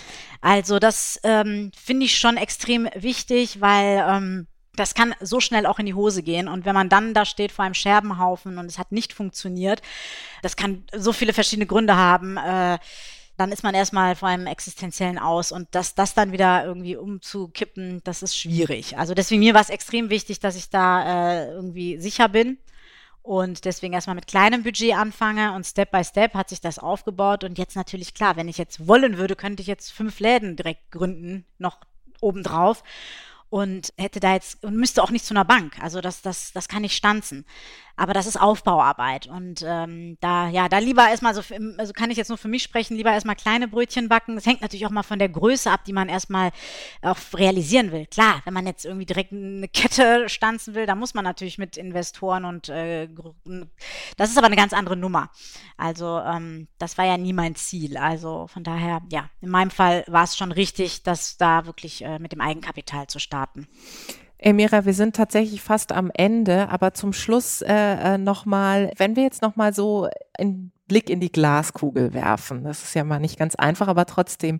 Also 0.40 0.78
das 0.78 1.20
ähm, 1.24 1.72
finde 1.76 2.06
ich 2.06 2.18
schon 2.18 2.36
extrem 2.36 2.88
wichtig, 2.94 3.60
weil 3.60 4.04
ähm, 4.08 4.46
das 4.76 4.94
kann 4.94 5.14
so 5.20 5.40
schnell 5.40 5.66
auch 5.66 5.80
in 5.80 5.86
die 5.86 5.94
Hose 5.94 6.22
gehen. 6.22 6.48
Und 6.48 6.64
wenn 6.64 6.74
man 6.74 6.88
dann 6.88 7.12
da 7.12 7.26
steht 7.26 7.52
vor 7.52 7.64
einem 7.64 7.74
Scherbenhaufen 7.74 8.56
und 8.56 8.66
es 8.66 8.78
hat 8.78 8.92
nicht 8.92 9.12
funktioniert, 9.12 9.82
das 10.42 10.56
kann 10.56 10.84
so 10.96 11.12
viele 11.12 11.32
verschiedene 11.32 11.66
Gründe 11.66 11.96
haben. 11.96 12.36
Äh, 12.36 12.78
dann 13.36 13.52
ist 13.52 13.64
man 13.64 13.74
erstmal 13.74 14.14
vor 14.14 14.28
einem 14.28 14.46
existenziellen 14.46 15.18
Aus 15.18 15.50
und 15.50 15.66
das, 15.72 15.94
das 15.94 16.14
dann 16.14 16.30
wieder 16.30 16.64
irgendwie 16.64 16.94
umzukippen, 16.94 18.00
das 18.04 18.22
ist 18.22 18.36
schwierig. 18.36 18.98
Also 18.98 19.14
deswegen 19.14 19.40
mir 19.40 19.54
war 19.54 19.62
es 19.62 19.70
extrem 19.70 20.10
wichtig, 20.10 20.40
dass 20.40 20.56
ich 20.56 20.68
da 20.68 21.42
äh, 21.42 21.50
irgendwie 21.50 21.98
sicher 21.98 22.28
bin 22.28 22.58
und 23.30 23.64
deswegen 23.64 23.94
erstmal 23.94 24.16
mit 24.16 24.26
kleinem 24.26 24.64
Budget 24.64 24.96
anfange 24.96 25.52
und 25.54 25.64
Step 25.64 25.92
by 25.92 26.02
Step 26.02 26.34
hat 26.34 26.48
sich 26.48 26.60
das 26.60 26.80
aufgebaut. 26.80 27.44
Und 27.44 27.58
jetzt 27.58 27.76
natürlich 27.76 28.12
klar, 28.12 28.34
wenn 28.34 28.48
ich 28.48 28.58
jetzt 28.58 28.88
wollen 28.88 29.18
würde, 29.18 29.36
könnte 29.36 29.60
ich 29.60 29.68
jetzt 29.68 29.92
fünf 29.92 30.18
Läden 30.18 30.56
direkt 30.56 30.90
gründen, 30.90 31.44
noch 31.56 31.78
obendrauf 32.20 32.82
und 33.50 33.92
hätte 33.98 34.20
da 34.20 34.34
jetzt 34.34 34.64
und 34.64 34.76
müsste 34.76 35.02
auch 35.02 35.10
nicht 35.10 35.24
zu 35.24 35.34
einer 35.34 35.44
Bank. 35.44 35.76
Also 35.82 36.00
das, 36.00 36.22
das, 36.22 36.52
das 36.52 36.68
kann 36.68 36.84
ich 36.84 36.96
stanzen. 36.96 37.44
Aber 37.96 38.14
das 38.14 38.26
ist 38.26 38.40
Aufbauarbeit. 38.40 39.26
Und 39.26 39.62
ähm, 39.66 40.16
da, 40.20 40.48
ja, 40.48 40.70
da 40.70 40.78
lieber 40.78 41.06
erstmal 41.06 41.34
so, 41.34 41.42
also 41.76 41.92
kann 41.92 42.10
ich 42.10 42.16
jetzt 42.16 42.28
nur 42.28 42.38
für 42.38 42.48
mich 42.48 42.62
sprechen, 42.62 42.96
lieber 42.96 43.12
erstmal 43.12 43.36
kleine 43.36 43.68
Brötchen 43.68 44.08
backen. 44.08 44.38
Es 44.38 44.46
hängt 44.46 44.62
natürlich 44.62 44.86
auch 44.86 44.90
mal 44.90 45.02
von 45.02 45.18
der 45.18 45.28
Größe 45.28 45.70
ab, 45.70 45.84
die 45.84 45.92
man 45.92 46.08
erstmal 46.08 46.50
auch 47.02 47.18
realisieren 47.34 47.92
will. 47.92 48.06
Klar, 48.06 48.40
wenn 48.46 48.54
man 48.54 48.66
jetzt 48.66 48.86
irgendwie 48.86 49.04
direkt 49.04 49.32
eine 49.32 49.68
Kette 49.68 50.30
stanzen 50.30 50.74
will, 50.74 50.86
da 50.86 50.94
muss 50.94 51.12
man 51.12 51.24
natürlich 51.24 51.58
mit 51.58 51.76
Investoren 51.76 52.46
und 52.46 52.70
äh, 52.70 53.06
das 54.16 54.30
ist 54.30 54.38
aber 54.38 54.46
eine 54.46 54.56
ganz 54.56 54.72
andere 54.72 54.96
Nummer. 54.96 55.28
Also 55.76 56.20
ähm, 56.20 56.68
das 56.78 56.96
war 56.96 57.04
ja 57.04 57.18
nie 57.18 57.34
mein 57.34 57.54
Ziel. 57.54 57.98
Also 57.98 58.46
von 58.46 58.64
daher, 58.64 59.02
ja, 59.10 59.28
in 59.42 59.50
meinem 59.50 59.70
Fall 59.70 60.04
war 60.06 60.24
es 60.24 60.38
schon 60.38 60.52
richtig, 60.52 61.02
das 61.02 61.36
da 61.36 61.66
wirklich 61.66 62.02
äh, 62.02 62.18
mit 62.18 62.32
dem 62.32 62.40
Eigenkapital 62.40 63.08
zu 63.08 63.18
starten. 63.18 63.39
Emira, 64.38 64.86
wir 64.86 64.94
sind 64.94 65.16
tatsächlich 65.16 65.60
fast 65.60 65.92
am 65.92 66.10
Ende, 66.14 66.70
aber 66.70 66.94
zum 66.94 67.12
Schluss 67.12 67.60
äh, 67.62 68.14
äh 68.14 68.18
nochmal, 68.18 68.90
wenn 68.96 69.14
wir 69.14 69.22
jetzt 69.22 69.42
nochmal 69.42 69.74
so 69.74 70.08
einen 70.38 70.72
Blick 70.90 71.08
in 71.08 71.20
die 71.20 71.30
Glaskugel 71.30 72.14
werfen, 72.14 72.64
das 72.64 72.82
ist 72.82 72.94
ja 72.94 73.04
mal 73.04 73.20
nicht 73.20 73.38
ganz 73.38 73.54
einfach, 73.54 73.86
aber 73.86 74.06
trotzdem, 74.06 74.58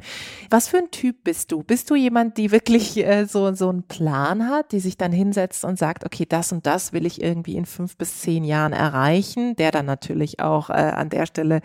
was 0.48 0.68
für 0.68 0.76
ein 0.76 0.92
Typ 0.92 1.24
bist 1.24 1.50
du? 1.50 1.64
Bist 1.64 1.90
du 1.90 1.96
jemand, 1.96 2.38
die 2.38 2.52
wirklich 2.52 2.96
äh, 2.98 3.24
so, 3.24 3.52
so 3.52 3.68
einen 3.68 3.82
Plan 3.82 4.48
hat, 4.48 4.70
die 4.70 4.78
sich 4.78 4.96
dann 4.96 5.10
hinsetzt 5.10 5.64
und 5.64 5.76
sagt, 5.76 6.06
okay, 6.06 6.26
das 6.28 6.52
und 6.52 6.66
das 6.66 6.92
will 6.92 7.04
ich 7.04 7.20
irgendwie 7.20 7.56
in 7.56 7.66
fünf 7.66 7.96
bis 7.96 8.20
zehn 8.20 8.44
Jahren 8.44 8.72
erreichen, 8.72 9.56
der 9.56 9.72
dann 9.72 9.86
natürlich 9.86 10.38
auch 10.38 10.70
äh, 10.70 10.74
an 10.74 11.08
der 11.08 11.26
Stelle 11.26 11.62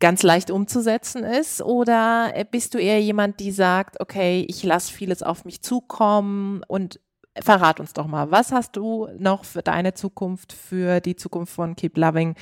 ganz 0.00 0.22
leicht 0.22 0.50
umzusetzen 0.50 1.22
ist? 1.22 1.60
Oder 1.60 2.32
äh, 2.34 2.46
bist 2.50 2.72
du 2.72 2.78
eher 2.78 3.02
jemand, 3.02 3.40
die 3.40 3.52
sagt, 3.52 4.00
okay, 4.00 4.46
ich 4.48 4.62
lasse 4.62 4.90
vieles 4.90 5.22
auf 5.22 5.44
mich 5.44 5.60
zukommen 5.60 6.62
und 6.66 6.98
verrat 7.42 7.80
uns 7.80 7.92
doch 7.92 8.06
mal, 8.06 8.30
was 8.30 8.52
hast 8.52 8.76
du 8.76 9.08
noch 9.18 9.44
für 9.44 9.62
deine 9.62 9.94
Zukunft, 9.94 10.52
für 10.52 11.00
die 11.00 11.16
Zukunft 11.16 11.52
von 11.52 11.76
Keep 11.76 11.96
Loving 11.96 12.34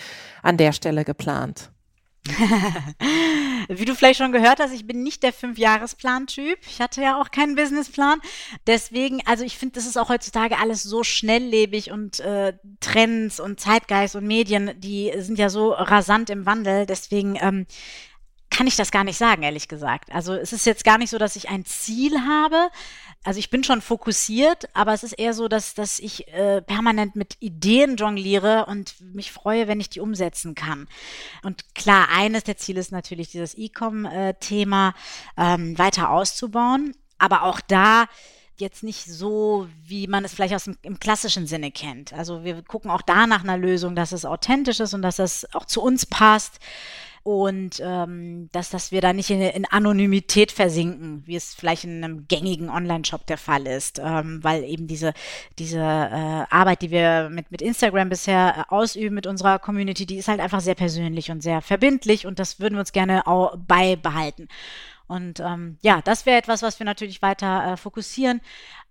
an 0.42 0.56
der 0.56 0.72
Stelle 0.72 1.04
geplant? 1.04 1.70
Wie 3.68 3.84
du 3.84 3.94
vielleicht 3.94 4.18
schon 4.18 4.32
gehört 4.32 4.58
hast, 4.60 4.72
ich 4.72 4.86
bin 4.86 5.02
nicht 5.02 5.22
der 5.22 5.32
Fünfjahresplan-Typ. 5.32 6.58
Ich 6.66 6.80
hatte 6.80 7.02
ja 7.02 7.20
auch 7.20 7.30
keinen 7.30 7.54
Businessplan. 7.54 8.20
Deswegen, 8.66 9.22
also 9.26 9.44
ich 9.44 9.56
finde, 9.56 9.74
das 9.74 9.86
ist 9.86 9.96
auch 9.96 10.08
heutzutage 10.08 10.58
alles 10.58 10.82
so 10.82 11.04
schnelllebig 11.04 11.90
und 11.90 12.20
äh, 12.20 12.54
Trends 12.80 13.40
und 13.40 13.60
Zeitgeist 13.60 14.16
und 14.16 14.26
Medien, 14.26 14.72
die 14.78 15.12
sind 15.18 15.38
ja 15.38 15.48
so 15.48 15.70
rasant 15.70 16.30
im 16.30 16.46
Wandel. 16.46 16.86
Deswegen 16.86 17.36
ähm, 17.40 17.66
kann 18.50 18.66
ich 18.66 18.76
das 18.76 18.90
gar 18.90 19.04
nicht 19.04 19.18
sagen, 19.18 19.42
ehrlich 19.42 19.68
gesagt. 19.68 20.12
Also 20.12 20.34
es 20.34 20.52
ist 20.52 20.66
jetzt 20.66 20.84
gar 20.84 20.98
nicht 20.98 21.10
so, 21.10 21.18
dass 21.18 21.36
ich 21.36 21.48
ein 21.48 21.64
Ziel 21.64 22.20
habe, 22.20 22.70
also 23.26 23.40
ich 23.40 23.50
bin 23.50 23.64
schon 23.64 23.80
fokussiert, 23.80 24.68
aber 24.72 24.92
es 24.92 25.02
ist 25.02 25.14
eher 25.14 25.34
so, 25.34 25.48
dass, 25.48 25.74
dass 25.74 25.98
ich 25.98 26.28
äh, 26.28 26.62
permanent 26.62 27.16
mit 27.16 27.36
Ideen 27.40 27.96
jongliere 27.96 28.66
und 28.66 29.00
mich 29.00 29.32
freue, 29.32 29.66
wenn 29.66 29.80
ich 29.80 29.90
die 29.90 29.98
umsetzen 29.98 30.54
kann. 30.54 30.86
Und 31.42 31.74
klar, 31.74 32.06
eines 32.14 32.44
der 32.44 32.56
Ziele 32.56 32.78
ist 32.78 32.92
natürlich 32.92 33.28
dieses 33.28 33.58
E-Com-Thema 33.58 34.94
ähm, 35.36 35.76
weiter 35.76 36.10
auszubauen, 36.10 36.94
aber 37.18 37.42
auch 37.42 37.60
da 37.60 38.04
jetzt 38.58 38.84
nicht 38.84 39.06
so, 39.06 39.66
wie 39.82 40.06
man 40.06 40.24
es 40.24 40.32
vielleicht 40.32 40.54
aus 40.54 40.64
dem 40.64 40.78
im 40.82 41.00
klassischen 41.00 41.48
Sinne 41.48 41.72
kennt. 41.72 42.12
Also 42.12 42.44
wir 42.44 42.62
gucken 42.62 42.92
auch 42.92 43.02
da 43.02 43.26
nach 43.26 43.42
einer 43.42 43.58
Lösung, 43.58 43.96
dass 43.96 44.12
es 44.12 44.24
authentisch 44.24 44.78
ist 44.78 44.94
und 44.94 45.02
dass 45.02 45.18
es 45.18 45.52
auch 45.52 45.64
zu 45.64 45.82
uns 45.82 46.06
passt 46.06 46.60
und 47.26 47.82
ähm, 47.84 48.48
dass, 48.52 48.70
dass 48.70 48.92
wir 48.92 49.00
da 49.00 49.12
nicht 49.12 49.30
in, 49.30 49.40
in, 49.40 49.64
Anonymität 49.64 50.52
versinken, 50.52 51.24
wie 51.26 51.34
es 51.34 51.54
vielleicht 51.54 51.82
in 51.82 52.04
einem 52.04 52.28
gängigen 52.28 52.70
Online-Shop 52.70 53.26
der 53.26 53.36
Fall 53.36 53.66
ist, 53.66 53.98
ähm, 53.98 54.44
weil 54.44 54.62
eben 54.62 54.86
diese, 54.86 55.12
diese 55.58 55.80
äh, 55.80 56.44
Arbeit, 56.50 56.82
die 56.82 56.92
wir 56.92 57.28
mit, 57.28 57.50
mit 57.50 57.62
Instagram 57.62 58.10
bisher 58.10 58.58
äh, 58.58 58.72
ausüben, 58.72 59.16
mit 59.16 59.26
unserer 59.26 59.58
Community, 59.58 60.06
die 60.06 60.18
ist 60.18 60.28
halt 60.28 60.38
einfach 60.38 60.60
sehr 60.60 60.76
persönlich 60.76 61.32
und 61.32 61.42
sehr 61.42 61.62
verbindlich 61.62 62.28
und 62.28 62.38
das 62.38 62.60
würden 62.60 62.74
wir 62.74 62.80
uns 62.80 62.92
gerne 62.92 63.26
auch 63.26 63.56
beibehalten. 63.56 64.46
Und 65.08 65.40
ähm, 65.40 65.78
ja, 65.82 66.02
das 66.02 66.26
wäre 66.26 66.38
etwas, 66.38 66.62
was 66.62 66.78
wir 66.78 66.84
natürlich 66.84 67.22
weiter 67.22 67.72
äh, 67.72 67.76
fokussieren. 67.76 68.40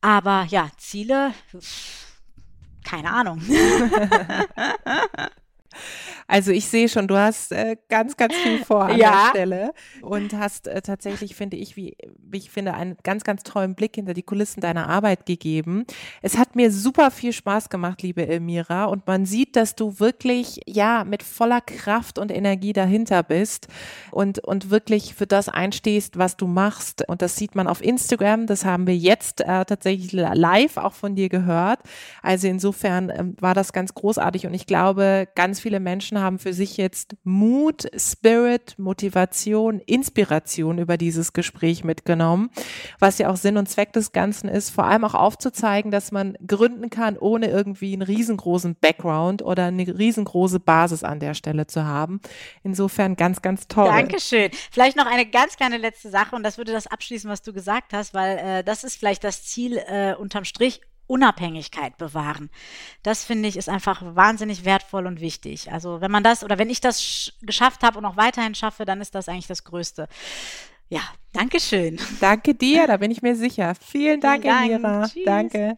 Aber 0.02 0.46
ja, 0.50 0.70
Ziele, 0.76 1.34
keine 2.84 3.14
Ahnung. 3.14 3.42
Also 6.28 6.52
ich 6.52 6.68
sehe 6.68 6.90
schon, 6.90 7.08
du 7.08 7.18
hast 7.18 7.52
äh, 7.52 7.78
ganz, 7.90 8.18
ganz 8.18 8.34
viel 8.36 8.64
vor 8.64 8.86
an 8.86 8.98
ja. 8.98 9.12
der 9.12 9.30
Stelle 9.30 9.74
und 10.02 10.34
hast 10.34 10.68
äh, 10.68 10.82
tatsächlich, 10.82 11.36
finde 11.36 11.58
ich, 11.58 11.76
wie, 11.76 11.96
wie 12.18 12.38
ich 12.38 12.50
finde, 12.50 12.74
einen 12.74 12.98
ganz, 13.04 13.24
ganz 13.24 13.44
tollen 13.44 13.76
Blick 13.76 13.96
hinter 13.96 14.14
die 14.14 14.24
Kulissen 14.24 14.62
deiner 14.62 14.90
Arbeit 14.90 15.26
gegeben. 15.26 15.86
Es 16.22 16.38
hat 16.38 16.56
mir 16.56 16.72
super 16.72 17.12
viel 17.12 17.32
Spaß 17.32 17.70
gemacht, 17.70 18.02
liebe 18.02 18.28
Elmira, 18.28 18.86
und 18.86 19.06
man 19.08 19.26
sieht, 19.26 19.56
dass 19.56 19.76
du 19.76 20.00
wirklich, 20.00 20.62
ja, 20.66 21.04
mit 21.04 21.24
voller 21.24 21.62
Kraft 21.62 22.18
und 22.18 22.32
Energie 22.32 22.74
dahinter 22.74 23.22
bist 23.24 23.68
und, 24.12 24.40
und 24.40 24.70
wirklich 24.72 25.14
für 25.14 25.28
das 25.28 25.50
einstehst, 25.50 26.18
was 26.18 26.38
du 26.38 26.48
machst. 26.48 27.08
Und 27.08 27.22
das 27.22 27.36
sieht 27.36 27.56
man 27.56 27.68
auf 27.68 27.84
Instagram, 27.84 28.48
das 28.48 28.66
haben 28.66 28.88
wir 28.88 28.96
jetzt 28.98 29.42
äh, 29.42 29.66
tatsächlich 29.66 30.12
live 30.12 30.78
auch 30.78 30.94
von 30.94 31.16
dir 31.16 31.30
gehört. 31.30 31.80
Also 32.22 32.48
insofern 32.48 33.10
äh, 33.10 33.26
war 33.40 33.54
das 33.54 33.74
ganz 33.74 33.94
großartig 33.94 34.48
und 34.48 34.54
ich 34.54 34.66
glaube, 34.66 35.28
ganz 35.36 35.60
viele 35.66 35.80
Menschen 35.80 36.20
haben 36.20 36.38
für 36.38 36.54
sich 36.54 36.78
jetzt 36.78 37.16
Mut, 37.24 37.88
Spirit, 37.98 38.78
Motivation, 38.78 39.80
Inspiration 39.80 40.78
über 40.78 40.96
dieses 40.96 41.34
Gespräch 41.34 41.84
mitgenommen, 41.84 42.52
was 43.00 43.18
ja 43.18 43.32
auch 43.32 43.36
Sinn 43.36 43.58
und 43.58 43.68
Zweck 43.68 43.92
des 43.92 44.12
Ganzen 44.12 44.48
ist, 44.48 44.70
vor 44.70 44.84
allem 44.84 45.04
auch 45.04 45.16
aufzuzeigen, 45.16 45.90
dass 45.90 46.12
man 46.12 46.38
gründen 46.46 46.92
kann, 46.92 47.18
ohne 47.18 47.48
irgendwie 47.48 47.94
einen 47.94 48.04
riesengroßen 48.04 48.76
Background 48.76 49.42
oder 49.42 49.66
eine 49.66 49.88
riesengroße 49.88 50.60
Basis 50.60 51.04
an 51.04 51.20
der 51.20 51.34
Stelle 51.34 51.66
zu 51.66 51.84
haben. 51.84 52.22
Insofern 52.62 53.16
ganz, 53.16 53.42
ganz 53.42 53.68
toll. 53.68 53.88
Dankeschön. 53.88 54.52
Vielleicht 54.70 54.96
noch 54.96 55.08
eine 55.08 55.26
ganz 55.26 55.58
kleine 55.58 55.78
letzte 55.78 56.12
Sache 56.12 56.36
und 56.36 56.44
das 56.44 56.60
würde 56.60 56.74
das 56.74 56.86
abschließen, 56.86 57.28
was 57.28 57.42
du 57.42 57.54
gesagt 57.54 57.92
hast, 57.92 58.14
weil 58.14 58.38
äh, 58.38 58.64
das 58.64 58.84
ist 58.84 58.98
vielleicht 58.98 59.24
das 59.24 59.44
Ziel 59.46 59.82
äh, 59.88 60.14
unterm 60.14 60.46
Strich 60.46 60.82
Unabhängigkeit 61.08 61.98
bewahren. 61.98 62.50
Das 63.04 63.24
finde 63.24 63.48
ich 63.50 63.58
ist 63.58 63.70
einfach 63.70 64.02
wahnsinnig 64.16 64.66
wertvoll 64.66 65.08
und 65.08 65.20
wichtig. 65.20 65.72
Also 65.72 66.02
wenn 66.02 66.12
man 66.12 66.24
das 66.24 66.44
oder 66.44 66.58
wenn 66.58 66.70
ich 66.70 66.82
das 66.82 67.34
geschafft 67.42 67.84
habe 67.84 67.98
und 67.98 68.06
auch 68.06 68.18
weiterhin 68.18 68.56
schaffe, 68.56 68.86
dann 68.86 69.02
ist 69.02 69.16
das 69.16 69.30
eigentlich 69.30 69.48
das 69.48 69.64
Größte. 69.64 70.08
Ja, 70.90 71.02
danke 71.34 71.60
schön. 71.60 72.00
Danke 72.20 72.54
dir, 72.54 72.88
da 72.88 72.98
bin 72.98 73.12
ich 73.12 73.22
mir 73.22 73.36
sicher. 73.36 73.74
Vielen 73.76 74.22
Dank, 74.22 74.44
Vielen 74.44 74.54
Dank. 74.54 74.72
Elmira. 74.72 75.10
Danke. 75.26 75.78